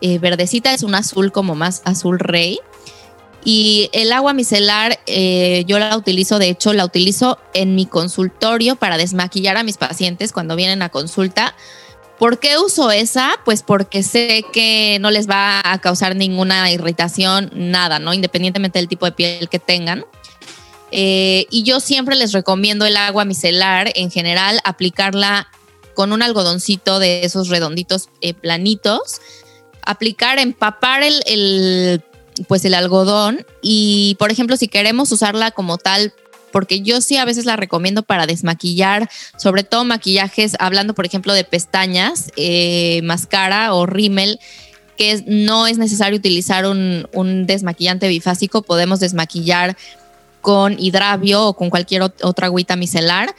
eh, 0.01 0.18
verdecita, 0.18 0.74
es 0.74 0.84
un 0.84 0.95
azul 0.95 1.32
como 1.32 1.53
más 1.55 1.84
azul 1.86 2.20
rey. 2.20 2.59
Y 3.45 3.89
el 3.93 4.11
agua 4.11 4.34
micelar 4.34 4.99
eh, 5.05 5.63
yo 5.68 5.80
la 5.80 5.95
utilizo, 5.95 6.39
de 6.39 6.49
hecho 6.49 6.74
la 6.74 6.86
utilizo 6.86 7.39
en 7.53 7.76
mi 7.76 7.86
consultorio 7.86 8.76
para 8.76 8.97
desmaquillar 8.97 9.57
a 9.57 9.63
mis 9.63 9.78
pacientes 9.78 10.34
cuando 10.34 10.55
vienen 10.55 10.82
a 10.82 10.89
consulta 10.89 11.55
¿Por 12.20 12.39
qué 12.39 12.57
uso 12.57 12.89
esa? 12.91 13.39
Pues 13.45 13.61
porque 13.61 14.01
sé 14.01 14.43
que 14.51 14.97
no 14.99 15.11
les 15.11 15.30
va 15.30 15.61
a 15.63 15.80
causar 15.80 16.15
ninguna 16.15 16.72
irritación, 16.72 17.51
nada, 17.53 17.99
¿no? 17.99 18.13
Independientemente 18.13 18.80
del 18.80 18.88
tipo 18.88 19.05
de 19.05 19.11
piel 19.11 19.49
que 19.49 19.59
tengan. 19.59 20.03
Eh, 20.91 21.45
y 21.51 21.63
yo 21.63 21.80
siempre 21.80 22.15
les 22.15 22.32
recomiendo 22.32 22.86
el 22.86 22.97
agua 22.97 23.26
micelar 23.26 23.91
en 23.95 24.09
general, 24.09 24.59
aplicarla 24.63 25.47
con 25.93 26.11
un 26.11 26.22
algodoncito 26.22 26.99
de 26.99 27.24
esos 27.24 27.49
redonditos 27.49 28.09
eh, 28.22 28.34
planitos. 28.34 29.22
aplicar, 29.84 30.38
empapar 30.38 31.03
el, 31.03 31.22
el, 31.26 32.03
pues 32.47 32.65
el 32.65 32.74
algodón 32.74 33.45
y, 33.61 34.15
por 34.20 34.32
ejemplo, 34.32 34.57
si 34.57 34.68
queremos 34.68 35.11
usarla 35.11 35.51
como 35.51 35.78
tal 35.78 36.13
porque 36.51 36.81
yo 36.81 37.01
sí 37.01 37.17
a 37.17 37.25
veces 37.25 37.45
la 37.45 37.55
recomiendo 37.55 38.03
para 38.03 38.25
desmaquillar, 38.25 39.09
sobre 39.37 39.63
todo 39.63 39.85
maquillajes, 39.85 40.55
hablando 40.59 40.93
por 40.93 41.05
ejemplo 41.05 41.33
de 41.33 41.43
pestañas, 41.43 42.31
eh, 42.35 43.01
máscara 43.03 43.73
o 43.73 43.85
rímel, 43.85 44.39
que 44.97 45.23
no 45.27 45.67
es 45.67 45.77
necesario 45.77 46.17
utilizar 46.17 46.65
un, 46.65 47.07
un, 47.13 47.45
desmaquillante 47.45 48.07
bifásico, 48.07 48.63
podemos 48.63 48.99
desmaquillar 48.99 49.77
con 50.41 50.79
hidravio 50.79 51.45
o 51.45 51.53
con 51.55 51.69
cualquier 51.69 52.01
otra 52.01 52.47
agüita 52.47 52.75
micelar 52.75 53.35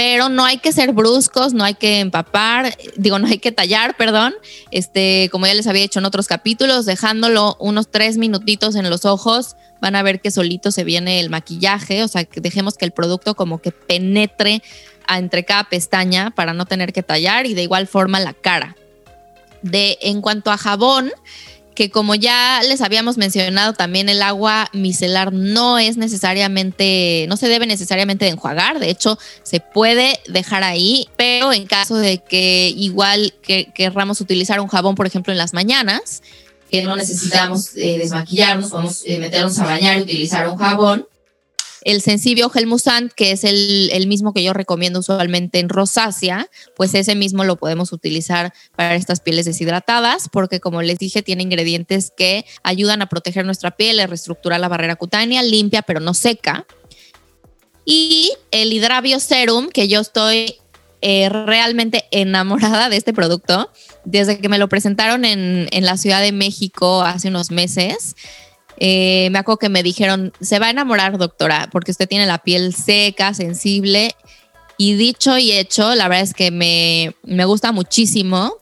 pero 0.00 0.30
no 0.30 0.46
hay 0.46 0.56
que 0.56 0.72
ser 0.72 0.94
bruscos, 0.94 1.52
no 1.52 1.62
hay 1.62 1.74
que 1.74 2.00
empapar, 2.00 2.74
digo, 2.96 3.18
no 3.18 3.26
hay 3.26 3.36
que 3.36 3.52
tallar, 3.52 3.98
perdón, 3.98 4.32
este, 4.70 5.28
como 5.30 5.46
ya 5.46 5.52
les 5.52 5.66
había 5.66 5.84
hecho 5.84 5.98
en 5.98 6.06
otros 6.06 6.26
capítulos, 6.26 6.86
dejándolo 6.86 7.54
unos 7.60 7.90
tres 7.90 8.16
minutitos 8.16 8.76
en 8.76 8.88
los 8.88 9.04
ojos, 9.04 9.56
van 9.78 9.96
a 9.96 10.02
ver 10.02 10.22
que 10.22 10.30
solito 10.30 10.72
se 10.72 10.84
viene 10.84 11.20
el 11.20 11.28
maquillaje, 11.28 12.02
o 12.02 12.08
sea, 12.08 12.24
que 12.24 12.40
dejemos 12.40 12.78
que 12.78 12.86
el 12.86 12.92
producto 12.92 13.34
como 13.34 13.58
que 13.58 13.72
penetre 13.72 14.62
entre 15.06 15.44
cada 15.44 15.64
pestaña 15.64 16.30
para 16.30 16.54
no 16.54 16.64
tener 16.64 16.94
que 16.94 17.02
tallar 17.02 17.44
y 17.44 17.52
de 17.52 17.64
igual 17.64 17.86
forma 17.86 18.20
la 18.20 18.32
cara. 18.32 18.76
De, 19.60 19.98
en 20.00 20.22
cuanto 20.22 20.50
a 20.50 20.56
jabón, 20.56 21.12
que 21.74 21.90
como 21.90 22.14
ya 22.14 22.60
les 22.66 22.80
habíamos 22.80 23.16
mencionado 23.16 23.72
también 23.72 24.08
el 24.08 24.22
agua 24.22 24.68
micelar 24.72 25.32
no 25.32 25.78
es 25.78 25.96
necesariamente, 25.96 27.26
no 27.28 27.36
se 27.36 27.48
debe 27.48 27.66
necesariamente 27.66 28.24
de 28.24 28.32
enjuagar, 28.32 28.80
de 28.80 28.90
hecho 28.90 29.18
se 29.42 29.60
puede 29.60 30.20
dejar 30.28 30.62
ahí, 30.62 31.08
pero 31.16 31.52
en 31.52 31.66
caso 31.66 31.96
de 31.96 32.18
que 32.18 32.72
igual 32.76 33.34
que 33.42 33.72
querramos 33.74 34.20
utilizar 34.20 34.60
un 34.60 34.68
jabón, 34.68 34.94
por 34.94 35.06
ejemplo, 35.06 35.32
en 35.32 35.38
las 35.38 35.54
mañanas, 35.54 36.22
que 36.70 36.82
no 36.82 36.96
necesitamos 36.96 37.76
eh, 37.76 37.98
desmaquillarnos, 37.98 38.70
podemos 38.70 39.02
eh, 39.04 39.18
meternos 39.18 39.58
a 39.58 39.64
bañar 39.64 39.98
y 39.98 40.02
utilizar 40.02 40.48
un 40.48 40.56
jabón, 40.56 41.06
el 41.84 42.02
Sensibio 42.02 42.50
Gelmusant, 42.50 43.12
que 43.12 43.32
es 43.32 43.44
el, 43.44 44.06
mismo 44.06 44.32
que 44.32 44.42
yo 44.42 44.52
recomiendo 44.52 45.00
usualmente 45.00 45.58
en 45.60 45.68
rosácea, 45.68 46.48
pues 46.76 46.94
ese 46.94 47.14
mismo 47.14 47.44
lo 47.44 47.56
podemos 47.56 47.92
utilizar 47.92 48.52
para 48.76 48.94
estas 48.94 49.20
pieles 49.20 49.46
deshidratadas, 49.46 50.28
porque 50.30 50.60
como 50.60 50.82
les 50.82 50.98
dije, 50.98 51.22
tiene 51.22 51.42
ingredientes 51.42 52.12
que 52.16 52.44
ayudan 52.62 53.02
a 53.02 53.08
proteger 53.08 53.44
nuestra 53.44 53.72
piel, 53.72 54.00
a 54.00 54.06
reestructurar 54.06 54.60
la 54.60 54.68
barrera 54.68 54.96
cutánea, 54.96 55.42
limpia 55.42 55.82
pero 55.82 56.00
no 56.00 56.14
seca. 56.14 56.66
Y 57.84 58.32
el 58.50 58.72
Hidravio 58.72 59.20
Serum, 59.20 59.68
que 59.68 59.88
yo 59.88 60.00
estoy 60.00 60.56
eh, 61.02 61.28
realmente 61.30 62.04
enamorada 62.10 62.88
de 62.90 62.96
este 62.96 63.14
producto, 63.14 63.70
desde 64.04 64.38
que 64.38 64.48
me 64.48 64.58
lo 64.58 64.68
presentaron 64.68 65.24
en, 65.24 65.66
en 65.70 65.84
la 65.84 65.96
Ciudad 65.96 66.20
de 66.20 66.32
México 66.32 67.02
hace 67.02 67.28
unos 67.28 67.50
meses. 67.50 68.16
Eh, 68.82 69.28
me 69.30 69.38
acuerdo 69.38 69.58
que 69.58 69.68
me 69.68 69.82
dijeron, 69.82 70.32
se 70.40 70.58
va 70.58 70.66
a 70.66 70.70
enamorar, 70.70 71.18
doctora, 71.18 71.68
porque 71.70 71.90
usted 71.90 72.08
tiene 72.08 72.26
la 72.26 72.38
piel 72.38 72.74
seca, 72.74 73.34
sensible. 73.34 74.16
Y 74.78 74.94
dicho 74.94 75.36
y 75.36 75.52
hecho, 75.52 75.94
la 75.94 76.08
verdad 76.08 76.24
es 76.24 76.34
que 76.34 76.50
me, 76.50 77.44
gusta 77.44 77.72
muchísimo. 77.72 78.54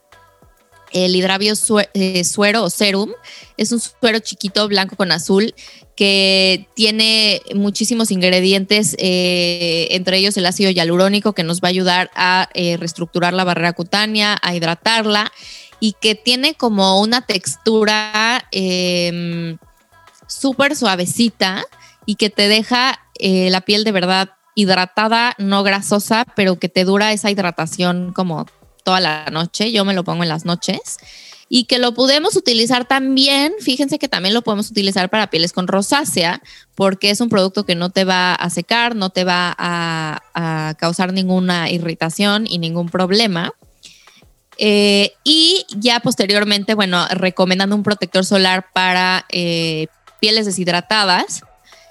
El 0.92 1.14
hidravio 1.14 1.54
eh, 1.94 2.24
suero 2.24 2.64
o 2.64 2.70
serum 2.70 3.12
es 3.56 3.72
un 3.72 3.80
suero 3.80 4.18
chiquito 4.18 4.66
blanco 4.68 4.96
con 4.96 5.12
azul 5.12 5.54
que 5.94 6.66
tiene 6.74 7.42
muchísimos 7.54 8.10
ingredientes, 8.10 8.96
eh, 8.98 9.88
entre 9.90 10.16
ellos 10.16 10.36
el 10.36 10.46
ácido 10.46 10.70
hialurónico 10.70 11.34
que 11.34 11.42
nos 11.42 11.60
va 11.60 11.68
a 11.68 11.70
ayudar 11.70 12.10
a 12.14 12.48
reestructurar 12.54 13.34
la 13.34 13.44
barrera 13.44 13.72
cutánea, 13.72 14.38
a 14.40 14.54
hidratarla 14.54 15.30
y 15.80 15.94
que 16.00 16.14
tiene 16.14 16.54
como 16.54 17.00
una 17.00 17.20
textura 17.26 18.48
em, 18.50 19.58
súper 20.28 20.76
suavecita 20.76 21.64
y 22.06 22.14
que 22.14 22.30
te 22.30 22.48
deja 22.48 23.00
eh, 23.18 23.50
la 23.50 23.62
piel 23.62 23.84
de 23.84 23.92
verdad 23.92 24.30
hidratada, 24.54 25.34
no 25.38 25.62
grasosa, 25.62 26.24
pero 26.34 26.58
que 26.58 26.68
te 26.68 26.84
dura 26.84 27.12
esa 27.12 27.30
hidratación 27.30 28.12
como 28.12 28.46
toda 28.84 29.00
la 29.00 29.26
noche. 29.30 29.70
Yo 29.70 29.84
me 29.84 29.94
lo 29.94 30.04
pongo 30.04 30.22
en 30.22 30.28
las 30.28 30.44
noches. 30.44 30.98
Y 31.50 31.64
que 31.64 31.78
lo 31.78 31.94
podemos 31.94 32.36
utilizar 32.36 32.86
también, 32.86 33.52
fíjense 33.60 33.98
que 33.98 34.08
también 34.08 34.34
lo 34.34 34.42
podemos 34.42 34.70
utilizar 34.70 35.08
para 35.08 35.30
pieles 35.30 35.52
con 35.52 35.66
rosácea, 35.66 36.42
porque 36.74 37.10
es 37.10 37.20
un 37.20 37.30
producto 37.30 37.64
que 37.64 37.74
no 37.74 37.90
te 37.90 38.04
va 38.04 38.34
a 38.34 38.50
secar, 38.50 38.96
no 38.96 39.10
te 39.10 39.24
va 39.24 39.54
a, 39.58 40.74
causar 40.78 41.12
ninguna 41.12 41.70
irritación 41.70 42.46
y 42.46 42.58
ningún 42.58 42.88
problema. 42.88 43.52
Eh, 44.58 45.12
y 45.24 45.64
ya 45.76 46.00
posteriormente, 46.00 46.74
bueno, 46.74 47.06
recomendando 47.10 47.76
un 47.76 47.82
protector 47.82 48.24
solar 48.24 48.66
para 48.72 49.24
eh, 49.30 49.86
pieles 50.20 50.46
deshidratadas. 50.46 51.42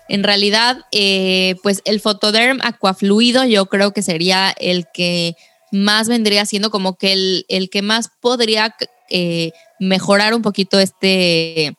En 0.09 0.23
realidad, 0.23 0.85
eh, 0.91 1.55
pues 1.63 1.81
el 1.85 1.99
Photoderm 1.99 2.59
Aquafluido 2.63 3.43
yo 3.43 3.65
creo 3.65 3.93
que 3.93 4.01
sería 4.01 4.53
el 4.57 4.85
que 4.93 5.35
más 5.71 6.07
vendría 6.07 6.45
siendo 6.45 6.71
como 6.71 6.97
que 6.97 7.13
el, 7.13 7.45
el 7.49 7.69
que 7.69 7.81
más 7.81 8.09
podría 8.21 8.75
eh, 9.09 9.51
mejorar 9.79 10.33
un 10.33 10.41
poquito 10.41 10.79
este, 10.79 11.75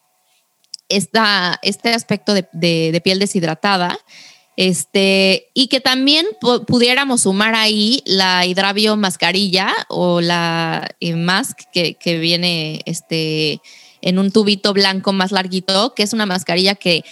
esta, 0.89 1.59
este 1.63 1.91
aspecto 1.91 2.35
de, 2.35 2.47
de, 2.53 3.01
piel 3.03 3.19
deshidratada. 3.19 3.99
Este, 4.57 5.51
y 5.55 5.69
que 5.69 5.81
también 5.81 6.27
pudiéramos 6.67 7.23
sumar 7.23 7.55
ahí 7.55 8.03
la 8.05 8.45
hidravio 8.45 8.97
mascarilla 8.97 9.73
o 9.89 10.21
la 10.21 10.89
eh, 10.99 11.15
mask 11.15 11.61
que, 11.73 11.95
que 11.95 12.19
viene 12.19 12.83
este, 12.85 13.61
en 14.03 14.19
un 14.19 14.31
tubito 14.31 14.73
blanco 14.73 15.13
más 15.13 15.33
larguito, 15.33 15.95
que 15.95 16.03
es 16.03 16.13
una 16.13 16.27
mascarilla 16.27 16.75
que 16.75 17.05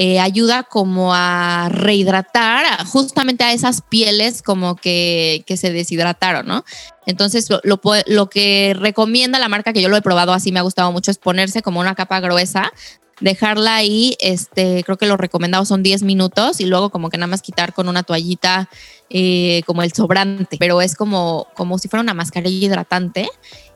eh, 0.00 0.20
ayuda 0.20 0.62
como 0.62 1.12
a 1.12 1.68
rehidratar 1.70 2.86
justamente 2.86 3.42
a 3.42 3.52
esas 3.52 3.80
pieles 3.82 4.42
como 4.42 4.76
que, 4.76 5.42
se 5.56 5.72
deshidrataron, 5.72 6.46
¿no? 6.46 6.64
Entonces, 7.04 7.48
lo, 7.50 7.80
lo, 8.06 8.30
que 8.30 8.76
recomienda 8.78 9.40
la 9.40 9.48
marca, 9.48 9.72
que 9.72 9.82
yo 9.82 9.88
lo 9.88 9.96
he 9.96 10.02
probado 10.02 10.32
así, 10.32 10.52
me 10.52 10.60
ha 10.60 10.62
gustado 10.62 10.92
mucho, 10.92 11.10
es 11.10 11.18
ponerse 11.18 11.62
como 11.62 11.80
una 11.80 11.96
capa 11.96 12.20
gruesa 12.20 12.72
dejarla 13.20 13.76
ahí, 13.76 14.16
este, 14.20 14.82
creo 14.84 14.96
que 14.96 15.06
lo 15.06 15.16
recomendado 15.16 15.64
son 15.64 15.82
10 15.82 16.02
minutos 16.02 16.60
y 16.60 16.66
luego 16.66 16.90
como 16.90 17.10
que 17.10 17.18
nada 17.18 17.26
más 17.28 17.42
quitar 17.42 17.72
con 17.72 17.88
una 17.88 18.02
toallita 18.02 18.68
eh, 19.10 19.62
como 19.66 19.82
el 19.82 19.92
sobrante, 19.92 20.56
pero 20.58 20.82
es 20.82 20.94
como, 20.94 21.46
como 21.54 21.78
si 21.78 21.88
fuera 21.88 22.02
una 22.02 22.14
mascarilla 22.14 22.66
hidratante 22.66 23.28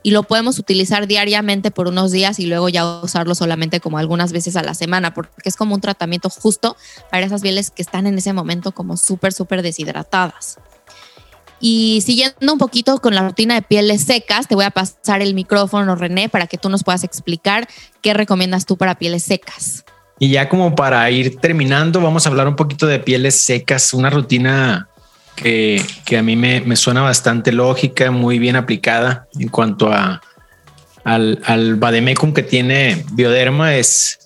y 0.03 0.11
lo 0.11 0.23
podemos 0.23 0.59
utilizar 0.59 1.07
diariamente 1.07 1.71
por 1.71 1.87
unos 1.87 2.11
días 2.11 2.39
y 2.39 2.45
luego 2.45 2.69
ya 2.69 3.01
usarlo 3.01 3.35
solamente 3.35 3.79
como 3.79 3.97
algunas 3.97 4.31
veces 4.31 4.55
a 4.55 4.63
la 4.63 4.73
semana, 4.73 5.13
porque 5.13 5.31
es 5.45 5.55
como 5.55 5.75
un 5.75 5.81
tratamiento 5.81 6.29
justo 6.29 6.75
para 7.09 7.25
esas 7.25 7.41
pieles 7.41 7.71
que 7.71 7.81
están 7.81 8.07
en 8.07 8.17
ese 8.17 8.33
momento 8.33 8.73
como 8.73 8.97
súper, 8.97 9.33
súper 9.33 9.61
deshidratadas. 9.61 10.59
Y 11.59 12.01
siguiendo 12.05 12.53
un 12.53 12.59
poquito 12.59 12.97
con 12.99 13.15
la 13.15 13.21
rutina 13.21 13.55
de 13.55 13.61
pieles 13.61 14.03
secas, 14.03 14.47
te 14.47 14.55
voy 14.55 14.65
a 14.65 14.71
pasar 14.71 15.21
el 15.21 15.33
micrófono, 15.33 15.95
René, 15.95 16.29
para 16.29 16.47
que 16.47 16.57
tú 16.57 16.69
nos 16.69 16.83
puedas 16.83 17.03
explicar 17.03 17.67
qué 18.01 18.13
recomiendas 18.13 18.65
tú 18.65 18.77
para 18.77 18.95
pieles 18.95 19.23
secas. 19.23 19.85
Y 20.19 20.29
ya 20.29 20.49
como 20.49 20.75
para 20.75 21.09
ir 21.09 21.37
terminando, 21.37 22.01
vamos 22.01 22.25
a 22.25 22.29
hablar 22.29 22.47
un 22.47 22.55
poquito 22.55 22.85
de 22.85 22.99
pieles 22.99 23.41
secas, 23.41 23.93
una 23.93 24.09
rutina 24.09 24.87
que, 25.35 25.83
a 26.17 26.21
mí 26.21 26.35
me, 26.35 26.75
suena 26.75 27.01
bastante 27.01 27.51
lógica, 27.51 28.11
muy 28.11 28.39
bien 28.39 28.55
aplicada 28.55 29.27
en 29.39 29.49
cuanto 29.49 29.91
a 29.91 30.21
al, 31.03 31.41
al 31.45 31.75
vademecum 31.75 32.33
que 32.33 32.43
tiene 32.43 33.03
Bioderma 33.11 33.75
es, 33.75 34.19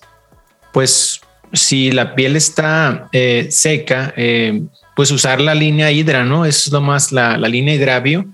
pues, 0.72 1.20
si 1.52 1.90
la 1.90 2.14
piel 2.14 2.36
está 2.36 3.08
eh, 3.12 3.48
seca, 3.50 4.12
eh, 4.16 4.62
pues 4.98 5.12
usar 5.12 5.40
la 5.40 5.54
línea 5.54 5.92
hidra, 5.92 6.24
¿no? 6.24 6.44
Es 6.44 6.72
lo 6.72 6.80
más, 6.80 7.12
la, 7.12 7.36
línea 7.36 7.72
hidravio, 7.72 8.26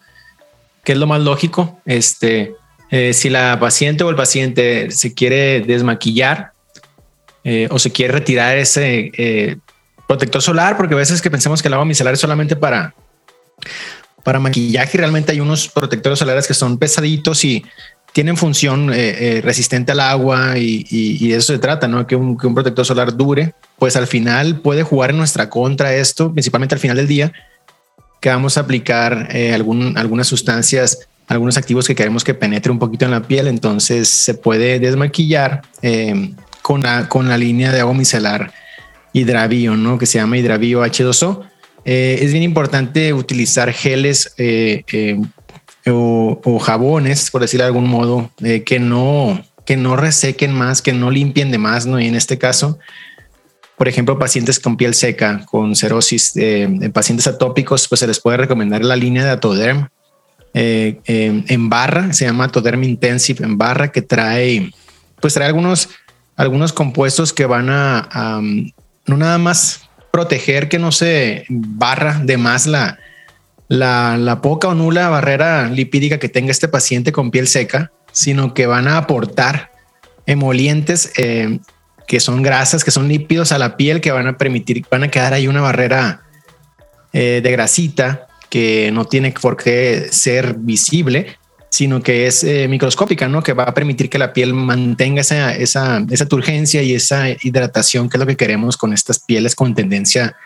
que 0.83 0.93
es 0.93 0.99
lo 0.99 1.07
más 1.07 1.21
lógico. 1.21 1.79
Este, 1.85 2.55
eh, 2.91 3.13
si 3.13 3.29
la 3.29 3.61
paciente 3.61 4.03
o 4.03 4.09
el 4.09 4.17
paciente 4.17 4.91
se 4.91 5.13
quiere 5.13 5.61
desmaquillar 5.61 6.53
eh, 7.45 7.69
o 7.71 7.79
se 7.79 7.93
quiere 7.93 8.15
retirar 8.15 8.57
ese 8.57 9.13
eh, 9.15 9.59
protector 10.09 10.41
solar, 10.41 10.79
porque 10.79 10.95
a 10.95 10.97
veces 10.97 11.21
que 11.21 11.31
pensemos 11.31 11.61
que 11.61 11.69
el 11.69 11.75
agua 11.75 11.85
micelar 11.85 12.15
es 12.15 12.21
solamente 12.21 12.57
para, 12.57 12.95
para 14.23 14.41
maquillaje, 14.41 14.97
realmente 14.97 15.33
hay 15.33 15.41
unos 15.41 15.69
protectores 15.69 16.19
solares 16.19 16.49
que 16.49 16.55
son 16.55 16.79
pesaditos 16.79 17.45
y 17.45 17.63
tienen 18.15 18.39
función 18.39 18.89
resistente 18.89 19.93
al 19.93 20.01
agua 20.01 20.55
y, 20.57 21.29
de 21.29 21.37
eso 21.37 21.53
se 21.53 21.59
trata, 21.59 21.89
¿no? 21.89 22.07
Que 22.07 22.17
un, 22.17 22.39
que 22.39 22.47
un 22.47 22.55
protector 22.55 22.87
solar 22.87 23.15
dure 23.15 23.53
pues 23.79 23.97
al 23.97 24.07
final 24.07 24.61
puede 24.61 24.83
jugar 24.83 25.11
en 25.11 25.19
nuestra 25.19 25.51
contra 25.51 25.95
esto, 25.95 26.33
principalmente 26.33 26.75
al 26.75 26.81
final 26.81 26.97
del 26.97 27.09
día, 27.09 27.33
que 28.21 28.29
vamos 28.29 28.57
a 28.57 28.61
aplicar 28.61 29.29
eh, 29.33 29.53
algún, 29.53 29.99
algunas 29.99 30.27
sustancias, 30.27 31.09
algunos 31.27 31.57
activos 31.57 31.87
que 31.87 31.95
queremos 31.95 32.25
que 32.25 32.35
penetre 32.35 32.73
un 32.73 32.79
poquito 32.79 33.05
en 33.05 33.11
la 33.11 33.23
piel, 33.23 33.49
entonces 33.49 34.09
se 34.09 34.35
puede 34.35 34.79
desmaquillar 34.79 35.63
eh, 35.83 36.33
con, 36.63 36.83
la, 36.83 37.09
con 37.09 37.29
la 37.29 37.37
línea 37.37 37.73
de 37.73 37.81
agua 37.81 37.95
micelar 37.95 38.53
hidravio, 39.13 39.77
¿no? 39.77 39.99
que 39.99 40.07
se 40.07 40.19
llama 40.19 40.39
hidravio 40.39 40.85
H2O. 40.85 41.43
Eh, 41.85 42.19
es 42.23 42.33
bien 42.33 42.45
importante 42.45 43.13
utilizar 43.13 43.73
geles 43.73 44.35
o, 45.87 46.41
o, 46.43 46.59
jabones, 46.59 47.31
por 47.31 47.43
decirlo 47.43 47.65
de 47.65 47.69
algún 47.69 47.89
modo, 47.89 48.31
que 48.65 48.79
no 48.79 49.45
que 49.65 49.77
no 49.77 49.97
resequen 49.97 50.53
más, 50.53 50.83
que 50.83 50.93
no 50.93 51.11
limpien 51.11 51.51
de 51.51 51.59
más, 51.59 51.87
¿no? 51.87 52.01
Y 52.01 52.07
en 52.07 52.15
este 52.15 52.39
caso, 52.39 52.79
por 53.77 53.89
ejemplo, 53.89 54.19
pacientes 54.19 54.61
con 54.61 54.77
piel 54.77 54.95
seca, 54.95 55.45
con 55.47 55.75
cerosis, 55.75 56.33
eh, 56.37 56.91
pacientes 56.93 57.27
atópicos, 57.27 57.89
pues 57.89 58.01
se 58.01 58.07
les 58.07 58.21
puede 58.21 58.37
recomendar 58.37 58.85
la 58.85 58.97
línea 58.97 59.25
de 59.25 59.31
Atoderm 59.31 59.89
eh, 60.55 61.01
en 61.05 61.69
barra, 61.69 62.13
se 62.13 62.25
llama 62.25 62.45
Atoderm 62.45 62.85
Intensive 62.85 63.45
en 63.45 63.59
barra, 63.59 63.91
que 63.91 64.03
trae, 64.03 64.71
pues 65.21 65.35
trae 65.35 65.49
algunos, 65.49 65.89
algunos 66.37 66.73
compuestos 66.73 67.33
que 67.33 67.47
van 67.47 67.69
a, 67.71 68.41
no 69.07 69.17
nada 69.17 69.39
más 69.39 69.89
proteger 70.13 70.69
que 70.69 70.79
no 70.79 70.93
se 70.93 71.45
barra 71.49 72.21
de 72.23 72.37
más 72.37 72.67
la, 72.67 72.99
la, 73.69 74.41
poca 74.43 74.69
o 74.69 74.75
nula 74.75 75.09
barrera 75.09 75.69
lipídica 75.69 76.19
que 76.19 76.29
tenga 76.29 76.53
este 76.53 76.69
paciente 76.69 77.11
con 77.11 77.33
piel 77.33 77.49
seca, 77.49 77.91
sino 78.13 78.55
que 78.55 78.67
van 78.67 78.87
a 78.87 78.99
aportar 78.99 79.73
emolientes 80.27 81.13
eh, 81.17 81.59
que 82.07 82.21
son 82.21 82.43
grasas, 82.43 82.85
que 82.85 82.91
son 82.91 83.09
lípidos 83.09 83.53
a 83.53 83.59
la 83.59 83.77
piel, 83.77 84.01
que 84.01 84.13
van 84.13 84.27
a 84.27 84.37
permitir, 84.37 84.85
van 84.91 85.05
a 85.05 85.09
quedar 85.09 85.33
ahí 85.33 85.49
una 85.49 85.61
barrera 85.61 86.23
eh, 87.13 87.41
de 87.43 87.51
grasita 87.53 88.27
que 88.51 88.91
no 88.93 89.05
tiene 89.07 89.33
por 89.33 89.57
qué 89.57 90.09
ser 90.11 90.55
visible, 90.59 91.39
sino 91.71 92.03
que 92.03 92.27
es 92.27 92.45
eh, 92.45 92.69
microscópica, 92.69 93.27
¿no? 93.27 93.43
Que 93.43 93.53
va 93.53 93.65
a 93.65 93.75
permitir 93.75 94.09
que 94.09 94.19
la 94.19 94.33
piel 94.33 94.55
mantenga 94.55 95.23
esa, 95.23 95.53
esa, 95.55 96.05
esa 96.09 96.27
turgencia 96.27 96.83
y 96.83 96.95
esa 96.95 97.31
hidratación, 97.31 98.09
que 98.09 98.17
es 98.17 98.21
lo 98.21 98.27
que 98.27 98.37
queremos 98.37 98.77
con 98.77 98.93
estas 98.93 99.19
pieles 99.19 99.57
con 99.57 99.75
tendencia 99.75 100.37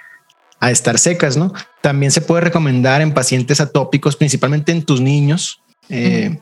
a 0.61 0.71
estar 0.71 0.99
secas, 0.99 1.37
¿no? 1.37 1.53
También 1.83 2.13
se 2.13 2.21
puede 2.21 2.43
recomendar 2.43 3.01
en 3.03 3.13
pacientes 3.13 3.61
atópicos, 3.61 4.17
principalmente 4.17 4.73
en 4.73 4.85
tus 4.85 5.01
niños, 5.01 5.61
eh, 5.89 6.39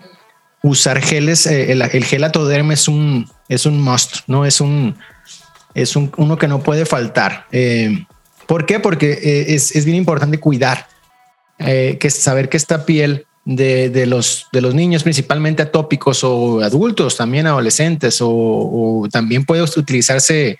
usar 0.62 1.00
geles. 1.02 1.46
el, 1.46 1.82
el, 1.82 2.04
gel 2.04 2.24
atoderm 2.24 2.72
es 2.72 2.88
un, 2.88 3.28
es 3.48 3.66
un 3.66 3.80
must, 3.80 4.20
¿no? 4.26 4.44
Es 4.44 4.60
un, 4.60 4.96
es 5.76 5.94
un, 5.94 6.10
uno 6.16 6.38
que 6.38 6.48
no 6.48 6.62
puede 6.62 6.86
faltar. 6.86 7.46
Eh, 7.52 8.06
¿Por 8.46 8.64
qué? 8.64 8.80
Porque 8.80 9.12
eh, 9.12 9.54
es, 9.54 9.76
es, 9.76 9.84
bien 9.84 9.96
importante 9.96 10.40
cuidar, 10.40 10.86
eh, 11.58 11.98
que 12.00 12.10
saber 12.10 12.48
que 12.48 12.56
esta 12.56 12.86
piel 12.86 13.26
de, 13.44 13.90
de, 13.90 14.06
los, 14.06 14.46
de 14.52 14.60
los 14.62 14.74
niños, 14.74 15.02
principalmente 15.02 15.62
atópicos 15.62 16.24
o 16.24 16.60
adultos, 16.60 17.16
también 17.16 17.46
adolescentes, 17.46 18.20
o, 18.20 18.30
o 18.30 19.08
también 19.10 19.44
puede 19.44 19.62
utilizarse 19.62 20.58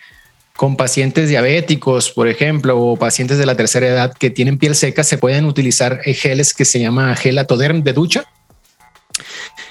con 0.55 0.77
pacientes 0.77 1.29
diabéticos, 1.29 2.11
por 2.11 2.29
ejemplo, 2.29 2.79
o 2.79 2.97
pacientes 2.97 3.39
de 3.39 3.47
la 3.47 3.57
tercera 3.57 3.87
edad 3.87 4.13
que 4.13 4.31
tienen 4.31 4.59
piel 4.59 4.75
seca, 4.75 5.03
se 5.05 5.19
pueden 5.19 5.47
utilizar 5.47 6.01
geles 6.03 6.55
que 6.55 6.65
se 6.65 6.81
llama 6.81 7.15
gel 7.17 7.39
atoderm 7.39 7.83
de 7.83 7.93
ducha, 7.93 8.25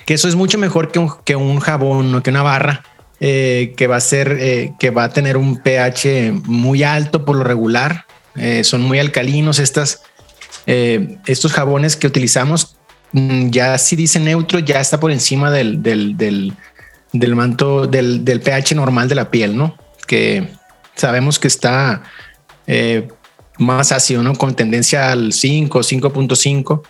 que 0.05 0.13
eso 0.13 0.27
es 0.27 0.35
mucho 0.35 0.57
mejor 0.57 0.91
que 0.91 1.35
un, 1.35 1.59
jabón 1.59 2.13
o 2.15 2.23
que 2.23 2.29
una 2.29 2.43
barra 2.43 2.83
eh, 3.19 3.73
que 3.77 3.87
va 3.87 3.95
a 3.95 4.01
ser, 4.01 4.37
eh, 4.39 4.73
que 4.77 4.89
va 4.89 5.05
a 5.05 5.09
tener 5.09 5.37
un 5.37 5.57
pH 5.57 6.33
muy 6.45 6.83
alto 6.83 7.23
por 7.23 7.37
lo 7.37 7.43
regular. 7.43 8.05
Eh, 8.35 8.63
son 8.65 8.81
muy 8.81 8.99
alcalinos 8.99 9.59
estas, 9.59 10.03
estos 10.65 11.53
jabones 11.53 11.95
que 11.95 12.07
utilizamos. 12.07 12.75
Mm, 13.13 13.49
ya 13.49 13.77
si 13.77 13.95
dice 13.95 14.19
neutro, 14.19 14.59
ya 14.59 14.81
está 14.81 14.99
por 14.99 15.11
encima 15.11 15.49
del, 15.49 15.81
del, 15.81 16.17
del, 16.17 16.53
del 17.13 17.35
manto, 17.35 17.87
del, 17.87 18.41
pH 18.43 18.75
normal 18.75 19.07
de 19.07 19.15
la 19.15 19.31
piel, 19.31 19.55
¿no? 19.55 19.77
Que 20.05 20.49
sabemos 20.95 21.39
que 21.39 21.47
está 21.47 22.03
más 23.57 23.93
ácido, 23.93 24.23
¿no? 24.23 24.35
Con 24.35 24.55
tendencia 24.55 25.13
al 25.13 25.31
5, 25.31 25.79
5.5. 25.79 26.81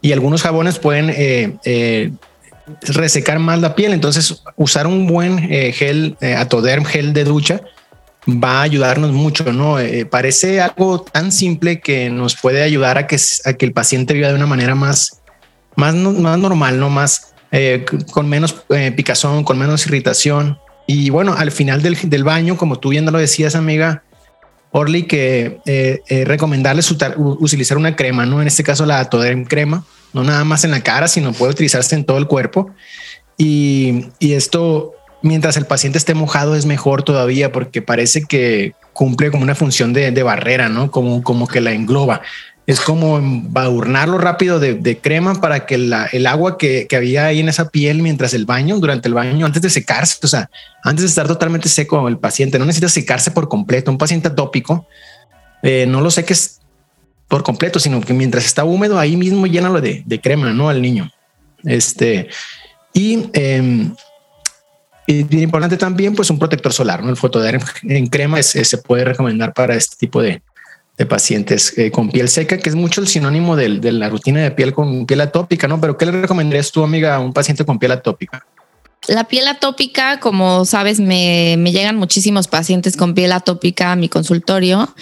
Y 0.00 0.12
algunos 0.12 0.42
jabones 0.42 0.78
pueden 0.78 1.10
resecar 2.82 3.38
más 3.38 3.60
la 3.60 3.74
piel. 3.74 3.92
Entonces, 3.92 4.42
usar 4.56 4.86
un 4.86 5.06
buen 5.06 5.38
eh, 5.52 5.72
gel, 5.72 6.16
eh, 6.20 6.34
Atoderm 6.34 6.84
gel 6.84 7.12
de 7.12 7.24
ducha, 7.24 7.60
va 8.26 8.60
a 8.60 8.62
ayudarnos 8.62 9.12
mucho, 9.12 9.52
¿no? 9.52 9.78
Eh, 9.78 10.04
parece 10.04 10.60
algo 10.60 11.00
tan 11.02 11.32
simple 11.32 11.80
que 11.80 12.10
nos 12.10 12.36
puede 12.36 12.62
ayudar 12.62 12.98
a 12.98 13.06
que, 13.06 13.16
a 13.44 13.52
que 13.54 13.64
el 13.64 13.72
paciente 13.72 14.14
viva 14.14 14.28
de 14.28 14.34
una 14.34 14.46
manera 14.46 14.74
más, 14.74 15.20
más, 15.76 15.94
más 15.94 16.38
normal, 16.38 16.78
¿no? 16.78 16.90
Más, 16.90 17.34
con 18.10 18.28
menos 18.28 18.64
picazón, 18.94 19.42
con 19.42 19.58
menos 19.58 19.86
irritación. 19.86 20.58
Y 20.86 21.08
bueno, 21.08 21.34
al 21.36 21.50
final 21.50 21.80
del, 21.80 21.96
del 22.10 22.22
baño, 22.22 22.58
como 22.58 22.78
tú 22.78 22.90
viendo 22.90 23.10
lo 23.10 23.18
decías, 23.18 23.54
amiga, 23.54 24.02
Orly, 24.70 25.04
que 25.04 25.58
recomendarles 26.26 26.94
utilizar 27.16 27.78
una 27.78 27.96
crema, 27.96 28.26
¿no? 28.26 28.42
En 28.42 28.48
este 28.48 28.62
caso 28.62 28.84
la 28.84 29.00
Atoderm 29.00 29.46
crema, 29.46 29.86
no 30.12 30.24
nada 30.24 30.44
más 30.44 30.64
en 30.64 30.70
la 30.70 30.80
cara, 30.80 31.08
sino 31.08 31.32
puede 31.32 31.52
utilizarse 31.52 31.94
en 31.94 32.04
todo 32.04 32.18
el 32.18 32.26
cuerpo. 32.26 32.70
Y, 33.36 34.06
esto, 34.20 34.94
mientras 35.22 35.56
el 35.56 35.66
paciente 35.66 35.98
esté 35.98 36.14
mojado, 36.14 36.56
es 36.56 36.66
mejor 36.66 37.02
todavía 37.02 37.52
porque 37.52 37.82
parece 37.82 38.24
que 38.24 38.74
cumple 38.92 39.30
como 39.30 39.44
una 39.44 39.54
función 39.54 39.92
de, 39.92 40.22
barrera, 40.22 40.68
¿no? 40.68 40.90
Como, 40.90 41.22
como 41.22 41.46
que 41.46 41.60
la 41.60 41.72
engloba. 41.72 42.20
Es 42.66 42.80
como 42.80 43.16
embadurnarlo 43.16 44.18
rápido 44.18 44.60
de, 44.60 44.98
crema 45.00 45.40
para 45.40 45.64
que 45.64 45.76
el 45.76 46.26
agua 46.26 46.58
que, 46.58 46.86
había 46.94 47.26
ahí 47.26 47.40
en 47.40 47.48
esa 47.48 47.70
piel 47.70 48.02
mientras 48.02 48.34
el 48.34 48.44
baño, 48.44 48.78
durante 48.78 49.08
el 49.08 49.14
baño, 49.14 49.46
antes 49.46 49.62
de 49.62 49.70
secarse, 49.70 50.18
o 50.22 50.26
sea, 50.26 50.50
antes 50.82 51.02
de 51.02 51.08
estar 51.08 51.26
totalmente 51.26 51.68
seco 51.68 52.08
el 52.08 52.18
paciente, 52.18 52.58
no 52.58 52.66
necesita 52.66 52.88
secarse 52.88 53.30
por 53.30 53.48
completo. 53.48 53.90
Un 53.90 53.98
paciente 53.98 54.28
atópico, 54.28 54.86
eh, 55.62 55.86
no 55.88 56.00
lo 56.00 56.10
seques 56.10 56.57
por 57.28 57.42
completo, 57.42 57.78
sino 57.78 58.00
que 58.00 58.14
mientras 58.14 58.44
está 58.44 58.64
húmedo, 58.64 58.98
ahí 58.98 59.16
mismo 59.16 59.46
llénalo 59.46 59.80
de, 59.80 60.20
crema, 60.22 60.52
¿no? 60.52 60.68
Al 60.68 60.82
niño. 60.82 61.10
Este, 61.64 62.28
y, 62.92 63.28
eh, 63.34 63.90
bien 65.06 65.42
importante 65.42 65.76
también, 65.76 66.14
pues 66.14 66.30
un 66.30 66.38
protector 66.38 66.72
solar, 66.72 67.02
¿no? 67.02 67.10
El 67.10 67.16
fotoderm 67.16 67.62
en 67.82 68.06
crema 68.06 68.42
se 68.42 68.78
puede 68.78 69.04
recomendar 69.04 69.52
para 69.52 69.74
este 69.74 69.96
tipo 69.96 70.22
de, 70.22 70.42
pacientes 71.06 71.76
eh, 71.78 71.90
con 71.90 72.10
piel 72.10 72.28
seca, 72.28 72.58
que 72.58 72.68
es 72.68 72.74
mucho 72.74 73.00
el 73.00 73.06
sinónimo 73.06 73.54
de, 73.54 73.68
la 73.92 74.08
rutina 74.08 74.40
de 74.40 74.50
piel 74.50 74.72
con 74.72 75.06
piel 75.06 75.20
atópica, 75.20 75.68
¿no? 75.68 75.80
Pero 75.80 75.96
¿qué 75.96 76.06
le 76.06 76.12
recomendarías 76.22 76.72
tú, 76.72 76.82
amiga, 76.82 77.14
a 77.14 77.20
un 77.20 77.32
paciente 77.32 77.64
con 77.64 77.78
piel 77.78 77.92
atópica? 77.92 78.44
La 79.06 79.24
piel 79.24 79.46
atópica, 79.46 80.18
como 80.18 80.64
sabes, 80.64 80.98
me, 80.98 81.56
llegan 81.70 81.96
muchísimos 81.96 82.48
pacientes 82.48 82.96
con 82.96 83.14
piel 83.14 83.32
atópica 83.32 83.92
a 83.92 83.96
mi 83.96 84.08
consultorio 84.08 84.92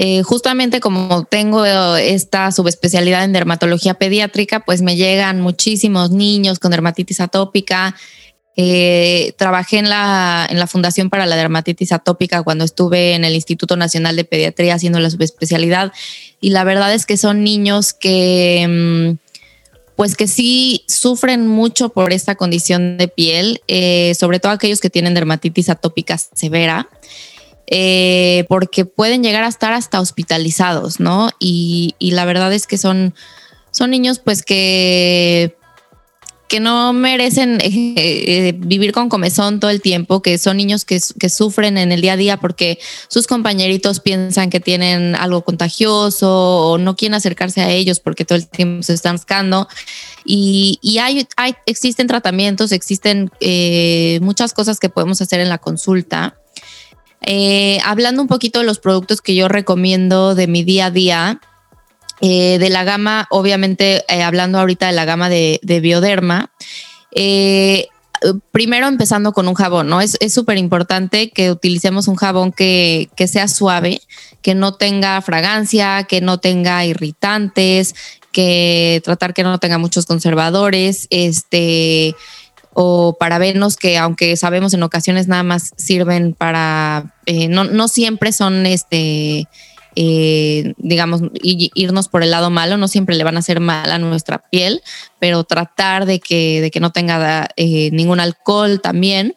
eh, 0.00 0.22
justamente 0.22 0.78
como 0.78 1.24
tengo 1.24 1.66
esta 1.66 2.52
subespecialidad 2.52 3.24
en 3.24 3.32
dermatología 3.32 3.94
pediátrica, 3.94 4.60
pues 4.60 4.80
me 4.80 4.94
llegan 4.94 5.40
muchísimos 5.40 6.12
niños 6.12 6.60
con 6.60 6.70
dermatitis 6.70 7.20
atópica. 7.20 7.96
Eh, 8.56 9.34
trabajé 9.36 9.78
en 9.78 9.88
la, 9.88 10.46
en 10.48 10.60
la 10.60 10.68
Fundación 10.68 11.10
para 11.10 11.26
la 11.26 11.36
Dermatitis 11.36 11.92
Atópica 11.92 12.42
cuando 12.42 12.64
estuve 12.64 13.14
en 13.14 13.24
el 13.24 13.34
Instituto 13.34 13.76
Nacional 13.76 14.16
de 14.16 14.24
Pediatría 14.24 14.74
haciendo 14.74 14.98
la 14.98 15.10
subespecialidad 15.10 15.92
y 16.40 16.50
la 16.50 16.64
verdad 16.64 16.92
es 16.92 17.06
que 17.06 17.16
son 17.16 17.44
niños 17.44 17.92
que 17.92 18.66
mm, 19.16 19.28
pues 19.94 20.16
que 20.16 20.26
sí 20.26 20.84
sufren 20.86 21.46
mucho 21.46 21.88
por 21.88 22.12
esta 22.12 22.36
condición 22.36 22.98
de 22.98 23.08
piel, 23.08 23.62
eh, 23.66 24.14
sobre 24.14 24.38
todo 24.38 24.52
aquellos 24.52 24.80
que 24.80 24.90
tienen 24.90 25.14
dermatitis 25.14 25.68
atópica 25.70 26.18
severa. 26.18 26.88
Eh, 27.70 28.46
porque 28.48 28.86
pueden 28.86 29.22
llegar 29.22 29.44
a 29.44 29.48
estar 29.48 29.74
hasta 29.74 30.00
hospitalizados, 30.00 31.00
¿no? 31.00 31.28
Y, 31.38 31.94
la 32.00 32.24
verdad 32.24 32.50
es 32.54 32.66
que 32.66 32.78
son, 32.78 33.14
son 33.70 33.90
niños 33.90 34.20
pues 34.20 34.42
que 34.42 35.54
que 36.48 36.60
no 36.60 36.94
merecen 36.94 37.60
eh, 37.60 37.92
eh, 37.98 38.54
vivir 38.56 38.92
con 38.92 39.10
comezón 39.10 39.60
todo 39.60 39.70
el 39.70 39.82
tiempo, 39.82 40.22
que 40.22 40.38
son 40.38 40.56
niños 40.56 40.86
que, 40.86 40.98
sufren 41.28 41.76
en 41.76 41.92
el 41.92 42.00
día 42.00 42.14
a 42.14 42.16
día 42.16 42.36
porque 42.38 42.78
sus 43.08 43.26
compañeritos 43.26 44.00
piensan 44.00 44.48
que 44.48 44.58
tienen 44.58 45.14
algo 45.14 45.44
contagioso 45.44 46.70
o 46.70 46.78
no 46.78 46.96
quieren 46.96 47.16
acercarse 47.16 47.60
a 47.60 47.70
ellos 47.70 48.00
porque 48.00 48.24
todo 48.24 48.38
el 48.38 48.48
tiempo 48.48 48.82
se 48.82 48.94
están 48.94 49.16
buscando. 49.16 49.68
Y, 50.24 50.78
y 50.80 50.96
hay, 50.96 51.28
hay, 51.36 51.54
existen 51.66 52.06
tratamientos, 52.06 52.72
existen 52.72 53.30
muchas 54.22 54.54
cosas 54.54 54.80
que 54.80 54.88
podemos 54.88 55.20
hacer 55.20 55.40
en 55.40 55.50
la 55.50 55.58
consulta. 55.58 56.38
Eh, 57.22 57.78
hablando 57.84 58.22
un 58.22 58.28
poquito 58.28 58.60
de 58.60 58.66
los 58.66 58.78
productos 58.78 59.20
que 59.20 59.34
yo 59.34 59.48
recomiendo 59.48 60.34
de 60.34 60.46
mi 60.46 60.62
día 60.62 60.86
a 60.86 60.90
día, 60.90 61.40
eh, 62.20 62.58
de 62.58 62.70
la 62.70 62.84
gama, 62.84 63.26
obviamente 63.30 64.04
eh, 64.08 64.22
hablando 64.22 64.58
ahorita 64.58 64.86
de 64.86 64.92
la 64.92 65.04
gama 65.04 65.28
de, 65.28 65.60
bioderma, 65.82 66.50
primero 68.50 68.88
empezando 68.88 69.32
con 69.32 69.46
un 69.46 69.54
jabón, 69.54 69.88
¿no? 69.88 70.00
Es 70.00 70.18
súper 70.32 70.58
importante 70.58 71.30
que 71.30 71.50
utilicemos 71.50 72.08
un 72.08 72.16
jabón 72.16 72.52
que, 72.52 73.08
que, 73.16 73.28
sea 73.28 73.46
suave, 73.46 74.00
que 74.42 74.54
no 74.54 74.74
tenga 74.74 75.20
fragancia, 75.22 76.04
que 76.04 76.20
no 76.20 76.38
tenga 76.38 76.84
irritantes, 76.84 77.94
que 78.32 79.00
tratar 79.04 79.34
que 79.34 79.42
no 79.42 79.58
tenga 79.58 79.78
muchos 79.78 80.06
conservadores, 80.06 81.06
este 81.10 82.14
o 82.74 83.16
parabenos 83.18 83.76
que 83.76 83.98
aunque 83.98 84.36
sabemos 84.36 84.74
en 84.74 84.82
ocasiones 84.82 85.28
nada 85.28 85.42
más 85.42 85.72
sirven 85.76 86.34
para, 86.34 87.14
eh, 87.26 87.48
no, 87.48 87.64
no, 87.64 87.88
siempre 87.88 88.32
son 88.32 88.66
este, 88.66 89.48
eh, 90.00 90.74
digamos, 90.76 91.22
irnos 91.42 92.08
por 92.08 92.22
el 92.22 92.30
lado 92.30 92.50
malo, 92.50 92.76
no 92.76 92.86
siempre 92.86 93.16
le 93.16 93.24
van 93.24 93.34
a 93.34 93.40
hacer 93.40 93.58
mal 93.58 93.90
a 93.90 93.98
nuestra 93.98 94.38
piel, 94.38 94.80
pero 95.18 95.42
tratar 95.42 96.06
de 96.06 96.20
que, 96.20 96.60
de 96.60 96.70
que 96.70 96.78
no 96.78 96.92
tenga 96.92 97.48
eh, 97.56 97.90
ningún 97.90 98.20
alcohol 98.20 98.80
también. 98.80 99.34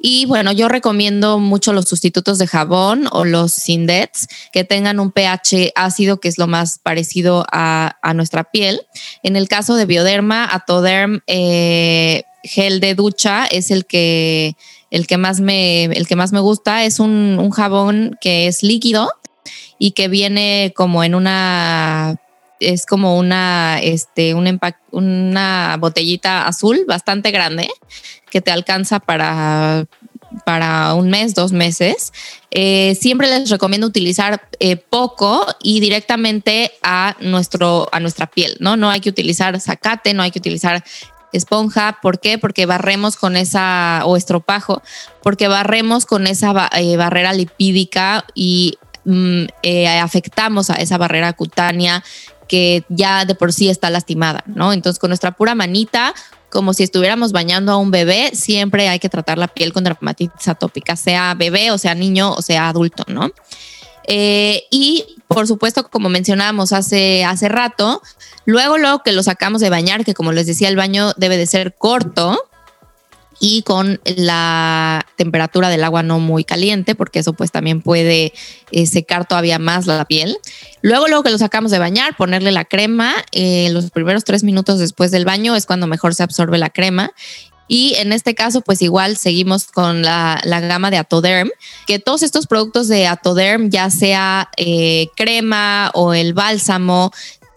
Y 0.00 0.24
bueno, 0.24 0.50
yo 0.52 0.70
recomiendo 0.70 1.38
mucho 1.38 1.74
los 1.74 1.90
sustitutos 1.90 2.38
de 2.38 2.46
jabón 2.46 3.06
o 3.12 3.26
los 3.26 3.52
Sindets 3.52 4.28
que 4.50 4.64
tengan 4.64 4.98
un 4.98 5.10
pH 5.10 5.72
ácido, 5.74 6.20
que 6.20 6.28
es 6.28 6.38
lo 6.38 6.46
más 6.46 6.78
parecido 6.78 7.44
a, 7.52 7.96
nuestra 8.14 8.44
piel. 8.44 8.80
En 9.22 9.36
el 9.36 9.46
caso 9.46 9.74
de 9.74 9.84
Bioderma, 9.84 10.48
Atoderm 10.50 11.20
eh, 11.26 12.22
gel 12.42 12.80
de 12.80 12.94
ducha 12.94 13.46
es 13.46 13.70
el 13.70 13.86
que, 13.86 14.56
el 14.90 15.06
que, 15.06 15.16
más, 15.16 15.40
me, 15.40 15.84
el 15.84 16.06
que 16.06 16.16
más 16.16 16.32
me 16.32 16.40
gusta. 16.40 16.84
Es 16.84 17.00
un, 17.00 17.50
jabón 17.50 18.16
que 18.20 18.46
es 18.46 18.62
líquido 18.62 19.10
y 19.78 19.92
que 19.92 20.08
viene 20.08 20.72
como 20.76 21.04
en 21.04 21.14
una 21.14 22.16
es 22.60 22.86
como 22.86 23.16
una, 23.16 23.78
este, 23.80 24.34
un 24.34 24.58
una 24.90 25.76
botellita 25.78 26.48
azul 26.48 26.84
bastante 26.88 27.30
grande 27.30 27.68
que 28.30 28.40
te 28.40 28.50
alcanza 28.50 28.98
para, 28.98 29.86
para 30.44 30.94
un 30.94 31.08
mes, 31.08 31.34
dos 31.34 31.52
meses. 31.52 32.12
Eh, 32.50 32.96
siempre 33.00 33.28
les 33.28 33.50
recomiendo 33.50 33.86
utilizar 33.86 34.48
eh, 34.60 34.76
poco 34.76 35.46
y 35.62 35.80
directamente 35.80 36.72
a, 36.82 37.16
nuestro, 37.20 37.88
a 37.92 38.00
nuestra 38.00 38.26
piel, 38.26 38.56
¿no? 38.60 38.76
No 38.76 38.90
hay 38.90 39.00
que 39.00 39.10
utilizar 39.10 39.60
zacate, 39.60 40.14
no 40.14 40.22
hay 40.22 40.30
que 40.30 40.38
utilizar 40.38 40.82
esponja. 41.32 41.98
¿Por 42.00 42.20
qué? 42.20 42.38
Porque 42.38 42.66
barremos 42.66 43.16
con 43.16 43.36
esa, 43.36 44.02
o 44.04 44.16
estropajo, 44.16 44.82
porque 45.22 45.48
barremos 45.48 46.06
con 46.06 46.26
esa 46.26 46.70
eh, 46.76 46.96
barrera 46.96 47.32
lipídica 47.32 48.24
y 48.34 48.78
mm, 49.04 49.44
afectamos 50.02 50.70
a 50.70 50.74
esa 50.74 50.98
barrera 50.98 51.32
cutánea 51.32 52.02
que 52.48 52.84
ya 52.88 53.24
de 53.24 53.34
por 53.34 53.52
sí 53.52 53.68
está 53.68 53.90
lastimada, 53.90 54.42
¿no? 54.46 54.72
Entonces, 54.72 54.98
con 54.98 55.10
nuestra 55.10 55.32
pura 55.32 55.54
manita, 55.54 56.14
como 56.50 56.72
si 56.72 56.82
estuviéramos 56.82 57.32
bañando 57.32 57.72
a 57.72 57.76
un 57.76 57.90
bebé, 57.90 58.30
siempre 58.32 58.88
hay 58.88 58.98
que 58.98 59.08
tratar 59.08 59.38
la 59.38 59.48
piel 59.48 59.72
con 59.72 59.84
dermatitis 59.84 60.48
atópica, 60.48 60.96
sea 60.96 61.34
bebé 61.34 61.70
o 61.70 61.78
sea 61.78 61.94
niño 61.94 62.32
o 62.32 62.42
sea 62.42 62.68
adulto, 62.68 63.04
¿no? 63.06 63.30
Eh, 64.04 64.64
y 64.70 65.17
por 65.28 65.46
supuesto, 65.46 65.88
como 65.88 66.08
mencionábamos 66.08 66.72
hace, 66.72 67.24
hace 67.24 67.48
rato, 67.48 68.02
luego, 68.44 68.78
luego 68.78 69.02
que 69.02 69.12
lo 69.12 69.22
sacamos 69.22 69.60
de 69.60 69.70
bañar, 69.70 70.04
que 70.04 70.14
como 70.14 70.32
les 70.32 70.46
decía, 70.46 70.68
el 70.68 70.76
baño 70.76 71.12
debe 71.16 71.36
de 71.36 71.46
ser 71.46 71.76
corto, 71.76 72.48
y 73.40 73.62
con 73.62 74.00
la 74.04 75.06
temperatura 75.16 75.68
del 75.68 75.84
agua 75.84 76.02
no 76.02 76.18
muy 76.18 76.44
caliente, 76.44 76.94
porque 76.94 77.20
eso 77.20 77.32
pues 77.32 77.52
también 77.52 77.82
puede 77.82 78.32
eh, 78.70 78.86
secar 78.86 79.26
todavía 79.26 79.58
más 79.58 79.86
la 79.86 80.04
piel. 80.04 80.38
Luego, 80.82 81.08
luego 81.08 81.22
que 81.22 81.30
lo 81.30 81.38
sacamos 81.38 81.70
de 81.70 81.78
bañar, 81.78 82.16
ponerle 82.16 82.52
la 82.52 82.64
crema, 82.64 83.14
eh, 83.32 83.68
los 83.70 83.90
primeros 83.90 84.24
tres 84.24 84.42
minutos 84.42 84.78
después 84.78 85.10
del 85.10 85.24
baño 85.24 85.54
es 85.54 85.66
cuando 85.66 85.86
mejor 85.86 86.14
se 86.14 86.22
absorbe 86.22 86.58
la 86.58 86.70
crema. 86.70 87.12
Y 87.68 87.94
en 87.96 88.12
este 88.12 88.34
caso, 88.34 88.62
pues 88.62 88.82
igual 88.82 89.16
seguimos 89.16 89.66
con 89.66 90.02
la, 90.02 90.40
gama 90.44 90.90
de 90.90 90.96
Atoderm, 90.96 91.50
que 91.86 91.98
todos 91.98 92.22
estos 92.22 92.46
productos 92.46 92.88
de 92.88 93.06
Atoderm, 93.06 93.70
ya 93.70 93.90
sea 93.90 94.50
eh, 94.56 95.08
crema 95.14 95.90
o 95.94 96.14
el 96.14 96.32
bálsamo, 96.32 97.12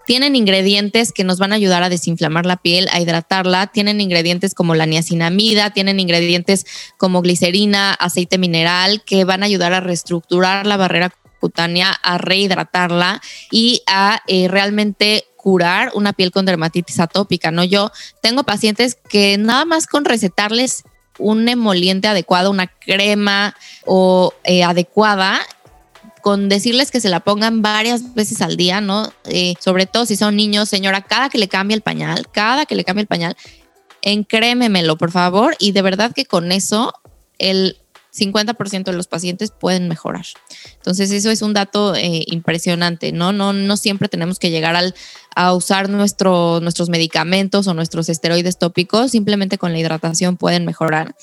tienen 0.06 0.36
ingredientes 0.36 1.14
que 1.14 1.24
nos 1.24 1.40
van 1.40 1.54
a 1.54 1.56
ayudar 1.56 1.84
a 1.84 1.90
desinflamar 1.90 2.46
la 2.46 2.58
piel, 2.58 2.90
a 2.92 3.00
hidratarla. 3.00 3.68
Tienen 3.68 4.02
ingredientes 4.02 4.54
como 4.54 4.76
la 4.76 4.86
niacinamida, 4.86 5.70
tienen 5.70 6.02
ingredientes 6.02 6.66
como 6.98 7.22
glicerina, 7.22 7.94
aceite 7.94 8.38
mineral, 8.38 9.04
que 9.06 9.24
van 9.24 9.44
a 9.44 9.46
ayudar 9.46 9.72
a 9.72 9.80
reestructurar 9.80 10.68
la 10.68 10.76
barrera 10.76 11.14
cutánea, 11.40 11.92
a 12.04 12.18
rehidratarla 12.18 13.22
y 13.52 13.82
a 13.88 14.22
eh, 14.28 14.48
realmente 14.48 15.26
curar 15.42 15.92
una 15.96 16.14
piel 16.14 16.32
con 16.32 16.46
dermatitis 16.46 17.00
atópica, 17.00 17.50
¿no? 17.50 17.64
Yo 17.64 17.92
tengo 18.22 18.44
pacientes 18.44 18.96
que 19.10 19.38
nada 19.40 19.66
más 19.66 19.88
con 19.88 20.06
recetarles 20.06 20.84
un 21.18 21.50
emoliente 21.50 22.08
adecuado, 22.08 22.52
una 22.52 22.68
crema 22.68 23.56
o 23.86 24.34
eh, 24.44 24.64
adecuada, 24.64 25.40
con 26.22 26.48
decirles 26.48 26.92
que 26.92 27.02
se 27.02 27.10
la 27.10 27.22
pongan 27.22 27.64
varias 27.64 28.14
veces 28.14 28.42
al 28.42 28.56
día, 28.56 28.82
¿no? 28.82 29.12
Eh, 29.26 29.56
sobre 29.60 29.88
todo 29.88 30.06
si 30.06 30.16
son 30.16 30.36
niños, 30.36 30.70
señora, 30.70 31.02
cada 31.02 31.30
que 31.30 31.40
le 31.40 31.48
cambie 31.48 31.76
el 31.76 31.82
pañal, 31.82 32.28
cada 32.32 32.68
que 32.68 32.76
le 32.76 32.84
cambie 32.84 33.02
el 33.02 33.08
pañal, 33.08 33.36
encrémemelo, 34.04 34.96
por 34.98 35.12
favor. 35.12 35.56
Y 35.58 35.72
de 35.72 35.82
verdad 35.82 36.14
que 36.14 36.26
con 36.26 36.52
eso 36.52 36.94
el 37.40 37.78
50% 38.14 38.84
de 38.84 38.94
los 38.94 39.08
pacientes 39.08 39.52
pueden 39.52 39.88
mejorar. 39.88 40.26
Entonces, 40.76 41.12
eso 41.12 41.30
es 41.30 41.42
un 41.42 41.54
dato 41.54 41.96
eh, 41.96 42.24
impresionante, 42.28 43.12
¿no? 43.12 43.32
¿no? 43.32 43.54
No 43.54 43.78
siempre 43.78 44.10
tenemos 44.10 44.38
que 44.38 44.50
llegar 44.50 44.76
al, 44.76 44.94
a 45.36 45.54
usar 45.54 45.90
nuestro, 45.90 46.60
nuestros 46.62 46.90
medicamentos 46.90 47.68
o 47.68 47.74
nuestros 47.74 48.10
esteroides 48.10 48.58
tópicos, 48.58 49.12
simplemente 49.12 49.58
con 49.58 49.72
la 49.72 49.80
hidratación 49.80 50.38
pueden 50.38 50.66
mejorar. 50.66 51.16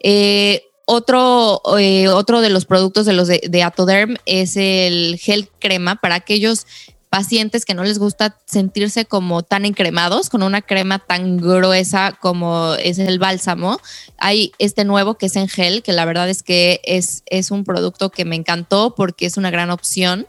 Eh, 0.00 0.70
otro, 0.86 1.62
eh, 1.78 2.08
otro 2.08 2.42
de 2.42 2.50
los 2.50 2.66
productos 2.66 3.06
de 3.06 3.14
los 3.14 3.28
de, 3.28 3.62
Atoderm 3.62 4.16
es 4.26 4.56
el 4.56 5.18
gel 5.18 5.48
crema 5.58 5.96
para 5.96 6.16
aquellos 6.16 6.66
pacientes 7.14 7.64
que 7.64 7.74
no 7.74 7.84
les 7.84 8.00
gusta 8.00 8.40
sentirse 8.44 9.04
como 9.04 9.44
tan 9.44 9.64
encremados, 9.64 10.30
con 10.30 10.42
una 10.42 10.62
crema 10.62 10.98
tan 10.98 11.36
gruesa 11.36 12.18
como 12.20 12.74
es 12.74 12.98
el 12.98 13.20
bálsamo. 13.20 13.78
Hay 14.18 14.50
este 14.58 14.84
nuevo 14.84 15.14
que 15.14 15.26
es 15.26 15.36
en 15.36 15.46
gel, 15.46 15.84
que 15.84 15.92
la 15.92 16.06
verdad 16.06 16.28
es 16.28 16.42
que 16.42 16.80
es, 16.82 17.22
es 17.26 17.52
un 17.52 17.62
producto 17.62 18.10
que 18.10 18.24
me 18.24 18.34
encantó 18.34 18.96
porque 18.96 19.26
es 19.26 19.36
una 19.36 19.52
gran 19.52 19.70
opción. 19.70 20.26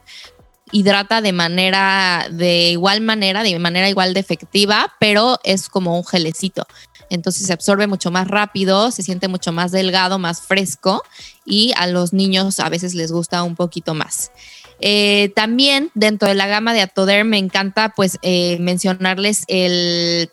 Hidrata 0.71 1.21
de 1.21 1.31
manera, 1.31 2.27
de 2.29 2.69
igual 2.69 3.01
manera, 3.01 3.41
de 3.41 3.57
manera 3.57 3.89
igual 3.89 4.13
de 4.13 4.19
efectiva, 4.19 4.93
pero 4.99 5.39
es 5.43 5.69
como 5.69 5.97
un 5.97 6.05
gelecito 6.05 6.67
entonces 7.09 7.45
se 7.45 7.53
absorbe 7.53 7.87
mucho 7.87 8.11
más 8.11 8.27
rápido, 8.27 8.91
se 8.91 9.03
siente 9.03 9.27
mucho 9.27 9.51
más 9.51 9.71
delgado, 9.71 10.17
más 10.19 10.41
fresco 10.41 11.03
y 11.45 11.71
a 11.77 11.85
los 11.87 12.13
niños 12.13 12.59
a 12.59 12.69
veces 12.69 12.95
les 12.95 13.11
gusta 13.11 13.43
un 13.43 13.55
poquito 13.55 13.93
más. 13.93 14.31
Eh, 14.79 15.31
también 15.35 15.91
dentro 15.93 16.27
de 16.27 16.35
la 16.35 16.47
gama 16.47 16.73
de 16.73 16.81
Atoderm 16.81 17.29
me 17.29 17.37
encanta 17.37 17.93
pues 17.95 18.17
eh, 18.21 18.57
mencionarles 18.59 19.43
el, 19.47 20.31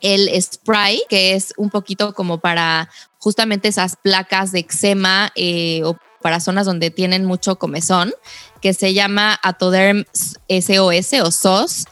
el 0.00 0.42
spray, 0.42 1.02
que 1.08 1.34
es 1.34 1.52
un 1.56 1.70
poquito 1.70 2.14
como 2.14 2.38
para 2.38 2.88
justamente 3.18 3.68
esas 3.68 3.96
placas 3.96 4.52
de 4.52 4.60
eczema 4.60 5.32
eh, 5.34 5.82
o 5.84 5.96
para 6.20 6.40
zonas 6.40 6.66
donde 6.66 6.90
tienen 6.90 7.24
mucho 7.24 7.58
comezón, 7.58 8.14
que 8.60 8.74
se 8.74 8.94
llama 8.94 9.38
Atoderm 9.42 10.04
SOS 10.48 11.12
o 11.20 11.32
SOS, 11.32 11.84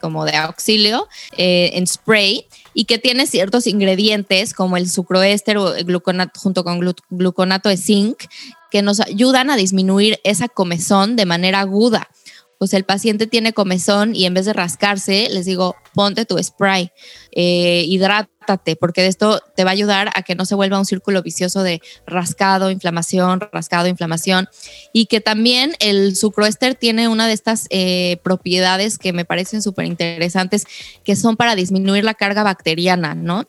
como 0.00 0.24
de 0.24 0.36
auxilio, 0.36 1.08
en 1.36 1.86
spray 1.86 2.48
y 2.78 2.84
que 2.84 2.98
tiene 2.98 3.26
ciertos 3.26 3.66
ingredientes 3.66 4.52
como 4.52 4.76
el 4.76 4.90
sucroéster 4.90 5.56
o 5.56 5.74
el 5.74 5.86
gluconato 5.86 6.38
junto 6.38 6.62
con 6.62 6.78
gluconato 7.08 7.70
de 7.70 7.78
zinc 7.78 8.24
que 8.70 8.82
nos 8.82 9.00
ayudan 9.00 9.48
a 9.48 9.56
disminuir 9.56 10.20
esa 10.24 10.46
comezón 10.46 11.16
de 11.16 11.24
manera 11.24 11.60
aguda 11.60 12.10
pues 12.58 12.72
el 12.74 12.84
paciente 12.84 13.26
tiene 13.26 13.52
comezón 13.52 14.14
y 14.14 14.24
en 14.24 14.34
vez 14.34 14.46
de 14.46 14.52
rascarse, 14.52 15.28
les 15.30 15.44
digo, 15.44 15.76
ponte 15.94 16.24
tu 16.24 16.42
spray, 16.42 16.90
eh, 17.32 17.84
hidrátate, 17.86 18.76
porque 18.76 19.02
de 19.02 19.08
esto 19.08 19.40
te 19.54 19.64
va 19.64 19.70
a 19.70 19.72
ayudar 19.72 20.10
a 20.14 20.22
que 20.22 20.34
no 20.34 20.44
se 20.44 20.54
vuelva 20.54 20.78
un 20.78 20.86
círculo 20.86 21.22
vicioso 21.22 21.62
de 21.62 21.82
rascado, 22.06 22.70
inflamación, 22.70 23.40
rascado, 23.52 23.88
inflamación. 23.88 24.48
Y 24.92 25.06
que 25.06 25.20
también 25.20 25.74
el 25.80 26.16
sucroester 26.16 26.74
tiene 26.74 27.08
una 27.08 27.26
de 27.26 27.34
estas 27.34 27.66
eh, 27.70 28.18
propiedades 28.22 28.98
que 28.98 29.12
me 29.12 29.24
parecen 29.24 29.62
súper 29.62 29.84
interesantes, 29.86 30.64
que 31.04 31.16
son 31.16 31.36
para 31.36 31.56
disminuir 31.56 32.04
la 32.04 32.14
carga 32.14 32.42
bacteriana, 32.42 33.14
¿no? 33.14 33.46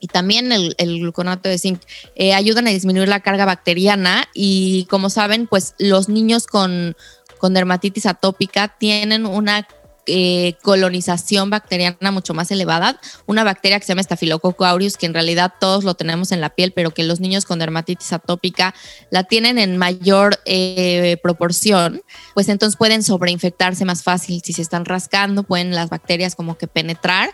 y 0.00 0.06
también 0.08 0.50
el, 0.50 0.74
gluconato 0.78 1.48
de 1.48 1.58
zinc 1.58 1.80
eh, 2.16 2.32
ayudan 2.32 2.66
a 2.66 2.70
disminuir 2.70 3.06
la 3.08 3.20
carga 3.20 3.44
bacteriana 3.44 4.26
y 4.34 4.86
como 4.86 5.10
saben, 5.10 5.46
pues 5.46 5.74
los 5.78 6.08
niños 6.08 6.46
con 6.46 6.96
con 7.40 7.54
dermatitis 7.54 8.06
atópica 8.06 8.68
tienen 8.78 9.26
una 9.26 9.66
eh, 10.06 10.54
colonización 10.62 11.50
bacteriana 11.50 12.10
mucho 12.10 12.34
más 12.34 12.50
elevada, 12.50 13.00
una 13.26 13.44
bacteria 13.44 13.78
que 13.78 13.84
se 13.84 13.92
llama 13.92 14.02
Staphylococcus 14.02 14.66
aureus, 14.66 14.96
que 14.96 15.06
en 15.06 15.14
realidad 15.14 15.52
todos 15.60 15.84
lo 15.84 15.94
tenemos 15.94 16.32
en 16.32 16.40
la 16.40 16.50
piel, 16.50 16.72
pero 16.72 16.90
que 16.90 17.04
los 17.04 17.20
niños 17.20 17.44
con 17.44 17.58
dermatitis 17.58 18.12
atópica 18.12 18.74
la 19.10 19.24
tienen 19.24 19.58
en 19.58 19.76
mayor 19.76 20.40
eh, 20.46 21.16
proporción, 21.22 22.02
pues 22.34 22.48
entonces 22.48 22.76
pueden 22.76 23.02
sobreinfectarse 23.02 23.84
más 23.84 24.02
fácil. 24.02 24.42
Si 24.44 24.52
se 24.52 24.62
están 24.62 24.84
rascando, 24.84 25.44
pueden 25.44 25.74
las 25.74 25.90
bacterias 25.90 26.34
como 26.34 26.58
que 26.58 26.66
penetrar 26.66 27.30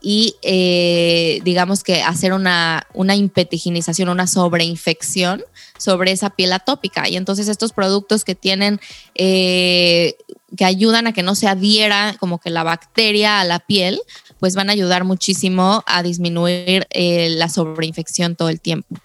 y 0.00 0.36
eh, 0.42 1.40
digamos 1.44 1.82
que 1.82 2.02
hacer 2.02 2.32
una, 2.32 2.86
una 2.94 3.16
impetiginización, 3.16 4.08
una 4.08 4.26
sobreinfección 4.26 5.44
sobre 5.78 6.12
esa 6.12 6.30
piel 6.30 6.52
atópica. 6.52 7.08
Y 7.08 7.16
entonces 7.16 7.48
estos 7.48 7.72
productos 7.72 8.24
que 8.24 8.34
tienen, 8.34 8.80
eh, 9.14 10.16
que 10.56 10.64
ayudan 10.64 11.06
a 11.06 11.12
que 11.12 11.22
no 11.22 11.34
se 11.34 11.48
adhiera 11.48 12.16
como 12.20 12.38
que 12.38 12.50
la 12.50 12.62
bacteria 12.62 13.40
a 13.40 13.44
la 13.44 13.58
piel, 13.58 14.00
pues 14.38 14.54
van 14.54 14.68
a 14.70 14.72
ayudar 14.72 15.04
muchísimo 15.04 15.82
a 15.86 16.02
disminuir 16.02 16.86
eh, 16.90 17.30
la 17.30 17.48
sobreinfección 17.48 18.36
todo 18.36 18.48
el 18.48 18.60
tiempo. 18.60 18.96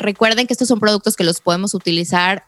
recuerden 0.00 0.46
que 0.46 0.52
estos 0.52 0.68
son 0.68 0.78
productos 0.78 1.16
que 1.16 1.24
los 1.24 1.40
podemos 1.40 1.74
utilizar 1.74 2.44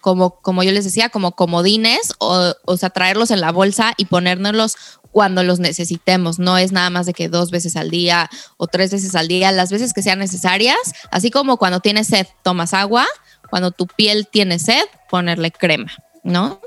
como, 0.00 0.40
como 0.40 0.62
yo 0.62 0.72
les 0.72 0.84
decía, 0.84 1.08
como 1.08 1.32
comodines 1.32 2.14
o, 2.18 2.54
o 2.64 2.76
sea, 2.76 2.90
traerlos 2.90 3.30
en 3.30 3.40
la 3.40 3.52
bolsa 3.52 3.94
y 3.96 4.06
ponérnoslos 4.06 4.76
cuando 5.12 5.42
los 5.42 5.58
necesitemos. 5.58 6.38
No 6.38 6.58
es 6.58 6.72
nada 6.72 6.90
más 6.90 7.06
de 7.06 7.12
que 7.12 7.28
dos 7.28 7.50
veces 7.50 7.76
al 7.76 7.90
día 7.90 8.30
o 8.56 8.66
tres 8.66 8.90
veces 8.90 9.14
al 9.14 9.28
día, 9.28 9.52
las 9.52 9.70
veces 9.70 9.92
que 9.92 10.02
sean 10.02 10.18
necesarias, 10.18 10.78
así 11.10 11.30
como 11.30 11.56
cuando 11.56 11.80
tienes 11.80 12.08
sed, 12.08 12.26
tomas 12.42 12.74
agua, 12.74 13.06
cuando 13.48 13.70
tu 13.70 13.86
piel 13.86 14.28
tiene 14.30 14.58
sed, 14.58 14.84
ponerle 15.08 15.50
crema. 15.50 15.92
¿no? 16.22 16.60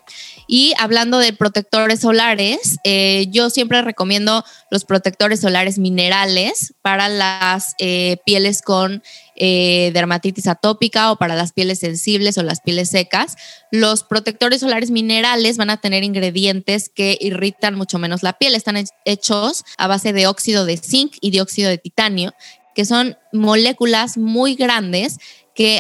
Y 0.48 0.74
hablando 0.80 1.20
de 1.20 1.34
protectores 1.34 2.02
solares, 2.02 2.80
eh, 2.84 3.28
yo 3.30 3.50
siempre 3.50 3.82
recomiendo 3.82 4.44
los 4.72 4.86
protectores 4.86 5.42
solares 5.42 5.78
minerales 5.78 6.74
para 6.82 7.08
las 7.08 7.76
eh, 7.78 8.18
pieles 8.26 8.62
con 8.62 9.04
eh, 9.36 9.92
dermatitis 9.94 10.48
atópica 10.48 11.12
o 11.12 11.18
para 11.18 11.36
las 11.36 11.54
pieles 11.54 11.80
sensibles 11.80 12.38
o 12.38 12.44
las 12.44 12.62
pieles 12.62 12.90
secas. 12.90 13.36
Los 13.72 14.04
protectores 14.04 14.62
solares 14.62 14.92
minerales 14.92 15.58
van 15.58 15.70
a 15.70 15.78
tener 15.78 16.04
ingredientes 16.04 16.90
que 16.90 17.18
irritan 17.20 17.76
mucho 17.76 18.00
menos 18.00 18.24
la 18.24 18.34
piel. 18.34 18.56
Están 18.56 18.84
hechos 19.06 19.66
a 19.78 19.88
base 19.88 20.14
de 20.14 20.28
óxido 20.28 20.66
de 20.66 20.78
zinc 20.78 21.16
y 21.22 21.32
dióxido 21.32 21.70
de 21.70 21.78
titanio, 21.78 22.34
que 22.76 22.86
son 22.86 23.18
moléculas 23.32 24.18
muy 24.18 24.56
grandes 24.56 25.18
que, 25.54 25.80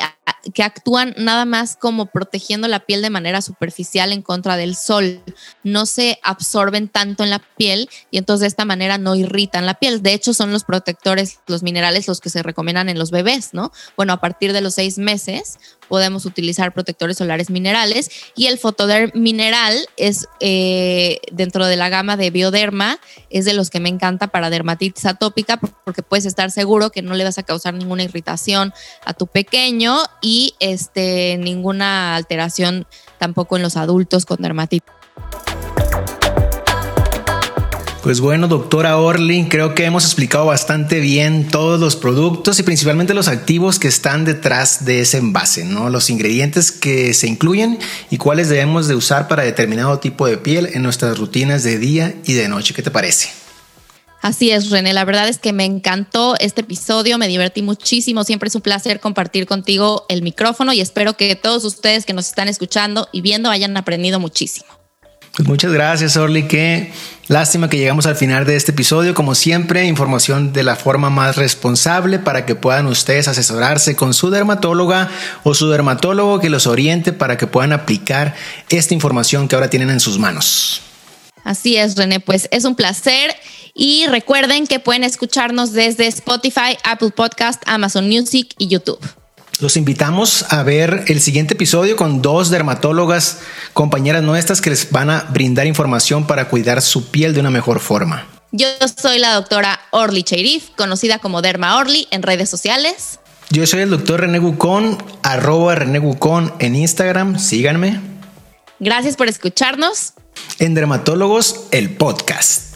que, 0.53 0.63
actúan 0.63 1.13
nada 1.17 1.45
más 1.45 1.75
como 1.75 2.07
protegiendo 2.07 2.67
la 2.67 2.81
piel 2.81 3.01
de 3.01 3.09
manera 3.09 3.41
superficial 3.41 4.11
en 4.11 4.21
contra 4.21 4.57
del 4.57 4.75
sol. 4.75 5.21
No 5.63 5.85
se 5.85 6.19
absorben 6.23 6.87
tanto 6.89 7.23
en 7.23 7.29
la 7.29 7.39
piel 7.39 7.89
y 8.11 8.17
entonces 8.17 8.41
de 8.41 8.47
esta 8.47 8.65
manera 8.65 8.97
no 8.97 9.15
irritan 9.15 9.65
la 9.65 9.75
piel. 9.75 10.01
De 10.01 10.13
hecho, 10.13 10.33
son 10.33 10.51
los 10.51 10.63
protectores, 10.63 11.39
los 11.47 11.63
minerales, 11.63 12.07
los 12.07 12.19
que 12.19 12.29
se 12.29 12.43
recomiendan 12.43 12.89
en 12.89 12.99
los 12.99 13.11
bebés, 13.11 13.53
¿no? 13.53 13.71
Bueno, 13.95 14.13
a 14.13 14.21
partir 14.21 14.53
de 14.53 14.61
los 14.61 14.75
seis 14.75 14.97
meses 14.97 15.59
podemos 15.87 16.25
utilizar 16.25 16.73
protectores 16.73 17.17
solares 17.17 17.49
minerales 17.49 18.09
y 18.35 18.47
el 18.47 18.57
fotoderm 18.57 19.11
mineral 19.13 19.77
es 19.97 20.27
eh, 20.39 21.19
dentro 21.31 21.67
de 21.67 21.75
la 21.75 21.89
gama 21.89 22.17
de 22.17 22.31
bioderma, 22.31 22.99
es 23.29 23.45
de 23.45 23.53
los 23.53 23.69
que 23.69 23.79
me 23.79 23.89
encanta 23.89 24.27
para 24.27 24.49
dermatitis 24.49 25.05
atópica 25.05 25.57
porque 25.57 26.01
puedes 26.01 26.25
estar 26.25 26.51
seguro 26.51 26.89
que 26.89 27.01
no 27.01 27.13
le 27.13 27.23
vas 27.23 27.37
a 27.37 27.43
causar 27.43 27.73
ninguna 27.73 28.03
irritación 28.03 28.73
a 29.05 29.13
tu 29.13 29.27
pequeño 29.27 29.97
y 30.23 30.55
este, 30.59 31.37
ninguna 31.37 32.15
alteración 32.15 32.87
tampoco 33.19 33.57
en 33.57 33.61
los 33.61 33.77
adultos 33.77 34.25
con 34.25 34.37
dermatitis. 34.41 34.89
Pues 38.01 38.19
bueno, 38.19 38.49
doctora 38.49 38.97
Orly, 38.97 39.47
creo 39.47 39.75
que 39.75 39.85
hemos 39.85 40.03
explicado 40.03 40.45
bastante 40.45 40.99
bien 40.99 41.47
todos 41.47 41.79
los 41.79 41.95
productos 41.95 42.59
y 42.59 42.63
principalmente 42.63 43.13
los 43.13 43.29
activos 43.29 43.79
que 43.79 43.87
están 43.87 44.25
detrás 44.25 44.83
de 44.83 44.99
ese 44.99 45.19
envase, 45.19 45.63
¿no? 45.63 45.89
Los 45.89 46.09
ingredientes 46.09 46.73
que 46.73 47.13
se 47.13 47.27
incluyen 47.27 47.79
y 48.09 48.17
cuáles 48.17 48.49
debemos 48.49 48.89
de 48.89 48.95
usar 48.95 49.29
para 49.29 49.43
determinado 49.43 49.99
tipo 49.99 50.27
de 50.27 50.37
piel 50.37 50.71
en 50.73 50.83
nuestras 50.83 51.17
rutinas 51.17 51.63
de 51.63 51.77
día 51.77 52.13
y 52.25 52.33
de 52.33 52.49
noche. 52.49 52.73
¿Qué 52.73 52.81
te 52.83 52.91
parece? 52.91 53.42
Así 54.23 54.51
es, 54.51 54.69
René. 54.69 54.93
La 54.93 55.03
verdad 55.03 55.27
es 55.27 55.37
que 55.37 55.51
me 55.51 55.65
encantó 55.65 56.35
este 56.39 56.61
episodio, 56.61 57.17
me 57.17 57.27
divertí 57.27 57.61
muchísimo. 57.61 58.23
Siempre 58.23 58.47
es 58.47 58.55
un 58.55 58.61
placer 58.61 59.01
compartir 59.01 59.45
contigo 59.45 60.05
el 60.07 60.21
micrófono 60.21 60.71
y 60.71 60.79
espero 60.79 61.17
que 61.17 61.35
todos 61.35 61.65
ustedes 61.65 62.05
que 62.05 62.13
nos 62.13 62.27
están 62.27 62.47
escuchando 62.47 63.09
y 63.11 63.19
viendo 63.19 63.49
hayan 63.49 63.75
aprendido 63.75 64.21
muchísimo. 64.21 64.65
Pues 65.35 65.45
muchas 65.45 65.73
gracias, 65.73 66.15
Orly. 66.15 66.47
Qué 66.47 66.93
lástima 67.27 67.69
que 67.69 67.77
llegamos 67.77 68.05
al 68.05 68.15
final 68.15 68.45
de 68.45 68.55
este 68.55 68.71
episodio. 68.71 69.13
Como 69.13 69.35
siempre, 69.35 69.87
información 69.87 70.53
de 70.53 70.63
la 70.63 70.77
forma 70.77 71.09
más 71.09 71.35
responsable 71.35 72.17
para 72.17 72.45
que 72.45 72.55
puedan 72.55 72.85
ustedes 72.85 73.27
asesorarse 73.27 73.97
con 73.97 74.13
su 74.13 74.29
dermatóloga 74.29 75.09
o 75.43 75.53
su 75.53 75.69
dermatólogo 75.69 76.39
que 76.39 76.49
los 76.49 76.65
oriente 76.65 77.11
para 77.11 77.35
que 77.35 77.47
puedan 77.47 77.73
aplicar 77.73 78.35
esta 78.69 78.93
información 78.93 79.49
que 79.49 79.55
ahora 79.55 79.69
tienen 79.69 79.89
en 79.89 79.99
sus 79.99 80.17
manos. 80.17 80.81
Así 81.43 81.75
es, 81.75 81.97
René. 81.97 82.21
Pues 82.21 82.47
es 82.51 82.63
un 82.63 82.75
placer. 82.75 83.35
Y 83.75 84.05
recuerden 84.07 84.67
que 84.67 84.79
pueden 84.79 85.03
escucharnos 85.03 85.73
desde 85.73 86.05
Spotify, 86.07 86.77
Apple 86.83 87.09
Podcast, 87.09 87.63
Amazon 87.65 88.07
Music 88.07 88.53
y 88.59 88.67
YouTube. 88.67 88.99
Los 89.59 89.77
invitamos 89.77 90.45
a 90.49 90.61
ver 90.63 91.05
el 91.07 91.21
siguiente 91.21 91.55
episodio 91.55 91.95
con 91.95 92.21
dos 92.21 92.49
dermatólogas, 92.49 93.39
compañeras 93.73 94.21
nuestras 94.21 94.61
que 94.61 94.69
les 94.69 94.91
van 94.91 95.09
a 95.09 95.21
brindar 95.31 95.65
información 95.65 96.27
para 96.27 96.49
cuidar 96.49 96.81
su 96.81 97.09
piel 97.09 97.33
de 97.33 97.39
una 97.39 97.49
mejor 97.49 97.79
forma. 97.79 98.27
Yo 98.51 98.67
soy 99.01 99.17
la 99.17 99.33
doctora 99.33 99.79
Orly 99.89 100.23
Cheirif, 100.23 100.69
conocida 100.75 101.17
como 101.17 101.41
Derma 101.41 101.77
Orly 101.77 102.07
en 102.11 102.21
redes 102.21 102.49
sociales. 102.49 103.19
Yo 103.49 103.65
soy 103.65 103.81
el 103.81 103.89
doctor 103.89 104.21
René 104.21 104.37
Gucón, 104.37 104.97
arroba 105.23 105.75
René 105.75 105.97
Gucón 105.99 106.53
en 106.59 106.75
Instagram, 106.75 107.39
síganme. 107.39 107.99
Gracias 108.79 109.15
por 109.15 109.27
escucharnos. 109.27 110.13
En 110.59 110.73
Dermatólogos, 110.75 111.67
el 111.71 111.91
podcast. 111.91 112.72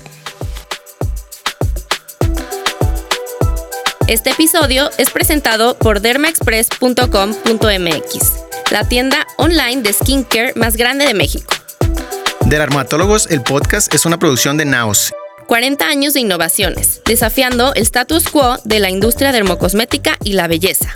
Este 4.08 4.30
episodio 4.30 4.90
es 4.98 5.10
presentado 5.10 5.78
por 5.78 6.00
dermaexpress.com.mx, 6.00 8.72
la 8.72 8.88
tienda 8.88 9.28
online 9.36 9.82
de 9.82 9.92
skincare 9.92 10.54
más 10.56 10.78
grande 10.78 11.06
de 11.06 11.14
México. 11.14 11.54
Dermatólogos, 12.46 13.30
el 13.30 13.42
podcast 13.42 13.94
es 13.94 14.06
una 14.06 14.18
producción 14.18 14.56
de 14.56 14.64
Naos. 14.64 15.12
40 15.48 15.86
años 15.86 16.14
de 16.14 16.22
innovaciones, 16.22 17.02
desafiando 17.04 17.74
el 17.74 17.82
status 17.82 18.30
quo 18.30 18.58
de 18.64 18.80
la 18.80 18.90
industria 18.90 19.34
dermocosmética 19.34 20.16
y 20.24 20.32
la 20.34 20.48
belleza. 20.48 20.94